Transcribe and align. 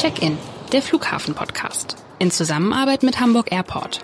Check-in, 0.00 0.38
der 0.72 0.80
Flughafen-Podcast. 0.80 1.94
In 2.20 2.30
Zusammenarbeit 2.30 3.02
mit 3.02 3.20
Hamburg 3.20 3.52
Airport. 3.52 4.00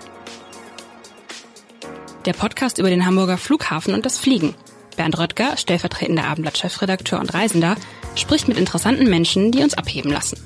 Der 2.27 2.33
Podcast 2.33 2.77
über 2.77 2.91
den 2.91 3.03
Hamburger 3.03 3.39
Flughafen 3.39 3.95
und 3.95 4.05
das 4.05 4.19
Fliegen. 4.19 4.53
Bernd 4.95 5.17
Röttger, 5.17 5.57
stellvertretender 5.57 6.25
Abendblatt-Chefredakteur 6.25 7.19
und 7.19 7.33
Reisender, 7.33 7.77
spricht 8.13 8.47
mit 8.47 8.59
interessanten 8.59 9.09
Menschen, 9.09 9.51
die 9.51 9.63
uns 9.63 9.73
abheben 9.73 10.11
lassen. 10.11 10.37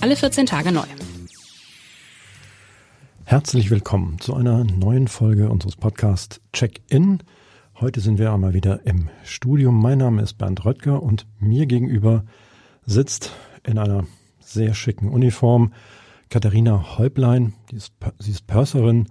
Alle 0.00 0.14
14 0.14 0.46
Tage 0.46 0.70
neu. 0.70 0.86
Herzlich 3.24 3.72
willkommen 3.72 4.20
zu 4.20 4.36
einer 4.36 4.62
neuen 4.62 5.08
Folge 5.08 5.50
unseres 5.50 5.74
Podcasts 5.74 6.40
Check-in. 6.52 7.18
Heute 7.80 7.98
sind 7.98 8.20
wir 8.20 8.32
einmal 8.32 8.54
wieder 8.54 8.86
im 8.86 9.08
Studium. 9.24 9.82
Mein 9.82 9.98
Name 9.98 10.22
ist 10.22 10.38
Bernd 10.38 10.64
Röttger 10.64 11.02
und 11.02 11.26
mir 11.40 11.66
gegenüber 11.66 12.22
sitzt 12.86 13.32
in 13.64 13.76
einer 13.76 14.04
sehr 14.50 14.74
schicken 14.74 15.08
Uniform 15.08 15.72
Katharina 16.28 16.98
Häuplein. 16.98 17.54
Die 17.70 17.76
ist, 17.76 17.92
sie 18.18 18.30
ist 18.30 18.46
Purserin 18.46 19.08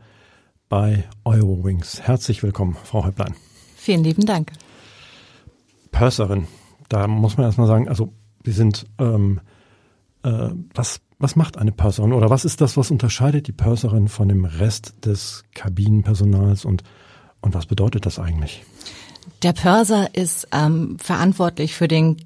bei 0.69 1.05
Eurowings. 1.25 2.01
Herzlich 2.01 2.43
willkommen, 2.43 2.77
Frau 2.83 3.03
Häuplein. 3.05 3.35
Vielen 3.75 4.03
lieben 4.03 4.25
Dank. 4.25 4.51
Purserin, 5.91 6.47
da 6.87 7.07
muss 7.07 7.37
man 7.37 7.45
erstmal 7.45 7.67
sagen, 7.67 7.89
also 7.89 8.13
Sie 8.45 8.51
sind, 8.51 8.85
ähm, 8.97 9.41
äh, 10.23 10.49
was, 10.73 11.01
was 11.17 11.35
macht 11.35 11.57
eine 11.57 11.71
Purserin 11.71 12.13
oder 12.13 12.29
was 12.29 12.45
ist 12.45 12.61
das, 12.61 12.77
was 12.77 12.91
unterscheidet 12.91 13.47
die 13.47 13.51
Purserin 13.51 14.07
von 14.07 14.29
dem 14.29 14.45
Rest 14.45 15.05
des 15.05 15.43
Kabinenpersonals 15.53 16.65
und, 16.65 16.83
und 17.41 17.53
was 17.53 17.65
bedeutet 17.65 18.05
das 18.05 18.19
eigentlich? 18.19 18.63
Der 19.41 19.53
Pörser 19.53 20.15
ist 20.15 20.49
ähm, 20.51 20.97
verantwortlich 20.99 21.73
für 21.73 21.87
den 21.87 22.17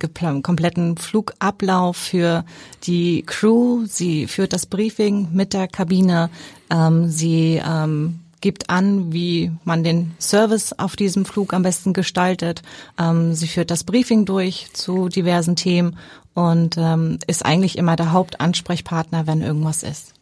kompletten 0.42 0.98
Flugablauf, 0.98 1.96
für 1.96 2.44
die 2.86 3.22
Crew. 3.22 3.86
Sie 3.86 4.26
führt 4.26 4.52
das 4.52 4.66
Briefing 4.66 5.28
mit 5.32 5.54
der 5.54 5.68
Kabine. 5.68 6.32
Ähm, 6.72 7.10
sie 7.10 7.62
ähm, 7.64 8.20
gibt 8.42 8.72
an, 8.72 9.14
wie 9.14 9.52
man 9.64 9.84
den 9.84 10.14
Service 10.20 10.74
auf 10.74 10.96
diesem 10.96 11.26
Flug 11.26 11.54
am 11.54 11.62
besten 11.62 11.94
gestaltet. 11.94 12.64
Ähm, 13.00 13.36
sie 13.36 13.48
führt 13.48 13.70
das 13.70 13.84
Briefing 13.84 14.26
durch 14.26 14.70
zu 14.74 15.08
diversen 15.08 15.56
Themen 15.56 15.98
und 16.34 16.78
ähm, 16.80 17.20
ist 17.28 17.46
eigentlich 17.46 17.78
immer 17.78 17.96
der 17.96 18.12
Hauptansprechpartner, 18.12 19.28
wenn 19.28 19.42
irgendwas 19.42 19.84
ist. 19.84 20.16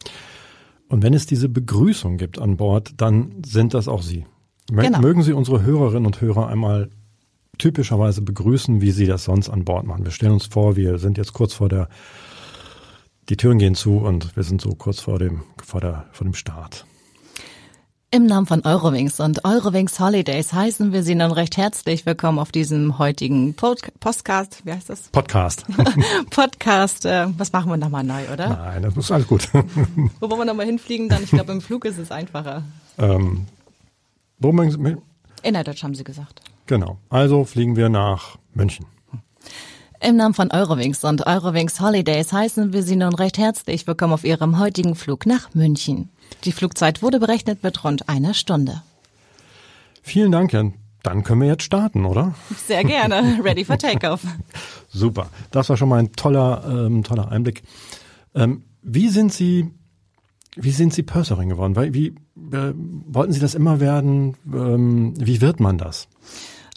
Und 0.89 1.03
wenn 1.03 1.13
es 1.13 1.25
diese 1.25 1.47
Begrüßung 1.47 2.17
gibt 2.17 2.37
an 2.37 2.57
Bord, 2.57 2.95
dann 2.97 3.31
sind 3.45 3.73
das 3.73 3.87
auch 3.87 4.01
Sie. 4.01 4.25
Genau. 4.71 4.99
Mögen 5.01 5.21
Sie 5.21 5.33
unsere 5.33 5.63
Hörerinnen 5.63 6.05
und 6.05 6.21
Hörer 6.21 6.47
einmal 6.47 6.89
typischerweise 7.57 8.21
begrüßen, 8.21 8.79
wie 8.81 8.91
Sie 8.91 9.05
das 9.05 9.25
sonst 9.25 9.49
an 9.49 9.65
Bord 9.65 9.85
machen. 9.85 10.05
Wir 10.05 10.11
stellen 10.11 10.31
uns 10.31 10.45
vor, 10.45 10.77
wir 10.77 10.97
sind 10.97 11.17
jetzt 11.17 11.33
kurz 11.33 11.53
vor 11.53 11.67
der, 11.67 11.89
die 13.27 13.35
Türen 13.35 13.59
gehen 13.59 13.75
zu 13.75 13.97
und 13.97 14.35
wir 14.35 14.43
sind 14.43 14.61
so 14.61 14.69
kurz 14.69 15.01
vor 15.01 15.19
dem, 15.19 15.43
vor 15.61 15.81
der, 15.81 16.05
vor 16.13 16.25
dem 16.25 16.33
Start. 16.33 16.85
Im 18.13 18.25
Namen 18.25 18.45
von 18.45 18.65
Eurowings 18.65 19.19
und 19.19 19.45
Eurowings 19.45 19.99
Holidays 19.99 20.51
heißen 20.51 20.91
wir 20.91 21.03
Sie 21.03 21.15
nun 21.15 21.31
recht 21.31 21.55
herzlich 21.55 22.05
willkommen 22.05 22.39
auf 22.39 22.51
diesem 22.51 22.97
heutigen 22.97 23.53
Pod 23.53 23.81
Podcast. 23.99 24.61
Wie 24.65 24.71
heißt 24.71 24.89
das? 24.89 25.03
Podcast. 25.09 25.65
Podcast. 26.29 27.05
Äh, 27.05 27.27
was 27.37 27.53
machen 27.53 27.69
wir 27.71 27.77
nochmal 27.77 28.03
neu, 28.03 28.23
oder? 28.31 28.49
Nein, 28.49 28.83
das 28.83 28.97
ist 28.97 29.11
alles 29.11 29.27
gut. 29.27 29.49
Wo 29.53 30.29
wollen 30.29 30.41
wir 30.41 30.45
nochmal 30.45 30.65
hinfliegen 30.65 31.07
dann? 31.09 31.23
Ich 31.23 31.31
glaube, 31.31 31.51
im 31.51 31.61
Flug 31.61 31.85
ist 31.85 31.97
es 31.97 32.11
einfacher. 32.11 32.63
ähm, 32.97 33.47
wo 34.41 34.49
Innerdeutsch 35.43 35.83
haben 35.83 35.95
Sie 35.95 36.03
gesagt. 36.03 36.41
genau. 36.65 36.97
Also 37.09 37.45
fliegen 37.45 37.75
wir 37.75 37.89
nach 37.89 38.37
München. 38.53 38.87
Im 39.99 40.15
Namen 40.15 40.33
von 40.33 40.51
Eurowings 40.51 41.03
und 41.03 41.27
Eurowings 41.27 41.79
Holidays 41.79 42.33
heißen 42.33 42.73
wir 42.73 42.81
Sie 42.81 42.95
nun 42.95 43.13
recht 43.13 43.37
herzlich 43.37 43.85
willkommen 43.85 44.13
auf 44.13 44.23
Ihrem 44.23 44.57
heutigen 44.57 44.95
Flug 44.95 45.27
nach 45.27 45.53
München. 45.53 46.09
Die 46.43 46.51
Flugzeit 46.51 47.03
wurde 47.03 47.19
berechnet 47.19 47.61
mit 47.61 47.83
rund 47.83 48.09
einer 48.09 48.33
Stunde. 48.33 48.81
Vielen 50.01 50.31
Dank, 50.31 50.53
Jan. 50.53 50.73
Dann 51.03 51.23
können 51.23 51.41
wir 51.41 51.47
jetzt 51.47 51.63
starten, 51.63 52.05
oder? 52.05 52.33
Sehr 52.65 52.83
gerne. 52.83 53.39
Ready 53.43 53.63
for 53.63 53.77
Takeoff. 53.77 54.21
Super. 54.89 55.29
Das 55.51 55.69
war 55.69 55.77
schon 55.77 55.89
mal 55.89 55.99
ein 55.99 56.13
toller, 56.13 56.63
ähm, 56.67 57.03
toller 57.03 57.31
Einblick. 57.31 57.61
Ähm, 58.33 58.63
wie 58.81 59.09
sind 59.09 59.31
Sie, 59.31 59.69
wie 60.55 60.71
sind 60.71 60.93
Sie 60.93 61.03
Purserin 61.03 61.49
geworden? 61.49 61.75
Wie 61.93 62.07
äh, 62.07 62.73
wollten 62.75 63.33
Sie 63.33 63.39
das 63.39 63.55
immer 63.55 63.79
werden? 63.79 64.35
Ähm, 64.53 65.13
wie 65.17 65.41
wird 65.41 65.59
man 65.59 65.77
das? 65.77 66.07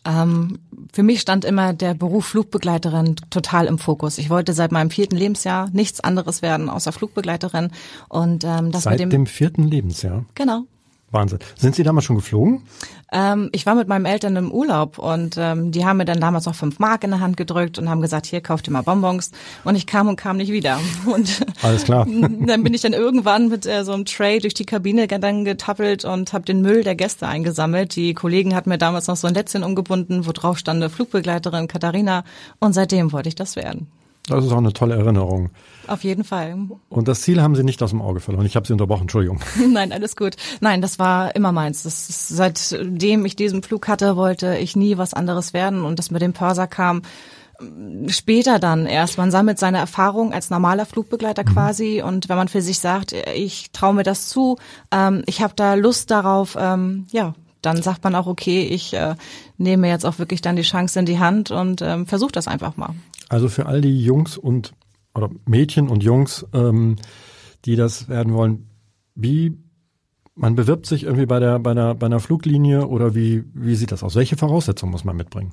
Ähm, 0.04 0.58
für 0.92 1.02
mich 1.02 1.20
stand 1.20 1.44
immer 1.44 1.72
der 1.72 1.94
Beruf 1.94 2.26
Flugbegleiterin 2.26 3.16
total 3.30 3.66
im 3.66 3.78
Fokus. 3.78 4.18
Ich 4.18 4.28
wollte 4.28 4.52
seit 4.52 4.70
meinem 4.70 4.90
vierten 4.90 5.16
Lebensjahr 5.16 5.70
nichts 5.72 6.00
anderes 6.00 6.42
werden 6.42 6.68
außer 6.68 6.92
Flugbegleiterin 6.92 7.70
und 8.08 8.44
ähm, 8.44 8.70
das 8.70 8.82
Seit 8.82 8.94
mit 8.94 9.00
dem, 9.00 9.10
dem 9.10 9.26
vierten 9.26 9.64
Lebensjahr. 9.64 10.24
genau. 10.34 10.64
Wahnsinn. 11.14 11.38
Sind 11.56 11.74
Sie 11.74 11.82
damals 11.82 12.04
schon 12.04 12.16
geflogen? 12.16 12.62
Ähm, 13.12 13.48
ich 13.52 13.64
war 13.64 13.76
mit 13.76 13.86
meinen 13.86 14.06
Eltern 14.06 14.34
im 14.34 14.50
Urlaub 14.50 14.98
und 14.98 15.36
ähm, 15.38 15.70
die 15.70 15.86
haben 15.86 15.98
mir 15.98 16.04
dann 16.04 16.20
damals 16.20 16.46
noch 16.46 16.54
fünf 16.56 16.80
Mark 16.80 17.04
in 17.04 17.10
der 17.10 17.20
Hand 17.20 17.36
gedrückt 17.36 17.78
und 17.78 17.88
haben 17.88 18.00
gesagt, 18.00 18.26
hier 18.26 18.40
kauft 18.40 18.66
ihr 18.66 18.72
mal 18.72 18.82
Bonbons. 18.82 19.30
Und 19.62 19.76
ich 19.76 19.86
kam 19.86 20.08
und 20.08 20.16
kam 20.16 20.36
nicht 20.36 20.50
wieder. 20.50 20.80
Und 21.06 21.46
Alles 21.62 21.84
klar. 21.84 22.06
dann 22.46 22.64
bin 22.64 22.74
ich 22.74 22.80
dann 22.80 22.92
irgendwann 22.92 23.48
mit 23.48 23.66
äh, 23.66 23.84
so 23.84 23.92
einem 23.92 24.04
Tray 24.04 24.40
durch 24.40 24.54
die 24.54 24.66
Kabine 24.66 25.06
dann 25.06 25.44
getappelt 25.44 26.04
und 26.04 26.32
habe 26.32 26.44
den 26.44 26.60
Müll 26.60 26.82
der 26.82 26.96
Gäste 26.96 27.28
eingesammelt. 27.28 27.94
Die 27.94 28.14
Kollegen 28.14 28.54
hatten 28.54 28.68
mir 28.68 28.78
damals 28.78 29.06
noch 29.06 29.16
so 29.16 29.28
ein 29.28 29.34
Lätzchen 29.34 29.62
umgebunden, 29.62 30.26
wo 30.26 30.32
drauf 30.32 30.58
stand 30.58 30.84
Flugbegleiterin 30.90 31.68
Katharina. 31.68 32.24
Und 32.58 32.72
seitdem 32.72 33.12
wollte 33.12 33.28
ich 33.28 33.36
das 33.36 33.54
werden. 33.54 33.86
Das 34.26 34.44
ist 34.44 34.52
auch 34.52 34.58
eine 34.58 34.72
tolle 34.72 34.94
Erinnerung. 34.94 35.50
Auf 35.86 36.02
jeden 36.02 36.24
Fall. 36.24 36.56
Und 36.88 37.08
das 37.08 37.20
Ziel 37.20 37.42
haben 37.42 37.54
Sie 37.54 37.62
nicht 37.62 37.82
aus 37.82 37.90
dem 37.90 38.00
Auge 38.00 38.20
verloren. 38.20 38.46
Ich 38.46 38.56
habe 38.56 38.66
Sie 38.66 38.72
unterbrochen, 38.72 39.02
Entschuldigung. 39.02 39.40
Nein, 39.70 39.92
alles 39.92 40.16
gut. 40.16 40.36
Nein, 40.60 40.80
das 40.80 40.98
war 40.98 41.36
immer 41.36 41.52
meins. 41.52 41.82
Das 41.82 42.08
ist, 42.08 42.28
seitdem 42.28 43.26
ich 43.26 43.36
diesen 43.36 43.62
Flug 43.62 43.86
hatte, 43.86 44.16
wollte 44.16 44.56
ich 44.56 44.76
nie 44.76 44.96
was 44.96 45.12
anderes 45.12 45.52
werden. 45.52 45.84
Und 45.84 45.98
das 45.98 46.10
mit 46.10 46.22
dem 46.22 46.32
Pörser 46.32 46.66
kam 46.66 47.02
ähm, 47.60 48.08
später 48.08 48.58
dann 48.58 48.86
erst. 48.86 49.18
Man 49.18 49.30
sammelt 49.30 49.58
seine 49.58 49.76
Erfahrung 49.76 50.32
als 50.32 50.48
normaler 50.48 50.86
Flugbegleiter 50.86 51.44
quasi. 51.44 52.00
Und 52.00 52.30
wenn 52.30 52.36
man 52.36 52.48
für 52.48 52.62
sich 52.62 52.78
sagt, 52.78 53.12
ich 53.12 53.72
traue 53.72 53.92
mir 53.92 54.04
das 54.04 54.28
zu, 54.28 54.56
ähm, 54.90 55.22
ich 55.26 55.42
habe 55.42 55.52
da 55.54 55.74
Lust 55.74 56.10
darauf, 56.10 56.56
ähm, 56.58 57.06
ja, 57.12 57.34
dann 57.60 57.82
sagt 57.82 58.04
man 58.04 58.14
auch, 58.14 58.26
okay, 58.26 58.62
ich 58.62 58.94
äh, 58.94 59.16
nehme 59.58 59.88
jetzt 59.88 60.06
auch 60.06 60.18
wirklich 60.18 60.40
dann 60.40 60.56
die 60.56 60.62
Chance 60.62 60.98
in 60.98 61.06
die 61.06 61.18
Hand 61.18 61.50
und 61.50 61.82
ähm, 61.82 62.06
versuche 62.06 62.32
das 62.32 62.48
einfach 62.48 62.76
mal. 62.76 62.94
Also 63.28 63.48
für 63.48 63.66
all 63.66 63.80
die 63.80 64.02
Jungs 64.02 64.36
und 64.36 64.72
oder 65.14 65.30
Mädchen 65.46 65.88
und 65.88 66.02
Jungs, 66.02 66.46
ähm, 66.52 66.96
die 67.64 67.76
das 67.76 68.08
werden 68.08 68.34
wollen, 68.34 68.68
wie 69.14 69.56
man 70.36 70.56
bewirbt 70.56 70.86
sich 70.86 71.04
irgendwie 71.04 71.26
bei 71.26 71.38
der 71.38 71.58
bei 71.60 71.70
einer 71.70 71.94
bei 71.94 72.06
einer 72.06 72.20
Fluglinie 72.20 72.86
oder 72.88 73.14
wie 73.14 73.44
wie 73.54 73.76
sieht 73.76 73.92
das 73.92 74.02
aus? 74.02 74.16
Welche 74.16 74.36
Voraussetzungen 74.36 74.90
muss 74.90 75.04
man 75.04 75.16
mitbringen? 75.16 75.52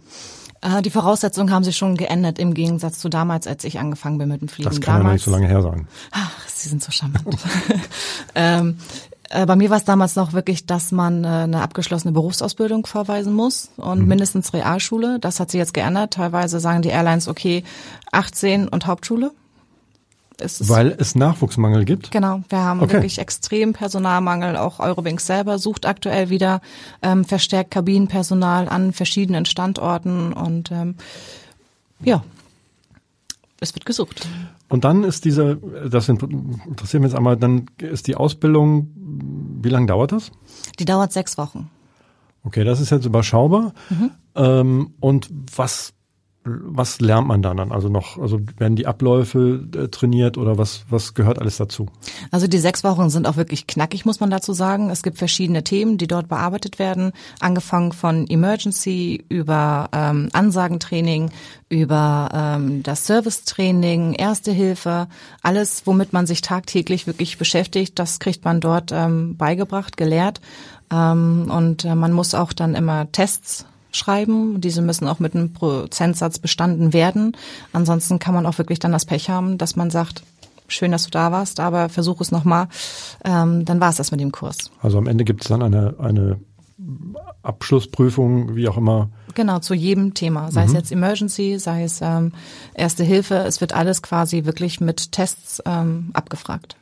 Äh, 0.62 0.82
die 0.82 0.90
Voraussetzungen 0.90 1.52
haben 1.52 1.64
sich 1.64 1.78
schon 1.78 1.98
geändert 1.98 2.40
im 2.40 2.54
Gegensatz 2.54 3.00
zu 3.00 3.10
damals, 3.10 3.48
als 3.48 3.64
ich 3.64 3.80
angefangen 3.80 4.18
bin 4.18 4.30
mit 4.30 4.42
dem 4.42 4.48
Fliegen. 4.48 4.70
Das 4.70 4.80
kann 4.82 4.96
ja 4.96 5.00
damals, 5.00 5.14
nicht 5.16 5.26
so 5.26 5.32
lange 5.32 5.48
her 5.48 5.62
sein. 5.62 5.88
Ach, 6.12 6.48
Sie 6.48 6.70
sind 6.70 6.84
so 6.84 6.92
charmant. 6.92 7.26
ähm, 8.36 8.78
äh, 9.11 9.11
bei 9.46 9.56
mir 9.56 9.70
war 9.70 9.78
es 9.78 9.86
damals 9.86 10.16
noch 10.16 10.34
wirklich, 10.34 10.66
dass 10.66 10.92
man 10.92 11.24
äh, 11.24 11.28
eine 11.28 11.62
abgeschlossene 11.62 12.12
Berufsausbildung 12.12 12.86
vorweisen 12.86 13.34
muss 13.34 13.70
und 13.78 14.08
mindestens 14.08 14.54
Realschule. 14.54 15.20
Das 15.20 15.40
hat 15.40 15.52
sich 15.52 15.60
jetzt 15.60 15.74
geändert. 15.74 16.14
Teilweise 16.14 16.60
sagen 16.60 16.82
die 16.82 16.90
Airlines, 16.90 17.28
okay, 17.28 17.64
18 18.12 18.68
und 18.68 18.88
Hauptschule. 18.88 19.32
Es 20.38 20.68
Weil 20.68 20.96
es 20.98 21.14
Nachwuchsmangel 21.14 21.86
gibt. 21.86 22.12
Genau, 22.12 22.42
wir 22.50 22.60
haben 22.60 22.82
Okay. 22.82 22.94
wirklich 22.94 23.20
extrem 23.20 23.74
Personalmangel. 23.74 24.58
Auch 24.58 24.80
Eurowings 24.80 25.28
selber 25.28 25.60
sucht 25.60 25.86
aktuell 25.86 26.30
wieder 26.30 26.62
ähm, 27.04 27.26
verstärkt 27.26 27.72
Kabinenpersonal 27.72 28.68
an 28.68 28.92
verschiedenen 28.92 29.46
Standorten 29.46 30.34
und 30.34 30.72
ähm, 30.72 30.96
ja, 32.04 32.24
es 33.60 33.76
wird 33.76 33.86
gesucht. 33.86 34.28
Und 34.72 34.86
dann 34.86 35.04
ist 35.04 35.26
diese, 35.26 35.58
das 35.90 36.08
interessiert 36.08 37.02
mich 37.02 37.12
jetzt 37.12 37.18
einmal, 37.18 37.36
dann 37.36 37.66
ist 37.78 38.08
die 38.08 38.16
Ausbildung, 38.16 38.90
wie 39.62 39.68
lange 39.68 39.86
dauert 39.88 40.14
das? 40.14 40.32
Die 40.80 40.86
dauert 40.86 41.12
sechs 41.12 41.38
Wochen. 41.38 41.70
Okay, 42.46 42.64
das 42.64 42.80
ist 42.80 42.90
jetzt 42.90 43.06
überschaubar. 43.06 43.74
Ähm, 44.34 44.94
und 45.02 45.30
was 45.58 45.94
was 46.44 47.00
lernt 47.00 47.28
man 47.28 47.44
da 47.44 47.54
dann? 47.54 47.72
Also 47.72 47.88
noch, 47.88 48.18
also 48.18 48.40
werden 48.58 48.76
die 48.76 48.88
Abläufe 48.88 49.64
äh, 49.76 49.90
trainiert 49.90 50.40
oder 50.40 50.58
was 50.58 50.86
was 50.90 51.14
gehört 51.14 51.38
alles 51.38 51.58
dazu? 51.58 51.86
Also 52.32 52.48
die 52.48 52.58
sechs 52.58 52.84
Wochen 52.84 53.12
sind 53.12 53.28
auch 53.28 53.38
wirklich 53.38 53.68
knackig, 53.68 54.06
muss 54.06 54.20
man 54.20 54.32
dazu 54.32 54.54
sagen. 54.54 54.90
Es 54.90 55.04
gibt 55.04 55.20
verschiedene 55.20 55.64
Themen, 55.64 56.00
die 56.00 56.08
dort 56.08 56.30
bearbeitet 56.30 56.80
werden, 56.80 57.12
angefangen 57.40 57.92
von 57.92 58.28
Emergency 58.28 59.24
über 59.30 59.90
ähm, 59.94 60.30
Ansagentraining, 60.34 61.30
über 61.70 62.30
ähm, 62.34 62.82
das 62.82 63.06
Servicetraining, 63.06 64.14
Erste 64.14 64.52
Hilfe, 64.52 65.08
alles, 65.44 65.84
womit 65.86 66.12
man 66.12 66.26
sich 66.26 66.42
tagtäglich 66.42 67.06
wirklich 67.06 67.38
beschäftigt, 67.38 68.00
das 68.00 68.20
kriegt 68.20 68.44
man 68.46 68.62
dort 68.62 68.92
ähm, 68.92 69.38
beigebracht, 69.38 69.96
gelehrt. 69.96 70.42
Ähm, 70.92 71.52
und 71.56 71.86
äh, 71.86 71.94
man 71.94 72.14
muss 72.14 72.34
auch 72.34 72.52
dann 72.52 72.74
immer 72.74 73.12
Tests 73.12 73.66
schreiben. 73.92 74.62
Diese 74.62 74.82
müssen 74.82 75.08
auch 75.08 75.20
mit 75.20 75.36
einem 75.36 75.54
Prozentsatz 75.54 76.40
bestanden 76.40 76.94
werden. 76.94 77.36
Ansonsten 77.74 78.20
kann 78.20 78.34
man 78.34 78.46
auch 78.46 78.58
wirklich 78.58 78.80
dann 78.80 78.92
das 78.92 79.06
Pech 79.06 79.30
haben, 79.30 79.58
dass 79.58 79.76
man 79.76 79.90
sagt, 79.90 80.24
schön, 80.68 80.92
dass 80.92 81.06
du 81.06 81.12
da 81.12 81.32
warst, 81.32 81.60
aber 81.60 81.90
versuch 81.90 82.22
es 82.22 82.32
nochmal, 82.32 82.68
ähm, 83.26 83.66
dann 83.66 83.80
war 83.80 83.90
es 83.90 83.98
das 83.98 84.12
mit 84.12 84.20
dem 84.20 84.32
Kurs. 84.32 84.72
Also 84.82 84.98
am 84.98 85.08
Ende 85.08 85.26
gibt 85.26 85.42
es 85.42 85.50
dann 85.50 85.62
eine, 85.62 85.96
eine 86.00 86.40
Abschlussprüfung, 87.44 88.56
wie 88.56 88.68
auch 88.68 88.78
immer. 88.78 89.10
Genau, 89.34 89.60
zu 89.60 89.74
jedem 89.74 90.14
Thema, 90.14 90.52
sei 90.52 90.62
mhm. 90.62 90.68
es 90.68 90.74
jetzt 90.74 90.92
Emergency, 90.92 91.58
sei 91.60 91.84
es 91.84 92.02
ähm, 92.02 92.34
Erste 92.74 93.04
Hilfe, 93.04 93.36
es 93.36 93.62
wird 93.62 93.74
alles 93.74 94.02
quasi 94.02 94.46
wirklich 94.46 94.82
mit 94.82 95.12
Tests 95.12 95.62
ähm, 95.66 96.12
abgefragt. 96.14 96.76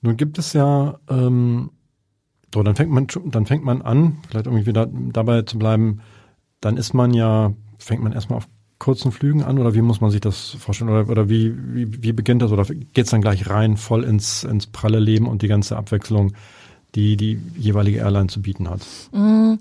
Nun 0.00 0.16
gibt 0.16 0.38
es 0.38 0.52
ja, 0.52 0.98
ähm, 1.08 1.70
so 2.52 2.62
dann 2.62 2.76
fängt 2.76 2.90
man, 2.90 3.06
dann 3.26 3.46
fängt 3.46 3.64
man 3.64 3.82
an, 3.82 4.18
vielleicht 4.28 4.46
irgendwie 4.46 4.66
wieder 4.66 4.86
dabei 4.86 5.42
zu 5.42 5.58
bleiben, 5.58 6.00
dann 6.60 6.76
ist 6.76 6.94
man 6.94 7.12
ja, 7.14 7.52
fängt 7.78 8.02
man 8.02 8.12
erstmal 8.12 8.38
auf 8.38 8.48
kurzen 8.78 9.10
Flügen 9.10 9.42
an 9.42 9.58
oder 9.58 9.74
wie 9.74 9.82
muss 9.82 10.00
man 10.00 10.10
sich 10.10 10.20
das 10.20 10.50
vorstellen 10.58 10.90
oder, 10.90 11.08
oder 11.08 11.28
wie, 11.28 11.52
wie, 11.74 12.02
wie 12.02 12.12
beginnt 12.12 12.42
das 12.42 12.52
oder 12.52 12.64
geht's 12.64 13.10
dann 13.10 13.20
gleich 13.20 13.50
rein 13.50 13.76
voll 13.76 14.04
ins, 14.04 14.44
ins 14.44 14.66
pralle 14.66 15.00
Leben 15.00 15.26
und 15.26 15.42
die 15.42 15.48
ganze 15.48 15.76
Abwechslung? 15.76 16.32
die 16.94 17.16
die 17.16 17.40
jeweilige 17.56 17.98
Airline 17.98 18.28
zu 18.28 18.42
bieten 18.42 18.68
hat? 18.68 18.80
Mm, 19.12 19.54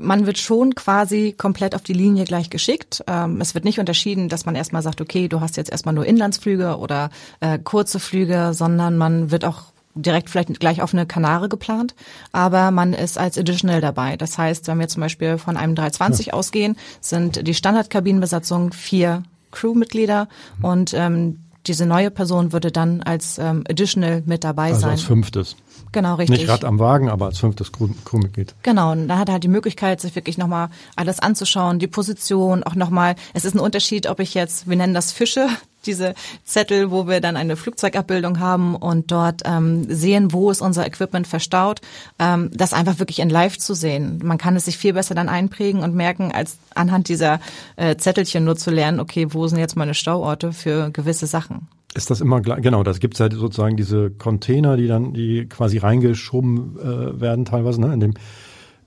man 0.00 0.26
wird 0.26 0.38
schon 0.38 0.74
quasi 0.74 1.34
komplett 1.36 1.74
auf 1.74 1.82
die 1.82 1.92
Linie 1.92 2.24
gleich 2.24 2.50
geschickt. 2.50 3.02
Ähm, 3.06 3.40
es 3.40 3.54
wird 3.54 3.64
nicht 3.64 3.78
unterschieden, 3.78 4.28
dass 4.28 4.46
man 4.46 4.54
erstmal 4.54 4.82
sagt, 4.82 5.00
okay, 5.00 5.28
du 5.28 5.40
hast 5.40 5.56
jetzt 5.56 5.70
erstmal 5.70 5.94
nur 5.94 6.06
Inlandsflüge 6.06 6.78
oder 6.78 7.10
äh, 7.40 7.58
kurze 7.58 8.00
Flüge, 8.00 8.52
sondern 8.54 8.96
man 8.96 9.30
wird 9.30 9.44
auch 9.44 9.72
direkt 10.02 10.30
vielleicht 10.30 10.60
gleich 10.60 10.82
auf 10.82 10.92
eine 10.92 11.06
Kanare 11.06 11.48
geplant, 11.48 11.94
aber 12.32 12.70
man 12.70 12.92
ist 12.92 13.18
als 13.18 13.38
Additional 13.38 13.80
dabei. 13.80 14.16
Das 14.16 14.38
heißt, 14.38 14.68
wenn 14.68 14.78
wir 14.78 14.88
zum 14.88 15.00
Beispiel 15.00 15.38
von 15.38 15.56
einem 15.56 15.74
320 15.74 16.26
ja. 16.26 16.32
ausgehen, 16.34 16.76
sind 17.00 17.46
die 17.46 17.54
Standardkabinenbesatzung 17.54 18.72
vier 18.72 19.22
Crewmitglieder 19.50 20.28
mhm. 20.58 20.64
und 20.64 20.94
ähm, 20.94 21.38
diese 21.66 21.86
neue 21.86 22.10
Person 22.10 22.52
würde 22.52 22.72
dann 22.72 23.02
als 23.02 23.38
ähm, 23.38 23.64
Additional 23.68 24.22
mit 24.24 24.44
dabei 24.44 24.68
also 24.68 24.80
sein. 24.80 24.90
Als 24.90 25.02
fünftes. 25.02 25.56
Genau, 25.92 26.16
richtig. 26.16 26.40
Nicht 26.40 26.48
Rad 26.48 26.64
am 26.64 26.78
Wagen, 26.78 27.08
aber 27.08 27.26
als 27.26 27.38
fünftes 27.38 27.72
Crewmitglied. 27.72 28.54
Genau, 28.62 28.92
und 28.92 29.08
dann 29.08 29.18
hat 29.18 29.28
er 29.28 29.34
halt 29.34 29.44
die 29.44 29.48
Möglichkeit, 29.48 30.00
sich 30.00 30.14
wirklich 30.14 30.36
nochmal 30.36 30.68
alles 30.96 31.18
anzuschauen, 31.18 31.78
die 31.78 31.86
Position, 31.86 32.62
auch 32.62 32.74
nochmal, 32.74 33.14
es 33.32 33.44
ist 33.44 33.54
ein 33.54 33.60
Unterschied, 33.60 34.06
ob 34.06 34.20
ich 34.20 34.34
jetzt, 34.34 34.68
wir 34.68 34.76
nennen 34.76 34.94
das 34.94 35.12
Fische, 35.12 35.48
diese 35.88 36.14
Zettel, 36.44 36.92
wo 36.92 37.08
wir 37.08 37.20
dann 37.20 37.36
eine 37.36 37.56
Flugzeugabbildung 37.56 38.38
haben 38.38 38.76
und 38.76 39.10
dort 39.10 39.42
ähm, 39.44 39.86
sehen, 39.88 40.32
wo 40.32 40.50
ist 40.50 40.60
unser 40.60 40.86
Equipment 40.86 41.26
verstaut, 41.26 41.80
ähm, 42.18 42.50
das 42.54 42.72
einfach 42.72 43.00
wirklich 43.00 43.18
in 43.18 43.30
Live 43.30 43.58
zu 43.58 43.74
sehen. 43.74 44.20
Man 44.22 44.38
kann 44.38 44.54
es 44.54 44.66
sich 44.66 44.78
viel 44.78 44.92
besser 44.92 45.14
dann 45.14 45.28
einprägen 45.28 45.82
und 45.82 45.94
merken, 45.94 46.30
als 46.32 46.58
anhand 46.74 47.08
dieser 47.08 47.40
äh, 47.76 47.96
Zettelchen 47.96 48.44
nur 48.44 48.56
zu 48.56 48.70
lernen, 48.70 49.00
okay, 49.00 49.26
wo 49.30 49.48
sind 49.48 49.58
jetzt 49.58 49.76
meine 49.76 49.94
Stauorte 49.94 50.52
für 50.52 50.90
gewisse 50.90 51.26
Sachen. 51.26 51.66
Ist 51.94 52.10
das 52.10 52.20
immer 52.20 52.40
gleich? 52.40 52.62
Genau, 52.62 52.82
das 52.82 53.00
gibt's 53.00 53.18
ja 53.18 53.30
sozusagen 53.30 53.76
diese 53.76 54.10
Container, 54.10 54.76
die 54.76 54.86
dann, 54.86 55.14
die 55.14 55.46
quasi 55.46 55.78
reingeschoben 55.78 56.78
äh, 56.78 57.20
werden 57.20 57.44
teilweise, 57.44 57.80
ne, 57.80 57.94
in 57.94 58.00
dem 58.00 58.14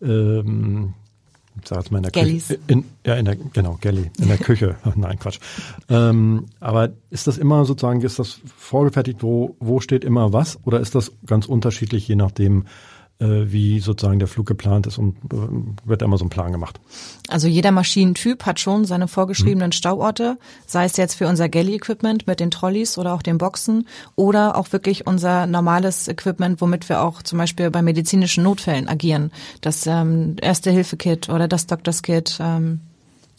ähm, 0.01 0.93
ich 1.61 1.67
sag 1.67 1.79
jetzt 1.79 1.91
mal 1.91 1.97
in 1.97 2.03
der 2.03 2.11
Gallies. 2.11 2.47
Küche. 2.47 2.59
In, 2.67 2.85
ja, 3.05 3.15
in 3.15 3.25
der, 3.25 3.35
genau, 3.35 3.77
Galley, 3.81 4.11
in 4.19 4.27
der 4.27 4.37
Küche. 4.37 4.75
Nein, 4.95 5.19
Quatsch. 5.19 5.39
Ähm, 5.89 6.45
aber 6.59 6.89
ist 7.09 7.27
das 7.27 7.37
immer 7.37 7.65
sozusagen, 7.65 8.01
ist 8.01 8.19
das 8.19 8.39
vorgefertigt, 8.57 9.21
wo, 9.21 9.55
wo 9.59 9.79
steht 9.79 10.03
immer 10.03 10.33
was? 10.33 10.59
Oder 10.65 10.79
ist 10.79 10.95
das 10.95 11.11
ganz 11.25 11.45
unterschiedlich, 11.45 12.07
je 12.07 12.15
nachdem, 12.15 12.65
wie 13.21 13.79
sozusagen 13.79 14.19
der 14.19 14.27
Flug 14.27 14.47
geplant 14.47 14.87
ist 14.87 14.97
und 14.97 15.15
äh, 15.31 15.87
wird 15.87 16.01
immer 16.01 16.17
so 16.17 16.25
ein 16.25 16.29
Plan 16.29 16.51
gemacht. 16.51 16.79
Also 17.29 17.47
jeder 17.47 17.71
Maschinentyp 17.71 18.45
hat 18.45 18.59
schon 18.59 18.85
seine 18.85 19.07
vorgeschriebenen 19.07 19.69
mhm. 19.69 19.73
Stauorte, 19.73 20.37
sei 20.65 20.85
es 20.85 20.97
jetzt 20.97 21.15
für 21.15 21.27
unser 21.27 21.49
Galley-Equipment 21.49 22.27
mit 22.27 22.39
den 22.39 22.51
Trolleys 22.51 22.97
oder 22.97 23.13
auch 23.13 23.21
den 23.21 23.37
Boxen 23.37 23.87
oder 24.15 24.57
auch 24.57 24.71
wirklich 24.71 25.07
unser 25.07 25.47
normales 25.47 26.07
Equipment, 26.07 26.61
womit 26.61 26.89
wir 26.89 27.01
auch 27.01 27.21
zum 27.21 27.37
Beispiel 27.37 27.69
bei 27.69 27.81
medizinischen 27.81 28.43
Notfällen 28.43 28.87
agieren. 28.87 29.31
Das 29.61 29.85
ähm, 29.87 30.35
Erste-Hilfe-Kit 30.41 31.29
oder 31.29 31.47
das 31.47 31.67
Doctors-Kit, 31.67 32.39
ähm, 32.41 32.81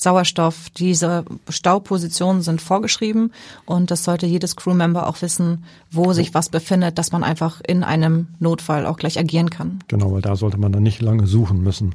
Sauerstoff, 0.03 0.71
diese 0.71 1.25
Staupositionen 1.49 2.43
sind 2.43 2.61
vorgeschrieben 2.61 3.33
und 3.65 3.91
das 3.91 4.05
sollte 4.05 4.27
jedes 4.27 4.57
Crewmember 4.57 5.09
auch 5.09 5.23
wissen, 5.23 5.65
wo 5.91 6.13
sich 6.13 6.35
was 6.35 6.49
befindet, 6.49 6.99
dass 6.99 7.13
man 7.13 7.25
einfach 7.25 7.61
in 7.67 7.85
einem 7.85 8.29
Notfall 8.39 8.87
auch 8.87 8.97
gleich 8.97 9.19
agieren 9.19 9.51
kann. 9.51 9.79
Genau, 9.89 10.13
weil 10.13 10.23
da 10.23 10.37
sollte 10.37 10.59
man 10.59 10.73
dann 10.73 10.83
nicht 10.83 11.01
lange 11.01 11.27
suchen 11.27 11.63
müssen, 11.63 11.95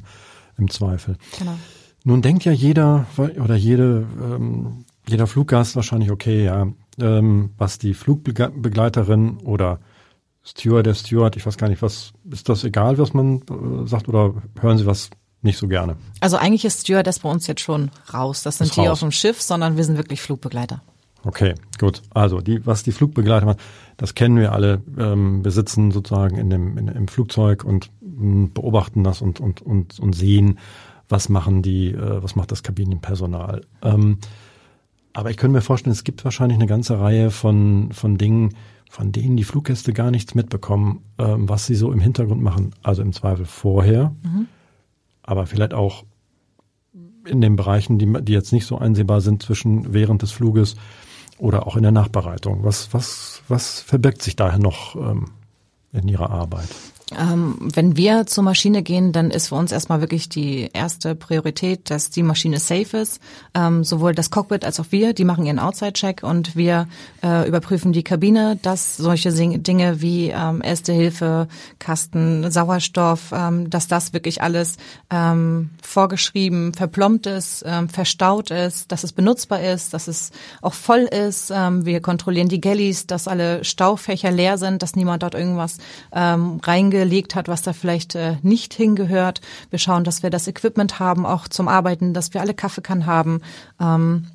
im 0.56 0.70
Zweifel. 0.70 1.16
Genau. 1.38 1.54
Nun 2.04 2.22
denkt 2.22 2.44
ja 2.44 2.52
jeder 2.52 3.06
oder 3.16 3.56
jede, 3.56 4.06
ähm, 4.22 4.84
jeder 5.06 5.26
Fluggast 5.26 5.76
wahrscheinlich, 5.76 6.10
okay, 6.10 6.44
ja, 6.44 6.66
ähm, 7.00 7.50
was 7.58 7.78
die 7.78 7.94
Flugbegleiterin 7.94 9.38
oder 9.38 9.80
Steward, 10.44 10.86
der 10.86 10.94
Steward, 10.94 11.36
ich 11.36 11.44
weiß 11.44 11.58
gar 11.58 11.68
nicht, 11.68 11.82
was, 11.82 12.12
ist 12.30 12.48
das 12.48 12.64
egal, 12.64 12.96
was 12.98 13.12
man 13.12 13.42
äh, 13.42 13.86
sagt 13.86 14.08
oder 14.08 14.34
hören 14.60 14.78
Sie 14.78 14.86
was 14.86 15.10
nicht 15.42 15.58
so 15.58 15.68
gerne. 15.68 15.96
Also 16.20 16.36
eigentlich 16.36 16.64
ist 16.64 16.80
Stewardess 16.80 17.20
bei 17.20 17.30
uns 17.30 17.46
jetzt 17.46 17.60
schon 17.60 17.90
raus. 18.12 18.42
Das 18.42 18.58
sind 18.58 18.68
ist 18.68 18.76
die 18.76 18.80
raus. 18.80 18.90
auf 18.90 19.00
dem 19.00 19.12
Schiff, 19.12 19.40
sondern 19.40 19.76
wir 19.76 19.84
sind 19.84 19.96
wirklich 19.96 20.20
Flugbegleiter. 20.20 20.82
Okay, 21.24 21.54
gut. 21.78 22.02
Also 22.10 22.40
die, 22.40 22.64
was 22.66 22.82
die 22.82 22.92
Flugbegleiter 22.92 23.46
machen, 23.46 23.60
das 23.96 24.14
kennen 24.14 24.36
wir 24.36 24.52
alle. 24.52 24.82
Ähm, 24.98 25.44
wir 25.44 25.50
sitzen 25.50 25.90
sozusagen 25.90 26.36
in 26.36 26.50
dem, 26.50 26.78
in, 26.78 26.88
im 26.88 27.08
Flugzeug 27.08 27.64
und 27.64 27.90
mh, 28.00 28.20
hm, 28.20 28.52
beobachten 28.52 29.04
das 29.04 29.20
und, 29.20 29.40
und, 29.40 29.60
und, 29.62 29.98
und 29.98 30.12
sehen, 30.14 30.58
was 31.08 31.28
machen 31.28 31.62
die, 31.62 31.92
äh, 31.92 32.22
was 32.22 32.36
macht 32.36 32.52
das 32.52 32.62
Kabinenpersonal. 32.62 33.62
Ähm, 33.82 34.18
aber 35.12 35.30
ich 35.30 35.36
könnte 35.36 35.54
mir 35.54 35.62
vorstellen, 35.62 35.92
es 35.92 36.04
gibt 36.04 36.24
wahrscheinlich 36.24 36.58
eine 36.58 36.68
ganze 36.68 37.00
Reihe 37.00 37.30
von, 37.30 37.90
von 37.92 38.18
Dingen, 38.18 38.54
von 38.88 39.10
denen 39.10 39.36
die 39.36 39.44
Fluggäste 39.44 39.92
gar 39.92 40.10
nichts 40.10 40.34
mitbekommen, 40.34 41.02
ähm, 41.18 41.48
was 41.48 41.66
sie 41.66 41.74
so 41.74 41.92
im 41.92 42.00
Hintergrund 42.00 42.42
machen. 42.42 42.74
Also 42.82 43.02
im 43.02 43.12
Zweifel 43.12 43.44
vorher. 43.44 44.14
Mhm 44.22 44.46
aber 45.28 45.46
vielleicht 45.46 45.74
auch 45.74 46.04
in 47.26 47.42
den 47.42 47.56
Bereichen, 47.56 47.98
die, 47.98 48.10
die 48.24 48.32
jetzt 48.32 48.52
nicht 48.52 48.64
so 48.64 48.78
einsehbar 48.78 49.20
sind 49.20 49.42
zwischen 49.42 49.92
während 49.92 50.22
des 50.22 50.32
Fluges 50.32 50.76
oder 51.36 51.66
auch 51.66 51.76
in 51.76 51.82
der 51.82 51.92
Nachbereitung. 51.92 52.64
Was, 52.64 52.94
was, 52.94 53.42
was 53.46 53.80
verbirgt 53.80 54.22
sich 54.22 54.36
daher 54.36 54.58
noch 54.58 54.96
ähm, 54.96 55.26
in 55.92 56.08
Ihrer 56.08 56.30
Arbeit? 56.30 56.70
Ähm, 57.16 57.56
wenn 57.60 57.96
wir 57.96 58.26
zur 58.26 58.44
Maschine 58.44 58.82
gehen, 58.82 59.12
dann 59.12 59.30
ist 59.30 59.48
für 59.48 59.54
uns 59.54 59.72
erstmal 59.72 60.00
wirklich 60.00 60.28
die 60.28 60.68
erste 60.72 61.14
Priorität, 61.14 61.90
dass 61.90 62.10
die 62.10 62.22
Maschine 62.22 62.58
safe 62.58 62.98
ist. 62.98 63.20
Ähm, 63.54 63.82
sowohl 63.82 64.14
das 64.14 64.30
Cockpit 64.30 64.64
als 64.64 64.78
auch 64.78 64.86
wir, 64.90 65.14
die 65.14 65.24
machen 65.24 65.46
ihren 65.46 65.58
Outside-Check 65.58 66.22
und 66.22 66.54
wir 66.54 66.86
äh, 67.22 67.48
überprüfen 67.48 67.92
die 67.92 68.02
Kabine, 68.02 68.58
dass 68.60 68.96
solche 68.96 69.32
Dinge 69.32 70.00
wie 70.02 70.28
ähm, 70.28 70.60
Erste 70.62 70.92
Hilfe, 70.92 71.48
Kasten, 71.78 72.50
Sauerstoff, 72.50 73.32
ähm, 73.32 73.70
dass 73.70 73.88
das 73.88 74.12
wirklich 74.12 74.42
alles 74.42 74.76
ähm, 75.10 75.70
vorgeschrieben, 75.82 76.74
verplombt 76.74 77.26
ist, 77.26 77.64
ähm, 77.66 77.88
verstaut 77.88 78.50
ist, 78.50 78.92
dass 78.92 79.04
es 79.04 79.12
benutzbar 79.12 79.62
ist, 79.62 79.94
dass 79.94 80.08
es 80.08 80.30
auch 80.60 80.74
voll 80.74 81.00
ist. 81.00 81.50
wir 81.50 82.00
kontrollieren 82.00 82.48
die 82.48 82.60
Galleys, 82.60 83.06
dass 83.06 83.28
alle 83.28 83.64
Staufächer 83.64 84.30
leer 84.30 84.58
sind, 84.58 84.82
dass 84.82 84.96
niemand 84.96 85.22
dort 85.22 85.34
irgendwas 85.34 85.78
ähm, 86.12 86.60
reinge 86.62 86.97
gelegt 86.98 87.34
hat, 87.34 87.48
was 87.48 87.62
da 87.62 87.72
vielleicht 87.72 88.14
äh, 88.14 88.36
nicht 88.42 88.74
hingehört. 88.74 89.40
Wir 89.70 89.78
schauen, 89.78 90.04
dass 90.04 90.22
wir 90.22 90.30
das 90.30 90.48
Equipment 90.48 90.98
haben, 90.98 91.26
auch 91.26 91.48
zum 91.48 91.68
Arbeiten, 91.68 92.14
dass 92.14 92.34
wir 92.34 92.40
alle 92.40 92.54
Kaffeekannen 92.54 93.06
haben. 93.06 93.40
Ähm, 93.80 94.26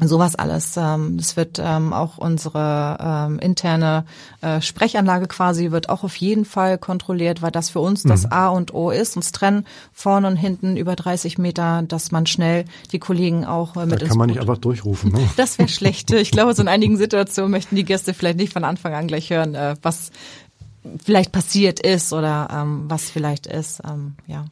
Sowas 0.00 0.36
alles. 0.36 0.76
Ähm, 0.76 1.16
es 1.18 1.36
wird 1.36 1.60
ähm, 1.60 1.92
auch 1.92 2.18
unsere 2.18 2.98
ähm, 3.00 3.38
interne 3.40 4.04
äh, 4.40 4.60
Sprechanlage 4.60 5.26
quasi 5.26 5.72
wird 5.72 5.88
auch 5.88 6.04
auf 6.04 6.14
jeden 6.14 6.44
Fall 6.44 6.78
kontrolliert, 6.78 7.42
weil 7.42 7.50
das 7.50 7.70
für 7.70 7.80
uns 7.80 8.04
das 8.04 8.24
mhm. 8.24 8.32
A 8.32 8.48
und 8.48 8.72
O 8.74 8.90
ist. 8.90 9.16
Uns 9.16 9.32
trennen 9.32 9.66
vorne 9.92 10.28
und 10.28 10.36
hinten 10.36 10.76
über 10.76 10.94
30 10.94 11.38
Meter, 11.38 11.82
dass 11.82 12.12
man 12.12 12.26
schnell 12.26 12.64
die 12.92 13.00
Kollegen 13.00 13.44
auch 13.44 13.76
äh, 13.76 13.86
mit 13.86 14.00
da 14.00 14.06
kann 14.06 14.18
man 14.18 14.28
nicht 14.28 14.40
einfach 14.40 14.58
durchrufen. 14.58 15.12
Ne? 15.12 15.28
Das 15.36 15.58
wäre 15.58 15.68
schlecht. 15.68 16.12
Ich 16.12 16.30
glaube, 16.30 16.54
so 16.54 16.62
in 16.62 16.68
einigen 16.68 16.96
Situationen 16.96 17.50
möchten 17.50 17.74
die 17.74 17.84
Gäste 17.84 18.14
vielleicht 18.14 18.38
nicht 18.38 18.52
von 18.52 18.62
Anfang 18.62 18.94
an 18.94 19.08
gleich 19.08 19.30
hören, 19.30 19.56
äh, 19.56 19.74
was 19.82 20.12
vielleicht 21.04 21.32
passiert 21.32 21.80
ist 21.80 22.12
oder 22.12 22.48
ähm, 22.52 22.84
was 22.88 23.10
vielleicht 23.10 23.46
ist, 23.46 23.80
ähm, 23.88 24.14
ja. 24.26 24.44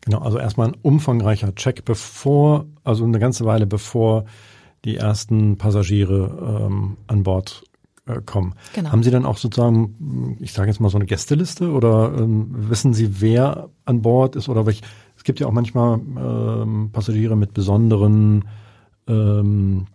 Genau, 0.00 0.20
also 0.20 0.38
erstmal 0.38 0.68
ein 0.68 0.76
umfangreicher 0.80 1.54
Check, 1.54 1.84
bevor, 1.84 2.66
also 2.84 3.04
eine 3.04 3.18
ganze 3.18 3.44
Weile 3.44 3.66
bevor 3.66 4.24
die 4.84 4.96
ersten 4.96 5.58
Passagiere 5.58 6.66
ähm, 6.66 6.96
an 7.08 7.24
Bord 7.24 7.64
äh, 8.06 8.20
kommen. 8.24 8.54
Genau. 8.74 8.90
Haben 8.90 9.02
Sie 9.02 9.10
dann 9.10 9.26
auch 9.26 9.36
sozusagen, 9.36 10.38
ich 10.40 10.52
sage 10.52 10.68
jetzt 10.68 10.80
mal 10.80 10.88
so 10.88 10.96
eine 10.98 11.06
Gästeliste 11.06 11.70
oder 11.70 12.14
ähm, 12.16 12.46
wissen 12.70 12.94
Sie, 12.94 13.20
wer 13.20 13.68
an 13.84 14.02
Bord 14.02 14.36
ist 14.36 14.48
oder 14.48 14.66
welch? 14.66 14.82
Es 15.16 15.24
gibt 15.24 15.40
ja 15.40 15.46
auch 15.46 15.52
manchmal 15.52 15.98
ähm, 15.98 16.90
Passagiere 16.92 17.36
mit 17.36 17.52
besonderen 17.52 18.44
ähm, 19.08 19.86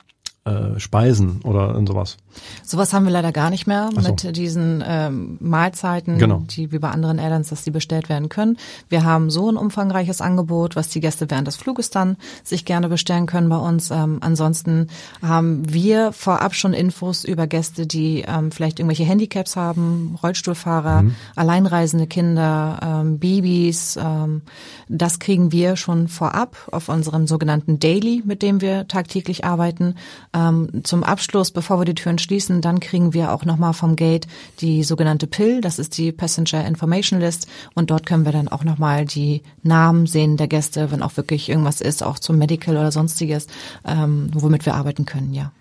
äh, 0.46 0.79
Speisen 0.79 1.41
oder 1.43 1.82
sowas. 1.88 2.17
Sowas 2.63 2.94
haben 2.94 3.06
wir 3.06 3.12
leider 3.12 3.32
gar 3.32 3.50
nicht 3.50 3.68
mehr 3.68 3.90
so. 3.94 4.02
mit 4.02 4.36
diesen 4.36 4.84
ähm, 4.86 5.38
Mahlzeiten, 5.40 6.18
Genau. 6.18 6.44
die 6.50 6.72
wie 6.72 6.80
bei 6.80 6.90
anderen 6.90 7.18
Airlines, 7.20 7.50
dass 7.50 7.63
die 7.63 7.72
bestellt 7.72 8.10
werden 8.10 8.30
können. 8.30 8.58
Wir 8.90 9.04
haben 9.04 9.30
so 9.30 9.50
ein 9.50 9.58
umfangreiches 9.58 10.22
Angebot, 10.22 10.75
was 10.75 10.90
die 10.90 11.00
Gäste 11.00 11.30
während 11.30 11.48
des 11.48 11.56
Fluges 11.56 11.90
dann 11.90 12.18
sich 12.44 12.66
gerne 12.66 12.90
bestellen 12.90 13.25
können 13.25 13.50
bei 13.50 13.58
uns. 13.58 13.92
Ähm, 13.92 14.18
ansonsten 14.22 14.88
haben 15.22 15.72
wir 15.72 16.12
vorab 16.12 16.56
schon 16.56 16.74
Infos 16.74 17.24
über 17.24 17.48
Gäste, 17.48 17.86
die 17.88 18.24
ähm, 18.28 18.52
vielleicht 18.52 18.80
irgendwelche 18.80 19.04
Handicaps 19.04 19.56
haben, 19.56 20.18
Rollstuhlfahrer, 20.22 21.06
alleinreisende 21.36 22.08
Kinder, 22.08 22.80
ähm, 22.82 23.20
Babys. 23.20 23.98
Ähm, 24.02 24.42
das 24.90 25.20
kriegen 25.20 25.52
wir 25.52 25.75
schon 25.75 26.08
vorab 26.08 26.56
auf 26.72 26.90
unserem 26.90 27.28
sogenannten 27.28 27.80
Daily, 27.80 28.22
mit 28.25 28.42
dem 28.42 28.62
wir 28.62 28.88
tagtäglich 28.88 29.46
arbeiten. 29.46 29.96
Ähm, 30.34 30.84
zum 30.84 31.04
Abschluss, 31.04 31.52
bevor 31.52 31.80
wir 31.80 31.86
die 31.86 31.96
Türen 31.96 32.20
schließen, 32.24 32.62
dann 32.62 32.80
kriegen 32.80 33.13
wir 33.13 33.32
auch 33.32 33.46
nochmal 33.46 33.74
vom 33.74 33.96
Gate 33.96 34.27
die 34.60 34.84
sogenannte 34.84 35.27
PIL, 35.27 35.62
das 35.62 35.77
ist 35.77 35.98
die 35.98 36.12
Passenger 36.12 36.65
Information 36.65 37.20
List 37.20 37.48
und 37.75 37.92
dort 37.92 38.06
können 38.06 38.25
wir 38.25 38.32
dann 38.32 38.48
auch 38.48 38.63
nochmal 38.63 39.06
die 39.06 39.44
Namen 39.62 40.08
sehen 40.08 40.38
der 40.38 40.48
Gäste, 40.48 40.92
wenn 40.92 41.03
auch 41.03 41.15
wirklich 41.18 41.50
irgendwas 41.50 41.82
ist, 41.82 42.01
auch 42.01 42.18
zum 42.18 42.38
Medical 42.38 42.75
oder 42.77 42.92
sonstiges, 42.92 43.48
ähm, 43.86 44.30
womit 44.34 44.65
wir 44.65 44.74
arbeiten 44.74 45.06
können, 45.06 45.34
ja. 45.34 45.51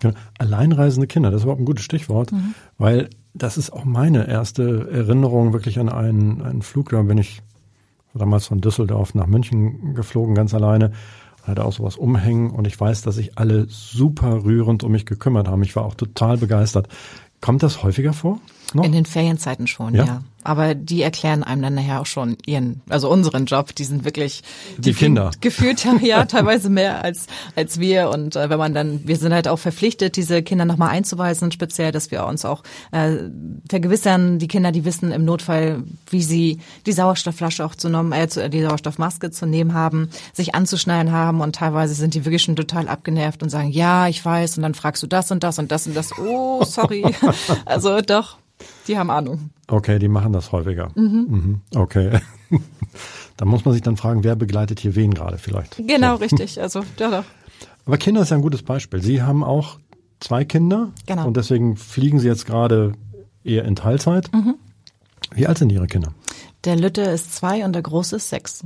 Genau. 0.00 0.14
Alleinreisende 0.38 1.06
Kinder, 1.06 1.30
das 1.30 1.40
ist 1.40 1.44
überhaupt 1.44 1.62
ein 1.62 1.66
gutes 1.66 1.84
Stichwort, 1.84 2.32
Mhm. 2.32 2.54
weil 2.78 3.10
das 3.34 3.56
ist 3.58 3.72
auch 3.72 3.84
meine 3.84 4.28
erste 4.28 4.88
Erinnerung 4.90 5.52
wirklich 5.52 5.78
an 5.78 5.88
einen, 5.88 6.42
einen 6.42 6.62
Flug. 6.62 6.90
Da 6.90 7.02
bin 7.02 7.18
ich 7.18 7.42
damals 8.14 8.46
von 8.46 8.60
Düsseldorf 8.60 9.14
nach 9.14 9.26
München 9.26 9.94
geflogen, 9.94 10.34
ganz 10.34 10.54
alleine. 10.54 10.92
Hatte 11.46 11.64
auch 11.64 11.72
sowas 11.72 11.96
umhängen 11.96 12.50
und 12.50 12.66
ich 12.66 12.78
weiß, 12.78 13.02
dass 13.02 13.14
sich 13.14 13.38
alle 13.38 13.66
super 13.68 14.44
rührend 14.44 14.82
um 14.82 14.92
mich 14.92 15.06
gekümmert 15.06 15.48
haben. 15.48 15.62
Ich 15.62 15.76
war 15.76 15.84
auch 15.84 15.94
total 15.94 16.38
begeistert. 16.38 16.88
Kommt 17.40 17.62
das 17.62 17.82
häufiger 17.82 18.12
vor? 18.12 18.40
Noch? 18.74 18.84
In 18.84 18.92
den 18.92 19.06
Ferienzeiten 19.06 19.66
schon, 19.66 19.94
Ja? 19.94 20.04
ja. 20.04 20.22
Aber 20.42 20.76
die 20.76 21.02
erklären 21.02 21.42
einem 21.42 21.60
dann 21.60 21.74
nachher 21.74 22.00
auch 22.00 22.06
schon 22.06 22.36
ihren, 22.46 22.80
also 22.88 23.10
unseren 23.10 23.46
Job. 23.46 23.74
Die 23.74 23.82
sind 23.82 24.04
wirklich 24.04 24.44
Die 24.78 24.92
Kinder. 24.94 25.32
gefühlt 25.40 25.84
ja, 25.84 25.96
ja 26.02 26.24
teilweise 26.24 26.70
mehr 26.70 27.02
als 27.02 27.26
als 27.56 27.80
wir. 27.80 28.10
Und 28.10 28.36
äh, 28.36 28.48
wenn 28.48 28.58
man 28.58 28.72
dann, 28.72 29.00
wir 29.08 29.16
sind 29.16 29.32
halt 29.32 29.48
auch 29.48 29.58
verpflichtet, 29.58 30.16
diese 30.16 30.44
Kinder 30.44 30.64
nochmal 30.64 30.90
einzuweisen, 30.90 31.50
speziell, 31.50 31.90
dass 31.90 32.12
wir 32.12 32.24
uns 32.26 32.44
auch 32.44 32.62
äh, 32.92 33.16
vergewissern, 33.68 34.38
die 34.38 34.46
Kinder, 34.46 34.70
die 34.70 34.84
wissen 34.84 35.10
im 35.10 35.24
Notfall, 35.24 35.82
wie 36.10 36.22
sie 36.22 36.60
die 36.86 36.92
Sauerstoffflasche 36.92 37.64
auch 37.64 37.74
zu 37.74 37.88
nehmen, 37.88 38.12
äh, 38.12 38.48
die 38.48 38.62
Sauerstoffmaske 38.62 39.32
zu 39.32 39.46
nehmen 39.46 39.74
haben, 39.74 40.10
sich 40.32 40.54
anzuschnallen 40.54 41.10
haben 41.10 41.40
und 41.40 41.56
teilweise 41.56 41.94
sind 41.94 42.14
die 42.14 42.24
wirklich 42.24 42.42
schon 42.44 42.54
total 42.54 42.86
abgenervt 42.86 43.42
und 43.42 43.48
sagen, 43.50 43.70
ja, 43.70 44.06
ich 44.06 44.24
weiß. 44.24 44.58
Und 44.58 44.62
dann 44.62 44.74
fragst 44.74 45.02
du 45.02 45.08
das 45.08 45.32
und 45.32 45.42
das 45.42 45.58
und 45.58 45.72
das 45.72 45.88
und 45.88 45.96
das. 45.96 46.16
Oh, 46.18 46.62
sorry. 46.64 47.04
also 47.64 48.00
doch, 48.00 48.36
die 48.88 48.96
haben 48.98 49.10
Ahnung. 49.10 49.50
Okay, 49.68 49.98
die 49.98 50.08
machen 50.08 50.32
das 50.32 50.52
häufiger. 50.52 50.90
Mhm. 50.94 51.60
Okay. 51.74 52.20
da 53.36 53.44
muss 53.44 53.64
man 53.64 53.74
sich 53.74 53.82
dann 53.82 53.96
fragen, 53.96 54.24
wer 54.24 54.36
begleitet 54.36 54.80
hier 54.80 54.94
wen 54.94 55.12
gerade 55.14 55.38
vielleicht. 55.38 55.76
Genau, 55.86 56.16
richtig. 56.16 56.60
Also, 56.60 56.80
ja, 56.98 57.10
doch. 57.10 57.24
Aber 57.84 57.98
Kinder 57.98 58.22
ist 58.22 58.30
ja 58.30 58.36
ein 58.36 58.42
gutes 58.42 58.62
Beispiel. 58.62 59.02
Sie 59.02 59.22
haben 59.22 59.44
auch 59.44 59.78
zwei 60.20 60.44
Kinder 60.44 60.92
Genau. 61.06 61.26
und 61.26 61.36
deswegen 61.36 61.76
fliegen 61.76 62.18
Sie 62.18 62.26
jetzt 62.28 62.46
gerade 62.46 62.92
eher 63.44 63.64
in 63.64 63.76
Teilzeit. 63.76 64.32
Mhm. 64.32 64.54
Wie 65.34 65.46
alt 65.46 65.58
sind 65.58 65.70
Ihre 65.70 65.86
Kinder? 65.86 66.12
Der 66.64 66.76
Lütte 66.76 67.02
ist 67.02 67.34
zwei 67.34 67.64
und 67.64 67.72
der 67.74 67.82
Große 67.82 68.16
ist 68.16 68.28
sechs. 68.28 68.64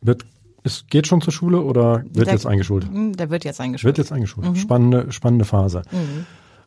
Wird, 0.00 0.24
es 0.62 0.86
geht 0.88 1.06
schon 1.06 1.20
zur 1.22 1.32
Schule 1.32 1.60
oder 1.62 2.02
wird 2.12 2.26
Der- 2.26 2.34
jetzt 2.34 2.46
eingeschult? 2.46 2.84
Hm, 2.86 3.14
Der 3.16 3.30
wird 3.30 3.44
jetzt 3.44 3.58
Wird 3.58 3.64
eingeschult. 3.66 3.98
jetzt 3.98 4.12
eingeschult. 4.12 4.58
Spannende, 4.58 5.12
spannende 5.12 5.44
Phase. 5.44 5.82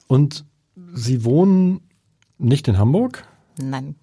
Und 0.07 0.45
Sie 0.93 1.23
wohnen 1.25 1.81
nicht 2.37 2.67
in 2.67 2.77
Hamburg, 2.77 3.25
Nein, 3.61 3.95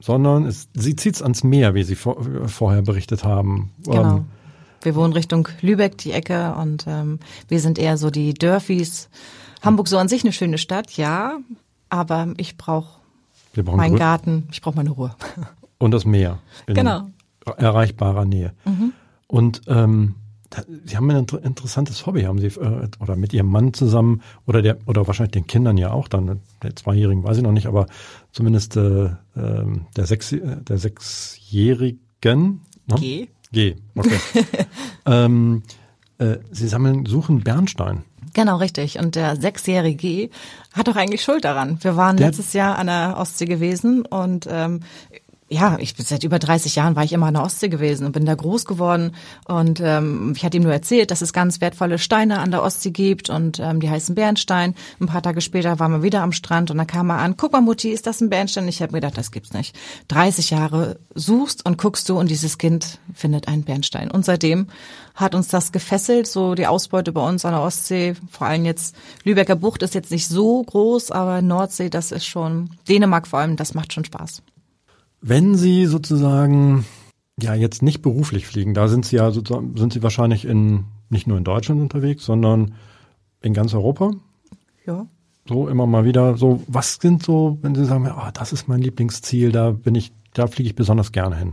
sondern 0.00 0.44
es, 0.46 0.68
Sie 0.74 0.96
zieht's 0.96 1.22
ans 1.22 1.42
Meer, 1.44 1.74
wie 1.74 1.82
Sie 1.82 1.94
vor, 1.96 2.16
vorher 2.46 2.82
berichtet 2.82 3.24
haben. 3.24 3.70
genau. 3.84 4.16
Ähm, 4.18 4.24
Wir 4.82 4.94
wohnen 4.94 5.12
Richtung 5.14 5.48
Lübeck, 5.62 5.96
die 5.98 6.12
Ecke, 6.12 6.54
und 6.54 6.86
ähm, 6.86 7.18
wir 7.48 7.60
sind 7.60 7.78
eher 7.78 7.96
so 7.96 8.10
die 8.10 8.34
Dörfis. 8.34 9.08
Hamburg 9.62 9.88
so 9.88 9.96
an 9.98 10.08
sich 10.08 10.22
eine 10.24 10.32
schöne 10.32 10.58
Stadt, 10.58 10.92
ja, 10.96 11.38
aber 11.88 12.34
ich 12.36 12.56
brauche 12.58 13.00
meinen 13.56 13.94
Grü- 13.94 13.98
Garten, 13.98 14.48
ich 14.52 14.60
brauche 14.60 14.76
meine 14.76 14.90
Ruhe. 14.90 15.14
und 15.78 15.90
das 15.92 16.04
Meer. 16.04 16.38
In 16.66 16.74
Genau. 16.74 17.08
erreichbarer 17.56 18.24
Nähe. 18.26 18.52
Und 19.26 19.62
ähm, 19.68 20.14
Sie 20.84 20.96
haben 20.96 21.10
ein 21.10 21.16
inter 21.16 21.42
interessantes 21.42 22.06
Hobby, 22.06 22.22
haben 22.22 22.38
Sie 22.38 22.46
äh, 22.46 22.88
oder 23.00 23.16
mit 23.16 23.32
Ihrem 23.32 23.48
Mann 23.48 23.72
zusammen 23.74 24.22
oder 24.46 24.62
der 24.62 24.78
oder 24.86 25.06
wahrscheinlich 25.06 25.32
den 25.32 25.46
Kindern 25.46 25.76
ja 25.78 25.92
auch 25.92 26.08
dann 26.08 26.40
der 26.62 26.76
Zweijährigen 26.76 27.24
weiß 27.24 27.36
ich 27.38 27.42
noch 27.42 27.52
nicht, 27.52 27.66
aber 27.66 27.86
zumindest 28.32 28.76
äh, 28.76 29.10
ähm, 29.36 29.86
der 29.96 30.06
sechs 30.06 30.32
äh, 30.32 30.56
der 30.62 30.78
sechsjährigen 30.78 32.60
ne? 32.86 32.96
Geh. 32.98 33.28
G. 33.52 33.76
Okay. 33.94 34.18
ähm, 35.06 35.62
äh, 36.18 36.38
Sie 36.50 36.68
sammeln 36.68 37.06
suchen 37.06 37.40
Bernstein. 37.40 38.04
Genau, 38.32 38.56
richtig. 38.56 38.98
Und 38.98 39.14
der 39.14 39.36
Sechsjährige 39.36 40.28
hat 40.72 40.88
doch 40.88 40.96
eigentlich 40.96 41.22
Schuld 41.22 41.44
daran. 41.44 41.78
Wir 41.82 41.96
waren 41.96 42.16
Der- 42.16 42.26
letztes 42.28 42.52
Jahr 42.52 42.76
an 42.78 42.88
der 42.88 43.14
Ostsee 43.16 43.44
gewesen 43.44 44.04
und 44.04 44.48
ähm, 44.50 44.80
ja, 45.48 45.76
ich 45.78 45.94
bin 45.94 46.06
seit 46.06 46.24
über 46.24 46.38
30 46.38 46.74
Jahren 46.74 46.96
war 46.96 47.04
ich 47.04 47.12
immer 47.12 47.26
an 47.26 47.34
der 47.34 47.42
Ostsee 47.42 47.68
gewesen 47.68 48.06
und 48.06 48.12
bin 48.12 48.24
da 48.24 48.34
groß 48.34 48.64
geworden. 48.64 49.14
Und 49.44 49.78
ähm, 49.80 50.32
ich 50.34 50.44
hatte 50.44 50.56
ihm 50.56 50.62
nur 50.62 50.72
erzählt, 50.72 51.10
dass 51.10 51.20
es 51.20 51.34
ganz 51.34 51.60
wertvolle 51.60 51.98
Steine 51.98 52.38
an 52.38 52.50
der 52.50 52.62
Ostsee 52.62 52.90
gibt 52.90 53.28
und 53.28 53.60
ähm, 53.60 53.78
die 53.78 53.90
heißen 53.90 54.14
Bernstein. 54.14 54.74
Ein 55.00 55.06
paar 55.06 55.22
Tage 55.22 55.42
später 55.42 55.78
waren 55.78 55.92
wir 55.92 56.02
wieder 56.02 56.22
am 56.22 56.32
Strand 56.32 56.70
und 56.70 56.78
dann 56.78 56.86
kam 56.86 57.10
er 57.10 57.18
an, 57.18 57.36
guck 57.36 57.52
mal 57.52 57.60
Mutti, 57.60 57.90
ist 57.90 58.06
das 58.06 58.22
ein 58.22 58.30
Bernstein? 58.30 58.66
Ich 58.68 58.80
habe 58.80 58.92
mir 58.92 59.00
gedacht, 59.00 59.18
das 59.18 59.32
gibt's 59.32 59.52
nicht. 59.52 59.76
30 60.08 60.50
Jahre 60.50 60.98
suchst 61.14 61.66
und 61.66 61.76
guckst 61.76 62.08
du 62.08 62.18
und 62.18 62.30
dieses 62.30 62.56
Kind 62.56 62.98
findet 63.12 63.46
einen 63.46 63.64
Bernstein. 63.64 64.10
Und 64.10 64.24
seitdem 64.24 64.68
hat 65.14 65.34
uns 65.34 65.48
das 65.48 65.72
gefesselt, 65.72 66.26
so 66.26 66.54
die 66.54 66.66
Ausbeute 66.66 67.12
bei 67.12 67.26
uns 67.26 67.44
an 67.44 67.52
der 67.52 67.62
Ostsee, 67.62 68.14
vor 68.30 68.46
allem 68.46 68.64
jetzt 68.64 68.96
Lübecker 69.24 69.56
Bucht 69.56 69.82
ist 69.82 69.94
jetzt 69.94 70.10
nicht 70.10 70.26
so 70.26 70.62
groß, 70.62 71.10
aber 71.10 71.42
Nordsee, 71.42 71.90
das 71.90 72.12
ist 72.12 72.24
schon, 72.24 72.70
Dänemark 72.88 73.28
vor 73.28 73.40
allem, 73.40 73.56
das 73.56 73.74
macht 73.74 73.92
schon 73.92 74.06
Spaß. 74.06 74.42
Wenn 75.26 75.54
Sie 75.54 75.86
sozusagen 75.86 76.84
ja 77.40 77.54
jetzt 77.54 77.82
nicht 77.82 78.02
beruflich 78.02 78.46
fliegen, 78.46 78.74
da 78.74 78.88
sind 78.88 79.06
Sie 79.06 79.16
ja 79.16 79.30
sozusagen, 79.30 79.74
sind 79.74 79.94
Sie 79.94 80.02
wahrscheinlich 80.02 80.44
in 80.44 80.84
nicht 81.08 81.26
nur 81.26 81.38
in 81.38 81.44
Deutschland 81.44 81.80
unterwegs, 81.80 82.26
sondern 82.26 82.74
in 83.40 83.54
ganz 83.54 83.72
Europa. 83.72 84.10
Ja. 84.84 85.06
So 85.48 85.68
immer 85.68 85.86
mal 85.86 86.04
wieder. 86.04 86.36
So, 86.36 86.62
was 86.66 86.98
sind 87.00 87.22
so, 87.22 87.56
wenn 87.62 87.74
Sie 87.74 87.86
sagen, 87.86 88.06
ah, 88.06 88.32
das 88.32 88.52
ist 88.52 88.68
mein 88.68 88.82
Lieblingsziel, 88.82 89.50
da 89.50 89.70
bin 89.70 89.94
ich, 89.94 90.12
da 90.34 90.46
fliege 90.46 90.68
ich 90.68 90.76
besonders 90.76 91.10
gerne 91.10 91.38
hin. 91.38 91.52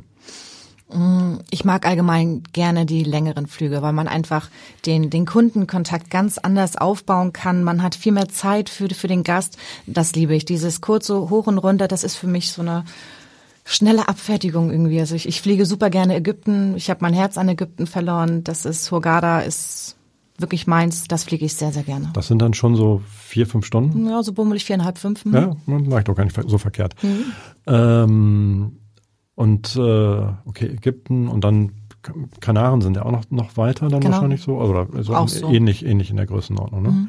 Ich 1.49 1.63
mag 1.63 1.87
allgemein 1.87 2.43
gerne 2.51 2.85
die 2.85 3.05
längeren 3.05 3.47
Flüge, 3.47 3.81
weil 3.81 3.93
man 3.93 4.09
einfach 4.09 4.49
den, 4.85 5.09
den 5.09 5.25
Kundenkontakt 5.25 6.09
ganz 6.09 6.37
anders 6.37 6.75
aufbauen 6.75 7.31
kann. 7.31 7.63
Man 7.63 7.81
hat 7.81 7.95
viel 7.95 8.11
mehr 8.11 8.27
Zeit 8.27 8.67
für, 8.67 8.89
für 8.89 9.07
den 9.07 9.23
Gast. 9.23 9.57
Das 9.87 10.13
liebe 10.13 10.35
ich. 10.35 10.43
Dieses 10.43 10.81
kurze 10.81 11.29
Hoch 11.29 11.47
und 11.47 11.57
runter, 11.57 11.87
das 11.87 12.03
ist 12.03 12.17
für 12.17 12.27
mich 12.27 12.51
so 12.51 12.61
eine 12.61 12.83
schnelle 13.71 14.07
Abfertigung 14.07 14.69
irgendwie. 14.71 14.99
Also 14.99 15.15
ich, 15.15 15.27
ich 15.27 15.41
fliege 15.41 15.65
super 15.65 15.89
gerne 15.89 16.15
Ägypten. 16.15 16.75
Ich 16.75 16.89
habe 16.89 16.99
mein 17.01 17.13
Herz 17.13 17.37
an 17.37 17.49
Ägypten 17.49 17.87
verloren. 17.87 18.43
Das 18.43 18.65
ist 18.65 18.91
Hurghada, 18.91 19.39
ist 19.39 19.97
wirklich 20.37 20.67
meins. 20.67 21.05
Das 21.07 21.23
fliege 21.23 21.45
ich 21.45 21.53
sehr, 21.55 21.71
sehr 21.71 21.83
gerne. 21.83 22.09
Das 22.13 22.27
sind 22.27 22.41
dann 22.41 22.53
schon 22.53 22.75
so 22.75 23.01
vier, 23.07 23.45
fünf 23.47 23.65
Stunden. 23.65 24.07
Ja, 24.09 24.23
so 24.23 24.33
bummelig 24.33 24.65
viereinhalb, 24.65 24.97
fünf. 24.97 25.25
mhm. 25.25 25.33
Ja, 25.33 25.55
war 25.67 25.99
ich 25.99 26.05
doch 26.05 26.15
gar 26.15 26.23
nicht 26.25 26.39
so 26.47 26.57
verkehrt. 26.57 26.95
Ähm, 27.67 28.77
und 29.35 29.75
äh, 29.75 29.79
okay, 30.45 30.67
Ägypten 30.67 31.27
und 31.27 31.43
dann 31.43 31.71
Kanaren 32.39 32.81
sind 32.81 32.95
ja 32.97 33.03
auch 33.05 33.11
noch, 33.11 33.29
noch 33.29 33.57
weiter 33.57 33.87
dann 33.87 34.01
Genau. 34.01 34.13
wahrscheinlich 34.15 34.41
so. 34.41 34.57
Oder 34.57 34.87
so, 35.03 35.13
Auch 35.15 35.27
so. 35.27 35.47
ähnlich, 35.51 35.85
ähnlich 35.85 36.09
in 36.09 36.17
der 36.17 36.25
Größenordnung, 36.25 36.81
ne? 36.81 37.07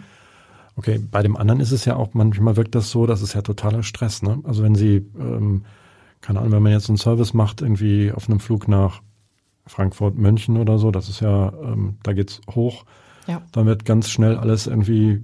Okay, 0.76 0.98
bei 1.10 1.22
dem 1.22 1.36
anderen 1.36 1.60
ist 1.60 1.72
es 1.72 1.84
ja 1.84 1.96
auch, 1.96 2.14
manchmal 2.14 2.56
wirkt 2.56 2.74
das 2.74 2.90
so, 2.90 3.06
das 3.06 3.20
ist 3.22 3.34
ja 3.34 3.42
totaler 3.42 3.82
Stress, 3.82 4.22
ne? 4.22 4.38
Also 4.44 4.62
wenn 4.62 4.74
Sie, 4.74 4.96
ähm, 5.18 5.62
keine 6.22 6.38
Ahnung, 6.38 6.52
wenn 6.52 6.62
man 6.62 6.72
jetzt 6.72 6.88
einen 6.88 6.96
Service 6.98 7.34
macht, 7.34 7.60
irgendwie 7.60 8.10
auf 8.12 8.28
einem 8.28 8.40
Flug 8.40 8.68
nach 8.68 9.02
Frankfurt, 9.66 10.16
München 10.16 10.56
oder 10.56 10.78
so, 10.78 10.90
das 10.90 11.08
ist 11.08 11.20
ja, 11.20 11.52
ähm, 11.62 11.96
da 12.02 12.14
geht's 12.14 12.40
hoch, 12.50 12.84
Ja. 13.26 13.42
dann 13.52 13.66
wird 13.66 13.84
ganz 13.84 14.08
schnell 14.08 14.36
alles 14.38 14.66
irgendwie 14.66 15.22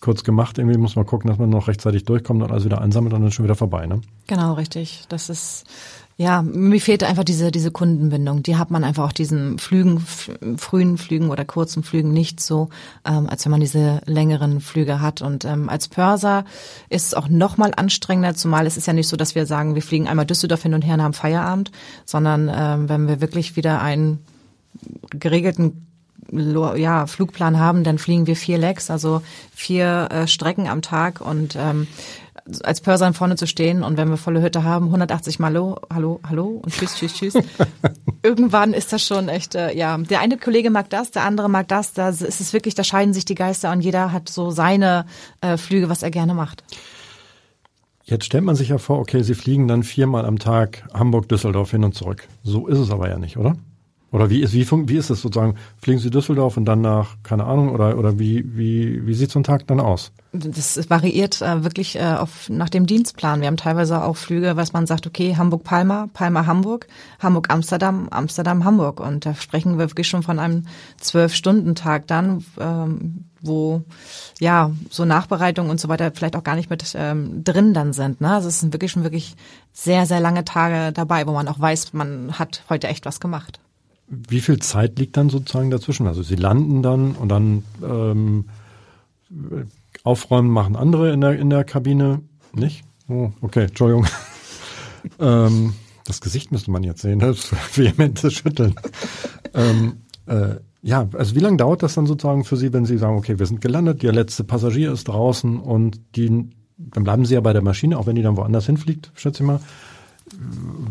kurz 0.00 0.24
gemacht, 0.24 0.56
irgendwie 0.58 0.78
muss 0.78 0.96
man 0.96 1.04
gucken, 1.04 1.28
dass 1.28 1.38
man 1.38 1.50
noch 1.50 1.68
rechtzeitig 1.68 2.04
durchkommt 2.04 2.42
und 2.42 2.50
alles 2.50 2.64
wieder 2.64 2.80
einsammelt 2.80 3.12
und 3.12 3.20
dann 3.20 3.28
ist 3.28 3.34
schon 3.34 3.44
wieder 3.44 3.54
vorbei, 3.54 3.86
ne? 3.86 4.00
Genau, 4.28 4.54
richtig. 4.54 5.04
Das 5.10 5.28
ist, 5.28 5.64
ja, 6.20 6.42
mir 6.42 6.82
fehlte 6.82 7.06
einfach 7.06 7.24
diese, 7.24 7.50
diese 7.50 7.70
Kundenbindung. 7.70 8.42
Die 8.42 8.58
hat 8.58 8.70
man 8.70 8.84
einfach 8.84 9.04
auch 9.04 9.12
diesen 9.12 9.58
Flügen, 9.58 10.00
frühen 10.58 10.98
Flügen 10.98 11.30
oder 11.30 11.46
kurzen 11.46 11.82
Flügen 11.82 12.12
nicht 12.12 12.40
so, 12.40 12.68
ähm, 13.06 13.26
als 13.26 13.46
wenn 13.46 13.52
man 13.52 13.62
diese 13.62 14.02
längeren 14.04 14.60
Flüge 14.60 15.00
hat. 15.00 15.22
Und 15.22 15.46
ähm, 15.46 15.70
als 15.70 15.88
Pörser 15.88 16.44
ist 16.90 17.06
es 17.06 17.14
auch 17.14 17.28
noch 17.30 17.56
mal 17.56 17.72
anstrengender, 17.74 18.34
zumal 18.34 18.66
es 18.66 18.76
ist 18.76 18.86
ja 18.86 18.92
nicht 18.92 19.08
so, 19.08 19.16
dass 19.16 19.34
wir 19.34 19.46
sagen, 19.46 19.74
wir 19.74 19.80
fliegen 19.80 20.08
einmal 20.08 20.26
Düsseldorf 20.26 20.62
hin 20.62 20.74
und 20.74 20.82
her 20.82 20.96
und 20.96 21.02
haben 21.02 21.14
Feierabend, 21.14 21.72
sondern 22.04 22.50
ähm, 22.54 22.90
wenn 22.90 23.08
wir 23.08 23.22
wirklich 23.22 23.56
wieder 23.56 23.80
einen 23.80 24.18
geregelten 25.12 25.86
ja, 26.76 27.06
Flugplan 27.06 27.58
haben, 27.58 27.82
dann 27.82 27.96
fliegen 27.96 28.26
wir 28.26 28.36
vier 28.36 28.58
Legs, 28.58 28.90
also 28.90 29.22
vier 29.54 30.08
äh, 30.10 30.26
Strecken 30.28 30.68
am 30.68 30.82
Tag 30.82 31.22
und 31.22 31.56
ähm, 31.58 31.86
als 32.62 32.80
Pörser 32.80 33.12
vorne 33.12 33.36
zu 33.36 33.46
stehen 33.46 33.82
und 33.82 33.96
wenn 33.96 34.08
wir 34.08 34.16
volle 34.16 34.42
Hütte 34.42 34.64
haben, 34.64 34.86
180 34.86 35.38
Mal 35.38 35.50
Hallo, 35.50 35.80
Hallo, 35.92 36.20
Hallo 36.28 36.60
und 36.62 36.72
Tschüss, 36.72 36.94
Tschüss, 36.96 37.14
Tschüss. 37.14 37.34
Irgendwann 38.22 38.72
ist 38.72 38.92
das 38.92 39.04
schon 39.04 39.28
echt, 39.28 39.54
äh, 39.54 39.76
ja, 39.76 39.98
der 39.98 40.20
eine 40.20 40.36
Kollege 40.36 40.70
mag 40.70 40.88
das, 40.90 41.10
der 41.10 41.24
andere 41.24 41.48
mag 41.48 41.66
das, 41.68 41.92
da 41.92 42.10
ist 42.10 42.22
es 42.22 42.52
wirklich, 42.52 42.74
da 42.74 42.84
scheiden 42.84 43.14
sich 43.14 43.24
die 43.24 43.34
Geister 43.34 43.72
und 43.72 43.80
jeder 43.80 44.12
hat 44.12 44.28
so 44.28 44.50
seine 44.50 45.06
äh, 45.40 45.56
Flüge, 45.56 45.88
was 45.88 46.02
er 46.02 46.10
gerne 46.10 46.34
macht. 46.34 46.62
Jetzt 48.04 48.24
stellt 48.24 48.44
man 48.44 48.56
sich 48.56 48.68
ja 48.68 48.78
vor, 48.78 48.98
okay, 48.98 49.22
Sie 49.22 49.34
fliegen 49.34 49.68
dann 49.68 49.82
viermal 49.82 50.24
am 50.24 50.38
Tag 50.38 50.84
Hamburg-Düsseldorf 50.94 51.70
hin 51.70 51.84
und 51.84 51.94
zurück. 51.94 52.26
So 52.42 52.66
ist 52.66 52.78
es 52.78 52.90
aber 52.90 53.08
ja 53.08 53.18
nicht, 53.18 53.36
oder? 53.36 53.56
Oder 54.12 54.28
wie 54.28 54.40
ist, 54.40 54.52
wie, 54.52 54.68
wie 54.88 54.96
ist 54.96 55.10
das 55.10 55.20
sozusagen? 55.20 55.54
Fliegen 55.80 56.00
Sie 56.00 56.10
Düsseldorf 56.10 56.56
und 56.56 56.64
dann 56.64 56.80
nach, 56.80 57.16
keine 57.22 57.44
Ahnung, 57.44 57.70
oder, 57.70 57.96
oder 57.96 58.18
wie, 58.18 58.44
wie, 58.56 59.06
wie 59.06 59.14
sieht 59.14 59.30
so 59.30 59.38
ein 59.38 59.44
Tag 59.44 59.68
dann 59.68 59.78
aus? 59.78 60.10
Das 60.32 60.90
variiert 60.90 61.40
äh, 61.42 61.62
wirklich 61.62 61.96
äh, 61.96 62.14
auf, 62.18 62.48
nach 62.48 62.68
dem 62.68 62.86
Dienstplan. 62.86 63.40
Wir 63.40 63.46
haben 63.46 63.56
teilweise 63.56 64.02
auch 64.02 64.16
Flüge, 64.16 64.56
was 64.56 64.72
man 64.72 64.86
sagt, 64.86 65.06
okay, 65.06 65.36
Hamburg-Palma, 65.36 66.08
Palma-Hamburg, 66.12 66.88
Hamburg-Amsterdam, 67.20 68.08
Amsterdam-Hamburg. 68.10 68.98
Und 68.98 69.26
da 69.26 69.34
sprechen 69.34 69.78
wir 69.78 69.90
wirklich 69.90 70.08
schon 70.08 70.24
von 70.24 70.40
einem 70.40 70.64
Zwölf-Stunden-Tag 70.98 72.08
dann, 72.08 72.44
ähm, 72.58 73.26
wo 73.40 73.82
ja 74.40 74.72
so 74.90 75.04
Nachbereitung 75.04 75.70
und 75.70 75.80
so 75.80 75.88
weiter 75.88 76.10
vielleicht 76.12 76.36
auch 76.36 76.44
gar 76.44 76.56
nicht 76.56 76.68
mit 76.68 76.84
ähm, 76.96 77.44
drin 77.44 77.74
dann 77.74 77.92
sind. 77.92 78.20
Ne? 78.20 78.34
Also 78.34 78.48
es 78.48 78.58
sind 78.58 78.72
wirklich 78.72 78.90
schon 78.90 79.04
wirklich 79.04 79.36
sehr, 79.72 80.04
sehr 80.06 80.20
lange 80.20 80.44
Tage 80.44 80.92
dabei, 80.92 81.28
wo 81.28 81.32
man 81.32 81.46
auch 81.46 81.60
weiß, 81.60 81.92
man 81.92 82.38
hat 82.38 82.64
heute 82.68 82.88
echt 82.88 83.06
was 83.06 83.20
gemacht. 83.20 83.60
Wie 84.10 84.40
viel 84.40 84.58
Zeit 84.58 84.98
liegt 84.98 85.16
dann 85.16 85.30
sozusagen 85.30 85.70
dazwischen? 85.70 86.08
Also 86.08 86.22
Sie 86.22 86.34
landen 86.34 86.82
dann 86.82 87.12
und 87.12 87.28
dann 87.28 87.62
ähm, 87.82 88.46
Aufräumen 90.02 90.50
machen 90.50 90.74
andere 90.74 91.12
in 91.12 91.20
der, 91.20 91.38
in 91.38 91.48
der 91.48 91.62
Kabine 91.62 92.20
nicht? 92.52 92.82
Oh, 93.08 93.30
okay, 93.40 93.64
Entschuldigung. 93.64 94.06
ähm, 95.20 95.74
das 96.04 96.20
Gesicht 96.20 96.50
müsste 96.50 96.72
man 96.72 96.82
jetzt 96.82 97.02
sehen, 97.02 97.20
das 97.20 97.50
vehemente 97.72 98.30
Schütteln. 98.32 98.74
ähm, 99.54 99.98
äh, 100.26 100.56
ja, 100.82 101.08
also 101.12 101.34
wie 101.34 101.40
lange 101.40 101.58
dauert 101.58 101.82
das 101.82 101.94
dann 101.94 102.06
sozusagen 102.06 102.44
für 102.44 102.56
Sie, 102.56 102.72
wenn 102.72 102.86
Sie 102.86 102.98
sagen, 102.98 103.16
okay, 103.16 103.38
wir 103.38 103.46
sind 103.46 103.60
gelandet, 103.60 104.02
der 104.02 104.12
letzte 104.12 104.44
Passagier 104.44 104.92
ist 104.92 105.08
draußen 105.08 105.60
und 105.60 106.00
die, 106.16 106.50
dann 106.78 107.04
bleiben 107.04 107.24
Sie 107.26 107.34
ja 107.34 107.40
bei 107.40 107.52
der 107.52 107.62
Maschine, 107.62 107.98
auch 107.98 108.06
wenn 108.06 108.16
die 108.16 108.22
dann 108.22 108.36
woanders 108.36 108.66
hinfliegt, 108.66 109.12
schätze 109.14 109.42
ich 109.42 109.46
mal. 109.46 109.60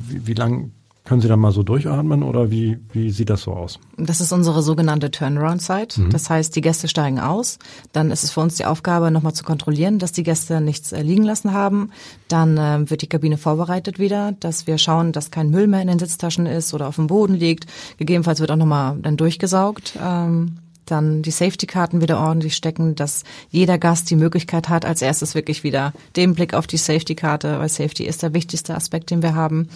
Wie, 0.07 0.27
wie 0.27 0.33
lang 0.33 0.71
können 1.09 1.21
Sie 1.21 1.27
dann 1.27 1.39
mal 1.39 1.51
so 1.51 1.63
durchatmen 1.63 2.21
oder 2.21 2.51
wie, 2.51 2.77
wie 2.93 3.09
sieht 3.09 3.31
das 3.31 3.41
so 3.41 3.53
aus? 3.53 3.79
Das 3.97 4.21
ist 4.21 4.31
unsere 4.31 4.61
sogenannte 4.61 5.09
Turnaround-Zeit. 5.09 5.97
Mhm. 5.97 6.11
Das 6.11 6.29
heißt, 6.29 6.55
die 6.55 6.61
Gäste 6.61 6.87
steigen 6.87 7.19
aus. 7.19 7.57
Dann 7.93 8.11
ist 8.11 8.23
es 8.23 8.29
für 8.29 8.41
uns 8.41 8.57
die 8.57 8.65
Aufgabe, 8.65 9.09
nochmal 9.09 9.33
zu 9.33 9.43
kontrollieren, 9.43 9.97
dass 9.97 10.11
die 10.11 10.21
Gäste 10.21 10.61
nichts 10.61 10.91
äh, 10.91 11.01
liegen 11.01 11.23
lassen 11.23 11.51
haben. 11.51 11.89
Dann 12.27 12.59
äh, 12.59 12.87
wird 12.87 13.01
die 13.01 13.09
Kabine 13.09 13.39
vorbereitet 13.39 13.97
wieder, 13.97 14.33
dass 14.33 14.67
wir 14.67 14.77
schauen, 14.77 15.11
dass 15.11 15.31
kein 15.31 15.49
Müll 15.49 15.65
mehr 15.65 15.81
in 15.81 15.87
den 15.87 15.97
Sitztaschen 15.97 16.45
ist 16.45 16.75
oder 16.75 16.87
auf 16.87 16.97
dem 16.97 17.07
Boden 17.07 17.33
liegt. 17.33 17.65
Gegebenenfalls 17.97 18.39
wird 18.39 18.51
auch 18.51 18.55
nochmal 18.55 18.95
dann 19.01 19.17
durchgesaugt. 19.17 19.97
Ähm, 19.99 20.59
dann 20.91 21.21
die 21.21 21.31
Safety-Karten 21.31 22.01
wieder 22.01 22.19
ordentlich 22.19 22.55
stecken, 22.55 22.95
dass 22.95 23.23
jeder 23.49 23.77
Gast 23.77 24.09
die 24.09 24.15
Möglichkeit 24.15 24.69
hat, 24.69 24.85
als 24.85 25.01
erstes 25.01 25.35
wirklich 25.35 25.63
wieder 25.63 25.93
den 26.15 26.35
Blick 26.35 26.53
auf 26.53 26.67
die 26.67 26.77
Safety-Karte, 26.77 27.59
weil 27.59 27.69
Safety 27.69 28.05
ist 28.05 28.23
der 28.23 28.33
wichtigste 28.33 28.75
Aspekt, 28.75 29.11
den 29.11 29.21
wir 29.21 29.35
haben. 29.35 29.69